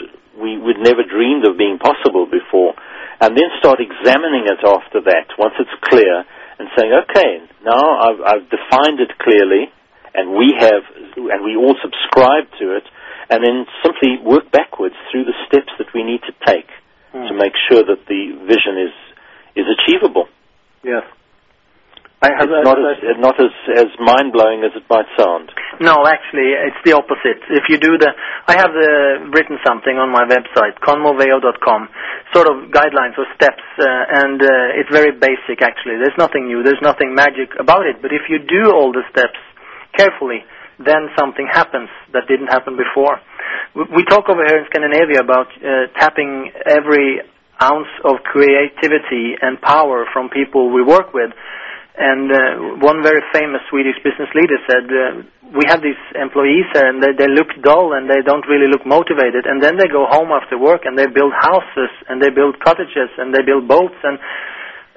we 0.40 0.58
would 0.58 0.78
never 0.80 1.04
dreamed 1.04 1.46
of 1.46 1.56
being 1.56 1.78
possible 1.78 2.26
before, 2.26 2.74
and 3.20 3.36
then 3.36 3.48
start 3.58 3.80
examining 3.80 4.48
it 4.48 4.60
after 4.64 5.00
that 5.04 5.30
once 5.38 5.54
it's 5.60 5.72
clear 5.88 6.24
and 6.58 6.68
saying, 6.76 6.92
okay, 7.08 7.40
now 7.64 7.84
I've, 8.00 8.20
I've 8.20 8.46
defined 8.50 9.00
it 9.00 9.12
clearly, 9.18 9.72
and 10.14 10.36
we 10.36 10.54
have, 10.58 10.84
and 11.16 11.40
we 11.44 11.56
all 11.56 11.76
subscribe 11.80 12.48
to 12.60 12.76
it, 12.76 12.84
and 13.30 13.40
then 13.44 13.64
simply 13.80 14.20
work 14.20 14.50
backwards 14.52 14.96
through 15.10 15.24
the 15.24 15.36
steps 15.48 15.72
that 15.78 15.88
we 15.94 16.02
need 16.02 16.20
to 16.28 16.34
take 16.46 16.68
Hmm. 17.12 17.28
to 17.28 17.34
make 17.34 17.52
sure 17.68 17.84
that 17.84 18.06
the 18.08 18.22
vision 18.48 18.88
is 18.88 18.94
is 19.54 19.66
achievable. 19.68 20.28
Yes. 20.82 21.04
I 22.22 22.30
have 22.38 22.46
It's 22.46 22.62
not 22.62 22.78
as 22.78 23.18
not 23.18 23.36
as 23.42 23.50
as 23.82 23.90
mind 23.98 24.30
blowing 24.30 24.62
as 24.62 24.70
it 24.78 24.86
might 24.86 25.10
sound. 25.18 25.50
No, 25.82 26.06
actually, 26.06 26.54
it's 26.54 26.78
the 26.86 26.94
opposite. 26.94 27.42
If 27.50 27.66
you 27.66 27.82
do 27.82 27.98
the, 27.98 28.14
I 28.46 28.54
have 28.62 28.70
uh, 28.70 29.26
written 29.34 29.58
something 29.66 29.98
on 29.98 30.14
my 30.14 30.22
website, 30.30 30.78
conmoveo.com, 30.86 31.88
sort 32.30 32.46
of 32.46 32.70
guidelines 32.70 33.18
or 33.18 33.26
steps, 33.34 33.66
uh, 33.74 34.22
and 34.22 34.38
uh, 34.38 34.78
it's 34.78 34.92
very 34.94 35.10
basic 35.10 35.66
actually. 35.66 35.98
There's 35.98 36.14
nothing 36.14 36.46
new, 36.46 36.62
there's 36.62 36.80
nothing 36.80 37.10
magic 37.10 37.58
about 37.58 37.90
it. 37.90 37.98
But 37.98 38.14
if 38.14 38.30
you 38.30 38.38
do 38.38 38.70
all 38.70 38.94
the 38.94 39.02
steps 39.10 39.42
carefully, 39.98 40.46
then 40.78 41.10
something 41.18 41.50
happens 41.50 41.90
that 42.14 42.30
didn't 42.30 42.54
happen 42.54 42.78
before. 42.78 43.18
We, 43.74 43.98
we 43.98 44.02
talk 44.06 44.30
over 44.30 44.46
here 44.46 44.62
in 44.62 44.66
Scandinavia 44.70 45.26
about 45.26 45.50
uh, 45.58 45.90
tapping 45.98 46.54
every 46.70 47.18
ounce 47.58 47.90
of 48.06 48.22
creativity 48.30 49.34
and 49.42 49.60
power 49.60 50.06
from 50.12 50.30
people 50.30 50.70
we 50.70 50.82
work 50.86 51.10
with. 51.14 51.34
And 51.92 52.32
uh, 52.32 52.40
one 52.80 53.04
very 53.04 53.20
famous 53.36 53.60
Swedish 53.68 54.00
business 54.00 54.32
leader 54.32 54.56
said, 54.64 54.88
uh, 54.88 55.28
"We 55.52 55.68
have 55.68 55.84
these 55.84 56.00
employees 56.16 56.64
there, 56.72 56.88
and 56.88 57.04
they, 57.04 57.12
they 57.12 57.28
look 57.28 57.52
dull, 57.60 57.92
and 57.92 58.08
they 58.08 58.24
don't 58.24 58.48
really 58.48 58.64
look 58.72 58.88
motivated. 58.88 59.44
And 59.44 59.60
then 59.60 59.76
they 59.76 59.92
go 59.92 60.08
home 60.08 60.32
after 60.32 60.56
work, 60.56 60.88
and 60.88 60.96
they 60.96 61.04
build 61.04 61.36
houses, 61.36 61.92
and 62.08 62.16
they 62.16 62.32
build 62.32 62.56
cottages, 62.64 63.12
and 63.20 63.34
they 63.36 63.44
build 63.44 63.68
boats, 63.68 64.00
and 64.02 64.16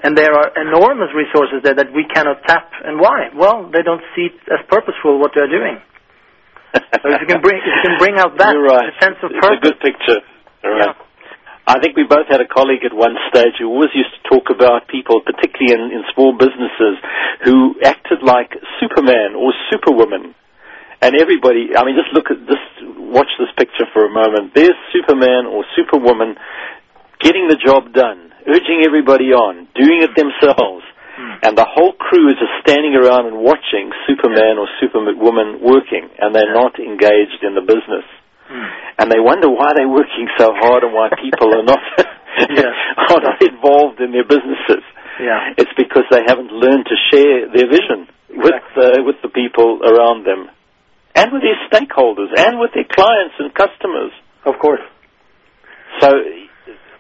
and 0.04 0.16
there 0.16 0.32
are 0.32 0.54
enormous 0.56 1.12
resources 1.16 1.64
there 1.64 1.76
that 1.76 1.92
we 1.92 2.06
cannot 2.08 2.44
tap. 2.48 2.72
And 2.84 3.00
why? 3.00 3.28
Well, 3.36 3.68
they 3.74 3.84
don't 3.84 4.04
see 4.16 4.32
it 4.32 4.38
as 4.48 4.64
purposeful 4.72 5.20
what 5.20 5.32
they're 5.36 5.52
doing. 5.52 5.84
So 7.02 7.12
if 7.12 7.22
you 7.22 7.28
can 7.28 7.42
bring 7.42 7.60
if 7.60 7.66
you 7.66 7.84
can 7.84 7.98
bring 8.00 8.16
out 8.20 8.38
that 8.38 8.56
right. 8.72 8.92
sense 9.04 9.20
of 9.24 9.32
purpose, 9.36 9.60
it's 9.60 9.60
a 9.60 9.68
good 9.68 9.80
picture. 9.84 10.20
All 10.64 10.72
right. 10.72 10.96
Yeah. 10.96 11.05
I 11.66 11.82
think 11.82 11.98
we 11.98 12.06
both 12.06 12.30
had 12.30 12.46
a 12.46 12.50
colleague 12.50 12.86
at 12.86 12.94
one 12.94 13.18
stage 13.34 13.58
who 13.58 13.66
always 13.66 13.90
used 13.98 14.14
to 14.14 14.22
talk 14.30 14.54
about 14.54 14.86
people, 14.86 15.26
particularly 15.26 15.74
in, 15.74 15.98
in 15.98 16.06
small 16.14 16.38
businesses, 16.38 17.02
who 17.42 17.74
acted 17.82 18.22
like 18.22 18.54
Superman 18.78 19.34
or 19.34 19.50
Superwoman. 19.74 20.38
And 21.02 21.18
everybody, 21.18 21.74
I 21.74 21.82
mean, 21.82 21.98
just 21.98 22.14
look 22.14 22.30
at 22.30 22.46
this, 22.46 22.62
watch 23.02 23.34
this 23.42 23.50
picture 23.58 23.90
for 23.98 24.06
a 24.06 24.14
moment. 24.14 24.54
There's 24.54 24.78
Superman 24.94 25.50
or 25.50 25.66
Superwoman 25.74 26.38
getting 27.18 27.50
the 27.50 27.58
job 27.58 27.98
done, 27.98 28.30
urging 28.46 28.86
everybody 28.86 29.34
on, 29.34 29.66
doing 29.74 30.06
it 30.06 30.14
themselves. 30.14 30.86
Hmm. 31.18 31.50
And 31.50 31.54
the 31.58 31.66
whole 31.66 31.98
crew 31.98 32.30
is 32.30 32.38
just 32.38 32.62
standing 32.62 32.94
around 32.94 33.26
and 33.26 33.42
watching 33.42 33.90
Superman 34.06 34.62
or 34.62 34.70
Superwoman 34.78 35.66
working, 35.66 36.14
and 36.22 36.30
they're 36.30 36.54
not 36.54 36.78
engaged 36.78 37.42
in 37.42 37.58
the 37.58 37.66
business 37.66 38.06
and 39.00 39.12
they 39.12 39.20
wonder 39.20 39.50
why 39.50 39.74
they're 39.76 39.90
working 39.90 40.28
so 40.38 40.54
hard 40.54 40.84
and 40.84 40.94
why 40.94 41.10
people 41.22 41.50
are 41.54 41.64
not 41.66 41.80
Yeah. 42.36 42.68
are 42.98 43.22
not 43.24 43.40
involved 43.42 44.02
in 44.02 44.12
their 44.12 44.28
businesses. 44.28 44.84
Yeah. 45.20 45.56
It's 45.58 45.72
because 45.78 46.04
they 46.12 46.22
haven't 46.28 46.52
learned 46.52 46.86
to 46.86 46.96
share 47.12 47.48
their 47.48 47.68
vision 47.72 48.12
with 48.36 48.64
uh, 48.76 49.00
with 49.08 49.16
the 49.24 49.32
people 49.32 49.80
around 49.80 50.28
them, 50.28 50.52
and 51.16 51.32
with 51.32 51.42
their 51.48 51.56
stakeholders, 51.72 52.36
and 52.36 52.60
with 52.60 52.72
their 52.76 52.84
clients 52.92 53.36
and 53.40 53.54
customers. 53.56 54.12
of 54.46 54.56
course. 54.60 54.84
So. 56.02 56.12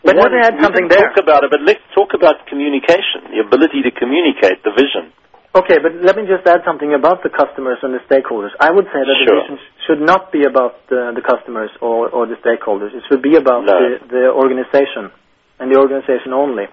But 0.05 0.15
one- 0.15 0.31
add 0.37 0.55
something 0.61 0.87
there. 0.87 1.09
Talk 1.09 1.17
about 1.19 1.43
it, 1.43 1.49
but 1.51 1.61
let's 1.65 1.81
talk 1.93 2.13
about 2.13 2.45
communication, 2.47 3.25
the 3.33 3.41
ability 3.43 3.81
to 3.83 3.91
communicate 3.91 4.63
the 4.63 4.71
vision. 4.71 5.11
Okay, 5.55 5.79
but 5.79 5.95
let 6.03 6.19
me 6.19 6.27
just 6.27 6.43
add 6.43 6.67
something 6.67 6.91
about 6.93 7.23
the 7.23 7.31
customers 7.31 7.79
and 7.81 7.95
the 7.95 8.03
stakeholders. 8.11 8.51
I 8.59 8.71
would 8.75 8.85
say 8.91 8.99
that 9.07 9.15
Sure. 9.23 9.39
the 9.39 9.41
vision 9.41 9.57
should 9.87 10.01
not 10.03 10.27
be 10.35 10.43
about 10.43 10.83
uh, 10.91 11.15
the 11.15 11.23
customers 11.23 11.71
or, 11.79 12.09
or 12.11 12.27
the 12.27 12.35
stakeholders. 12.43 12.91
It 12.91 13.03
should 13.07 13.23
be 13.23 13.37
about 13.39 13.63
No. 13.63 13.71
the, 13.79 14.03
the 14.11 14.23
organization 14.35 15.15
and 15.59 15.71
the 15.71 15.79
organization 15.79 16.33
only. 16.35 16.67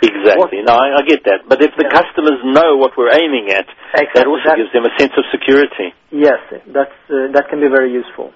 Exactly. 0.00 0.62
No, 0.62 0.78
I, 0.78 0.98
I 0.98 1.02
get 1.02 1.26
that. 1.26 1.50
But 1.50 1.58
if 1.66 1.74
the 1.74 1.90
Yeah. 1.90 1.98
customers 1.98 2.38
know 2.46 2.76
what 2.78 2.94
we're 2.96 3.10
aiming 3.10 3.50
at, 3.50 3.66
that 4.14 4.26
also 4.30 4.46
That- 4.46 4.56
gives 4.62 4.70
them 4.70 4.86
a 4.86 4.94
sense 4.94 5.18
of 5.18 5.24
security. 5.34 5.90
Yes, 6.14 6.38
that's 6.70 6.94
uh, 7.10 7.34
that 7.34 7.50
can 7.50 7.58
be 7.58 7.66
very 7.66 7.90
useful. 7.90 8.30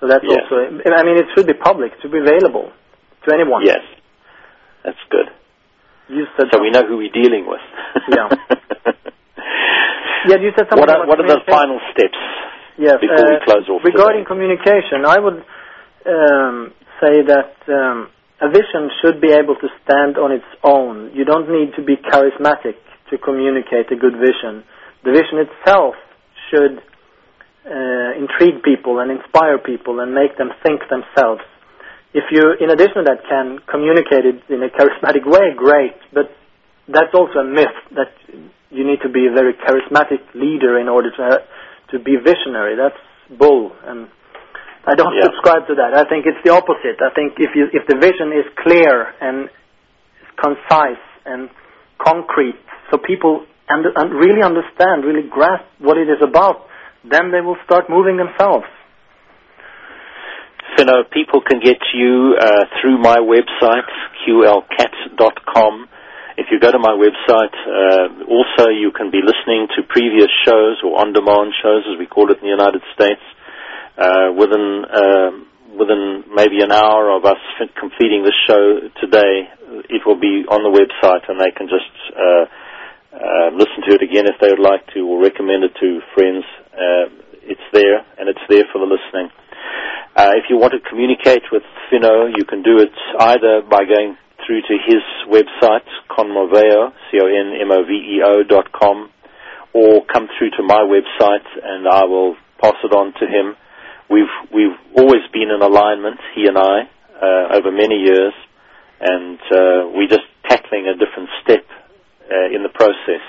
So 0.00 0.06
that's 0.06 0.20
Yes. 0.24 0.44
also. 0.52 0.68
I 0.84 1.02
mean, 1.02 1.16
it 1.16 1.32
should 1.32 1.46
be 1.48 1.54
public. 1.56 1.92
It 1.96 1.98
should 2.04 2.12
be 2.12 2.20
available 2.20 2.68
to 3.24 3.28
anyone. 3.32 3.64
Yes. 3.64 3.80
That's 4.84 5.00
good. 5.08 5.32
You 6.08 6.26
said 6.36 6.48
So 6.52 6.60
we 6.60 6.68
know 6.70 6.84
who 6.86 6.98
we're 6.98 7.08
dealing 7.16 7.48
with. 7.48 7.64
Yeah. 8.12 8.28
Yeah, 10.28 10.36
you 10.42 10.52
said 10.56 10.68
something 10.68 10.80
what 10.80 10.90
are, 10.90 11.04
about 11.04 11.08
what 11.08 11.20
are 11.20 11.28
the 11.28 11.40
final 11.48 11.80
steps? 11.92 12.18
Yes. 12.80 12.96
before 13.00 13.28
we 13.28 13.36
uh, 13.36 13.44
close 13.44 13.68
off 13.68 13.84
Regarding 13.84 14.24
today? 14.24 14.32
communication, 14.32 15.04
I 15.04 15.18
would 15.20 15.38
um, 16.08 16.72
say 17.00 17.20
that 17.28 17.52
um, 17.68 18.08
a 18.40 18.48
vision 18.48 18.88
should 19.04 19.20
be 19.20 19.32
able 19.36 19.56
to 19.60 19.68
stand 19.84 20.16
on 20.16 20.32
its 20.32 20.48
own. 20.64 21.12
You 21.12 21.24
don't 21.24 21.48
need 21.52 21.76
to 21.76 21.82
be 21.84 21.96
charismatic 22.00 22.80
to 23.12 23.18
communicate 23.18 23.92
a 23.92 23.96
good 23.96 24.16
vision. 24.16 24.64
The 25.04 25.12
vision 25.12 25.44
itself 25.44 25.94
should 26.48 26.80
uh, 27.68 28.16
intrigue 28.16 28.62
people 28.64 28.98
and 29.00 29.10
inspire 29.12 29.58
people 29.58 30.00
and 30.00 30.14
make 30.14 30.36
them 30.38 30.48
think 30.64 30.80
themselves. 30.88 31.42
If 32.12 32.24
you, 32.32 32.56
in 32.58 32.70
addition 32.70 33.04
to 33.04 33.12
that, 33.12 33.20
can 33.28 33.60
communicate 33.70 34.24
it 34.24 34.40
in 34.48 34.62
a 34.64 34.70
charismatic 34.72 35.28
way, 35.28 35.52
great. 35.56 35.94
But 36.12 36.32
that's 36.88 37.12
also 37.14 37.40
a 37.40 37.44
myth 37.44 37.76
that 37.94 38.10
you 38.70 38.86
need 38.86 39.00
to 39.02 39.08
be 39.08 39.26
a 39.26 39.32
very 39.32 39.54
charismatic 39.54 40.22
leader 40.34 40.78
in 40.78 40.88
order 40.88 41.10
to 41.10 41.22
ha- 41.22 41.44
to 41.90 41.98
be 41.98 42.16
visionary. 42.16 42.76
That's 42.76 42.98
bull, 43.38 43.72
and 43.84 44.08
I 44.86 44.94
don't 44.94 45.14
Yeah. 45.14 45.22
subscribe 45.24 45.66
to 45.68 45.74
that. 45.76 45.94
I 45.94 46.04
think 46.08 46.26
it's 46.26 46.42
the 46.44 46.52
opposite. 46.54 47.02
I 47.02 47.10
think 47.10 47.34
if 47.38 47.54
you 47.54 47.68
if 47.72 47.86
the 47.86 47.96
vision 47.98 48.32
is 48.32 48.46
clear 48.62 49.12
and 49.20 49.48
concise 50.36 51.02
and 51.26 51.50
concrete, 51.98 52.56
so 52.90 52.98
people 52.98 53.44
and, 53.68 53.86
and 53.94 54.12
really 54.14 54.42
understand, 54.42 55.04
really 55.04 55.22
grasp 55.28 55.64
what 55.78 55.96
it 55.96 56.08
is 56.08 56.20
about, 56.22 56.66
then 57.04 57.30
they 57.30 57.40
will 57.40 57.56
start 57.64 57.88
moving 57.88 58.16
themselves. 58.16 58.66
So, 60.76 60.84
no, 60.84 61.04
people 61.12 61.40
can 61.40 61.60
get 61.60 61.76
to 61.78 61.94
you 61.96 62.36
uh, 62.38 62.64
through 62.80 62.98
my 62.98 63.18
website, 63.18 63.86
qlcat.com. 64.26 65.88
If 66.40 66.48
you 66.48 66.56
go 66.56 66.72
to 66.72 66.80
my 66.80 66.96
website, 66.96 67.52
uh, 67.52 68.24
also 68.24 68.72
you 68.72 68.96
can 68.96 69.12
be 69.12 69.20
listening 69.20 69.68
to 69.76 69.84
previous 69.84 70.32
shows 70.48 70.80
or 70.80 70.96
on-demand 70.96 71.52
shows, 71.60 71.84
as 71.84 72.00
we 72.00 72.08
call 72.08 72.32
it 72.32 72.40
in 72.40 72.48
the 72.48 72.56
United 72.56 72.80
States, 72.96 73.20
uh, 74.00 74.32
within 74.32 74.88
uh, 74.88 75.30
within 75.76 76.24
maybe 76.32 76.64
an 76.64 76.72
hour 76.72 77.12
of 77.12 77.28
us 77.28 77.38
completing 77.76 78.24
this 78.24 78.34
show 78.48 78.88
today. 79.04 79.52
It 79.92 80.08
will 80.08 80.18
be 80.18 80.48
on 80.48 80.64
the 80.64 80.72
website, 80.72 81.28
and 81.28 81.36
they 81.36 81.52
can 81.52 81.68
just 81.68 81.92
uh, 82.16 82.44
uh, 83.12 83.48
listen 83.52 83.84
to 83.84 84.00
it 84.00 84.02
again 84.02 84.24
if 84.24 84.40
they 84.40 84.48
would 84.48 84.64
like 84.64 84.88
to, 84.96 85.04
or 85.04 85.20
recommend 85.20 85.68
it 85.68 85.76
to 85.76 86.00
friends. 86.16 86.44
Uh, 86.72 87.20
it's 87.44 87.68
there, 87.76 88.00
and 88.16 88.32
it's 88.32 88.42
there 88.48 88.64
for 88.72 88.80
the 88.80 88.88
listening. 88.88 89.28
Uh, 90.16 90.32
if 90.40 90.48
you 90.48 90.56
want 90.56 90.72
to 90.72 90.80
communicate 90.88 91.44
with 91.52 91.62
Finno, 91.92 92.32
you 92.32 92.44
can 92.48 92.62
do 92.62 92.80
it 92.80 92.96
either 93.20 93.60
by 93.68 93.84
going 93.84 94.16
through 94.50 94.62
to 94.66 94.76
his 94.82 95.02
website, 95.30 95.86
conmoveo, 96.10 96.90
C-O-N-M-O-V-E-O 97.12 98.42
dot 98.50 98.72
com, 98.72 99.08
or 99.72 100.04
come 100.12 100.26
through 100.36 100.50
to 100.58 100.62
my 100.66 100.82
website 100.82 101.46
and 101.62 101.86
I 101.86 102.02
will 102.04 102.34
pass 102.60 102.74
it 102.82 102.90
on 102.92 103.14
to 103.20 103.26
him. 103.30 103.54
We've, 104.10 104.34
we've 104.52 104.74
always 104.98 105.22
been 105.32 105.54
in 105.54 105.62
alignment, 105.62 106.18
he 106.34 106.46
and 106.50 106.58
I, 106.58 106.90
uh, 107.14 107.54
over 107.58 107.70
many 107.70 108.02
years, 108.02 108.34
and 109.00 109.38
uh, 109.54 109.86
we're 109.94 110.10
just 110.10 110.26
tackling 110.48 110.90
a 110.90 110.98
different 110.98 111.30
step 111.46 111.62
uh, 112.26 112.50
in 112.50 112.64
the 112.66 112.74
process. 112.74 113.22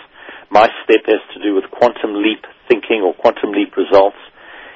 My 0.49 0.69
step 0.83 1.05
has 1.05 1.21
to 1.37 1.43
do 1.43 1.53
with 1.53 1.69
quantum 1.69 2.17
leap 2.17 2.41
thinking 2.67 3.05
or 3.05 3.13
quantum 3.13 3.51
leap 3.51 3.77
results. 3.77 4.17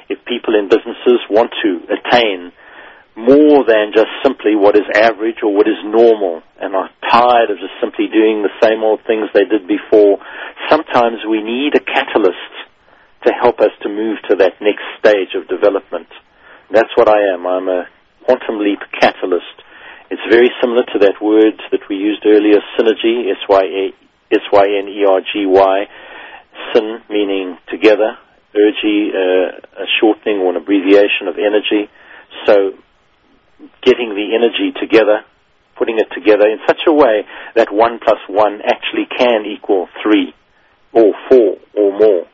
If 0.09 0.23
people 0.29 0.53
in 0.53 0.69
businesses 0.69 1.25
want 1.27 1.49
to 1.65 1.89
attain 1.89 2.53
more 3.15 3.63
than 3.63 3.95
just 3.95 4.11
simply 4.23 4.55
what 4.55 4.75
is 4.75 4.83
average 4.93 5.39
or 5.41 5.55
what 5.55 5.67
is 5.67 5.79
normal 5.87 6.43
and 6.59 6.75
are 6.75 6.89
tired 7.09 7.49
of 7.49 7.57
just 7.57 7.73
simply 7.79 8.11
doing 8.11 8.43
the 8.43 8.51
same 8.59 8.83
old 8.83 8.99
things 9.07 9.31
they 9.33 9.47
did 9.47 9.67
before, 9.67 10.19
sometimes 10.69 11.23
we 11.23 11.41
need 11.41 11.75
a 11.75 11.79
catalyst 11.79 12.53
to 13.23 13.31
help 13.31 13.59
us 13.59 13.71
to 13.81 13.89
move 13.89 14.19
to 14.29 14.35
that 14.35 14.59
next 14.59 14.83
stage 14.99 15.31
of 15.33 15.47
development. 15.47 16.11
That's 16.71 16.91
what 16.95 17.07
I 17.07 17.33
am. 17.33 17.47
I'm 17.47 17.67
a 17.67 17.87
quantum 18.25 18.59
leap 18.59 18.79
catalyst. 18.99 19.63
It's 20.11 20.21
very 20.29 20.51
similar 20.61 20.83
to 20.93 20.99
that 20.99 21.21
word 21.21 21.55
that 21.71 21.87
we 21.89 21.95
used 21.95 22.25
earlier, 22.25 22.59
synergy, 22.77 23.31
S-Y-N-E-R-G-Y, 24.31 25.77
syn 26.73 27.01
meaning 27.09 27.57
together, 27.71 28.17
Ergy, 28.55 29.11
uh, 29.11 29.83
a 29.83 29.85
shortening 29.99 30.39
or 30.39 30.51
an 30.51 30.57
abbreviation 30.57 31.27
of 31.27 31.37
energy. 31.39 31.89
So 32.45 32.73
getting 33.83 34.09
the 34.15 34.35
energy 34.35 34.71
together, 34.79 35.21
putting 35.77 35.97
it 35.99 36.07
together 36.13 36.47
in 36.47 36.59
such 36.67 36.81
a 36.87 36.93
way 36.93 37.23
that 37.55 37.71
one 37.71 37.99
plus 38.03 38.19
one 38.29 38.61
actually 38.65 39.05
can 39.17 39.45
equal 39.45 39.87
three 40.03 40.33
or 40.93 41.13
four 41.29 41.57
or 41.75 41.91
more. 41.97 42.25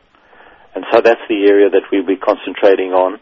And 0.74 0.84
so 0.92 1.00
that's 1.00 1.20
the 1.28 1.46
area 1.48 1.68
that 1.70 1.82
we'll 1.92 2.06
be 2.06 2.16
concentrating 2.16 2.92
on. 2.92 3.20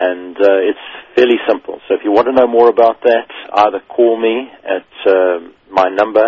And 0.00 0.36
uh, 0.36 0.58
it's 0.62 0.78
fairly 1.16 1.38
simple. 1.48 1.80
So 1.88 1.94
if 1.94 2.00
you 2.04 2.12
want 2.12 2.26
to 2.28 2.32
know 2.32 2.46
more 2.46 2.68
about 2.70 3.02
that, 3.02 3.26
either 3.52 3.80
call 3.88 4.16
me 4.16 4.48
at 4.64 4.86
uh, 5.10 5.40
my 5.70 5.88
number, 5.90 6.22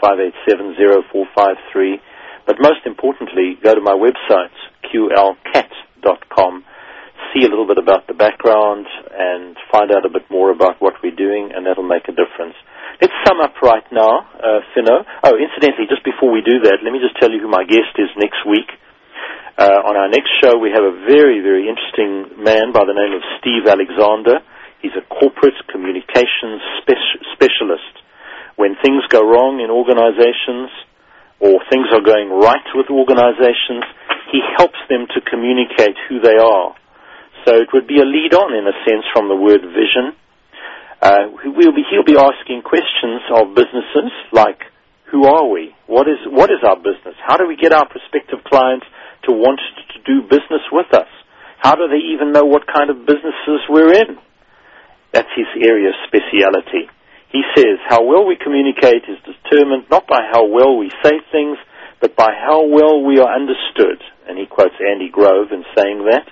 858-587-0453. 0.00 2.00
But 2.46 2.56
most 2.60 2.86
importantly, 2.86 3.58
go 3.62 3.74
to 3.74 3.80
my 3.80 3.94
website, 3.94 4.52
qlcat.com 4.86 6.64
see 7.32 7.44
a 7.44 7.50
little 7.50 7.66
bit 7.66 7.78
about 7.78 8.06
the 8.06 8.14
background 8.14 8.86
and 9.12 9.56
find 9.70 9.90
out 9.92 10.06
a 10.06 10.12
bit 10.12 10.26
more 10.30 10.50
about 10.50 10.80
what 10.80 10.94
we're 11.02 11.14
doing, 11.14 11.52
and 11.54 11.66
that'll 11.66 11.86
make 11.86 12.08
a 12.08 12.14
difference. 12.14 12.56
Let's 13.00 13.14
sum 13.26 13.40
up 13.40 13.56
right 13.62 13.84
now, 13.92 14.28
uh, 14.36 14.60
Finno. 14.76 15.04
Oh, 15.24 15.34
incidentally, 15.36 15.88
just 15.88 16.04
before 16.04 16.30
we 16.30 16.42
do 16.42 16.60
that, 16.68 16.84
let 16.84 16.92
me 16.92 17.00
just 17.00 17.16
tell 17.16 17.30
you 17.30 17.40
who 17.40 17.48
my 17.48 17.64
guest 17.64 17.96
is 17.96 18.10
next 18.16 18.44
week. 18.44 18.68
Uh, 19.56 19.88
on 19.88 19.96
our 19.96 20.08
next 20.08 20.30
show, 20.40 20.56
we 20.56 20.72
have 20.72 20.84
a 20.84 21.04
very, 21.04 21.40
very 21.40 21.68
interesting 21.68 22.40
man 22.40 22.72
by 22.72 22.84
the 22.84 22.96
name 22.96 23.12
of 23.12 23.22
Steve 23.40 23.68
Alexander. 23.68 24.40
He's 24.80 24.96
a 24.96 25.04
corporate 25.08 25.56
communications 25.68 26.60
spe- 26.80 27.20
specialist. 27.36 27.94
When 28.56 28.76
things 28.80 29.04
go 29.08 29.20
wrong 29.20 29.60
in 29.60 29.68
organizations 29.68 30.72
or 31.40 31.60
things 31.68 31.88
are 31.92 32.04
going 32.04 32.32
right 32.32 32.68
with 32.76 32.88
organizations, 32.88 33.84
he 34.32 34.40
helps 34.56 34.80
them 34.88 35.08
to 35.12 35.20
communicate 35.24 35.96
who 36.08 36.20
they 36.20 36.36
are 36.36 36.76
so 37.44 37.56
it 37.56 37.68
would 37.72 37.86
be 37.86 38.00
a 38.00 38.06
lead 38.06 38.34
on, 38.34 38.52
in 38.54 38.66
a 38.66 38.76
sense, 38.84 39.04
from 39.12 39.28
the 39.28 39.36
word 39.36 39.62
vision. 39.62 40.16
Uh, 41.00 41.32
we'll 41.56 41.72
be, 41.72 41.84
he'll 41.88 42.04
be 42.04 42.18
asking 42.18 42.62
questions 42.62 43.24
of 43.32 43.56
businesses 43.56 44.12
like, 44.32 44.60
who 45.10 45.24
are 45.24 45.48
we? 45.48 45.74
What 45.86 46.06
is, 46.06 46.20
what 46.28 46.50
is 46.50 46.62
our 46.62 46.76
business? 46.76 47.16
How 47.26 47.36
do 47.36 47.48
we 47.48 47.56
get 47.56 47.72
our 47.72 47.88
prospective 47.88 48.44
clients 48.44 48.86
to 49.26 49.32
want 49.32 49.58
to 49.58 49.98
do 50.06 50.22
business 50.28 50.62
with 50.70 50.92
us? 50.94 51.08
How 51.58 51.74
do 51.74 51.88
they 51.88 52.00
even 52.14 52.32
know 52.32 52.44
what 52.44 52.66
kind 52.66 52.90
of 52.90 53.04
businesses 53.04 53.60
we're 53.68 53.92
in? 53.92 54.16
That's 55.12 55.28
his 55.34 55.48
area 55.60 55.90
of 55.90 55.98
speciality. 56.06 56.88
He 57.32 57.42
says 57.56 57.78
how 57.88 58.04
well 58.04 58.26
we 58.26 58.36
communicate 58.36 59.04
is 59.08 59.18
determined 59.22 59.84
not 59.90 60.06
by 60.06 60.26
how 60.30 60.46
well 60.46 60.76
we 60.76 60.90
say 61.02 61.20
things, 61.32 61.58
but 62.00 62.16
by 62.16 62.32
how 62.32 62.66
well 62.66 63.02
we 63.04 63.18
are 63.18 63.34
understood. 63.34 64.02
And 64.28 64.38
he 64.38 64.46
quotes 64.46 64.74
Andy 64.80 65.10
Grove 65.10 65.52
in 65.52 65.64
saying 65.76 66.06
that 66.10 66.26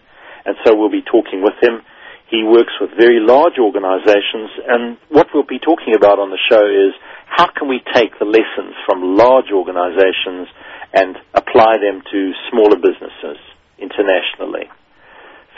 and 0.49 0.57
so 0.65 0.73
we'll 0.73 0.89
be 0.89 1.05
talking 1.05 1.45
with 1.45 1.61
him. 1.61 1.85
He 2.33 2.41
works 2.41 2.73
with 2.81 2.97
very 2.97 3.21
large 3.21 3.61
organizations, 3.61 4.49
and 4.65 4.97
what 5.13 5.29
we'll 5.33 5.45
be 5.49 5.61
talking 5.61 5.93
about 5.95 6.17
on 6.17 6.33
the 6.33 6.41
show 6.49 6.65
is 6.65 6.97
how 7.29 7.53
can 7.53 7.69
we 7.69 7.85
take 7.93 8.17
the 8.19 8.25
lessons 8.25 8.73
from 8.89 9.17
large 9.17 9.53
organizations 9.53 10.49
and 10.93 11.17
apply 11.37 11.77
them 11.85 12.01
to 12.01 12.33
smaller 12.49 12.77
businesses 12.81 13.37
internationally. 13.77 14.73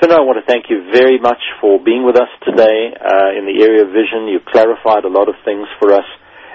Finno, 0.02 0.16
I 0.18 0.24
want 0.26 0.42
to 0.42 0.46
thank 0.50 0.66
you 0.70 0.90
very 0.90 1.18
much 1.20 1.38
for 1.60 1.78
being 1.78 2.02
with 2.04 2.16
us 2.16 2.30
today 2.42 2.90
uh, 2.98 3.30
in 3.36 3.46
the 3.46 3.62
area 3.62 3.82
of 3.86 3.94
vision. 3.94 4.26
You've 4.26 4.48
clarified 4.48 5.04
a 5.04 5.12
lot 5.12 5.28
of 5.28 5.36
things 5.44 5.68
for 5.78 5.92
us 5.92 6.08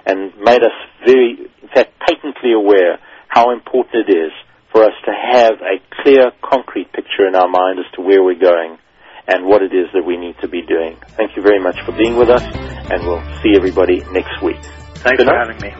and 0.05 0.33
made 0.43 0.63
us 0.63 0.75
very, 1.05 1.39
in 1.61 1.69
fact, 1.73 1.93
patently 2.03 2.51
aware 2.53 2.99
how 3.27 3.51
important 3.51 4.09
it 4.09 4.11
is 4.11 4.31
for 4.75 4.83
us 4.83 4.93
to 5.05 5.11
have 5.15 5.53
a 5.63 5.79
clear, 6.03 6.31
concrete 6.43 6.91
picture 6.91 7.25
in 7.25 7.33
our 7.33 7.47
mind 7.47 7.79
as 7.79 7.89
to 7.95 8.01
where 8.01 8.21
we're 8.21 8.37
going 8.37 8.77
and 9.25 9.45
what 9.45 9.61
it 9.61 9.71
is 9.73 9.87
that 9.93 10.03
we 10.05 10.17
need 10.17 10.35
to 10.41 10.49
be 10.49 10.61
doing. 10.67 10.97
Thank 11.15 11.37
you 11.37 11.41
very 11.41 11.63
much 11.63 11.77
for 11.85 11.93
being 11.93 12.17
with 12.17 12.29
us, 12.29 12.43
and 12.91 13.01
we'll 13.07 13.23
see 13.41 13.55
everybody 13.55 14.03
next 14.11 14.43
week. 14.43 14.59
Thanks 14.99 15.23
Good 15.23 15.27
for 15.27 15.33
having 15.33 15.61
me. 15.61 15.71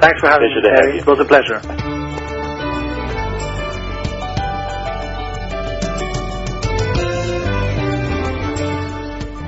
Thanks 0.00 0.20
for 0.20 0.28
having 0.28 0.52
pleasure 0.52 0.62
me. 0.62 0.68
Have 0.68 1.00
it 1.00 1.06
was 1.06 1.18
a 1.18 1.24
pleasure. 1.24 2.05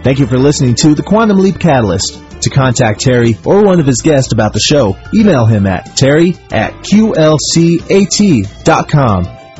Thank 0.08 0.20
you 0.20 0.26
for 0.26 0.38
listening 0.38 0.74
to 0.76 0.94
the 0.94 1.02
Quantum 1.02 1.36
Leap 1.36 1.58
Catalyst. 1.58 2.18
To 2.40 2.48
contact 2.48 3.02
Terry 3.02 3.36
or 3.44 3.62
one 3.62 3.78
of 3.78 3.84
his 3.84 4.00
guests 4.00 4.32
about 4.32 4.54
the 4.54 4.58
show, 4.58 4.96
email 5.12 5.44
him 5.44 5.66
at 5.66 5.98
terry 5.98 6.30
at 6.50 6.72
qlcat.com. 6.76 7.18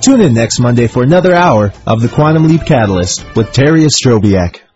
Tune 0.01 0.21
in 0.23 0.33
next 0.33 0.59
Monday 0.59 0.87
for 0.87 1.03
another 1.03 1.35
hour 1.35 1.71
of 1.87 2.01
the 2.01 2.09
Quantum 2.09 2.49
Leap 2.49 2.65
Catalyst 2.65 3.27
with 3.37 3.53
Terry 3.53 3.83
Ostrobiak. 3.83 4.68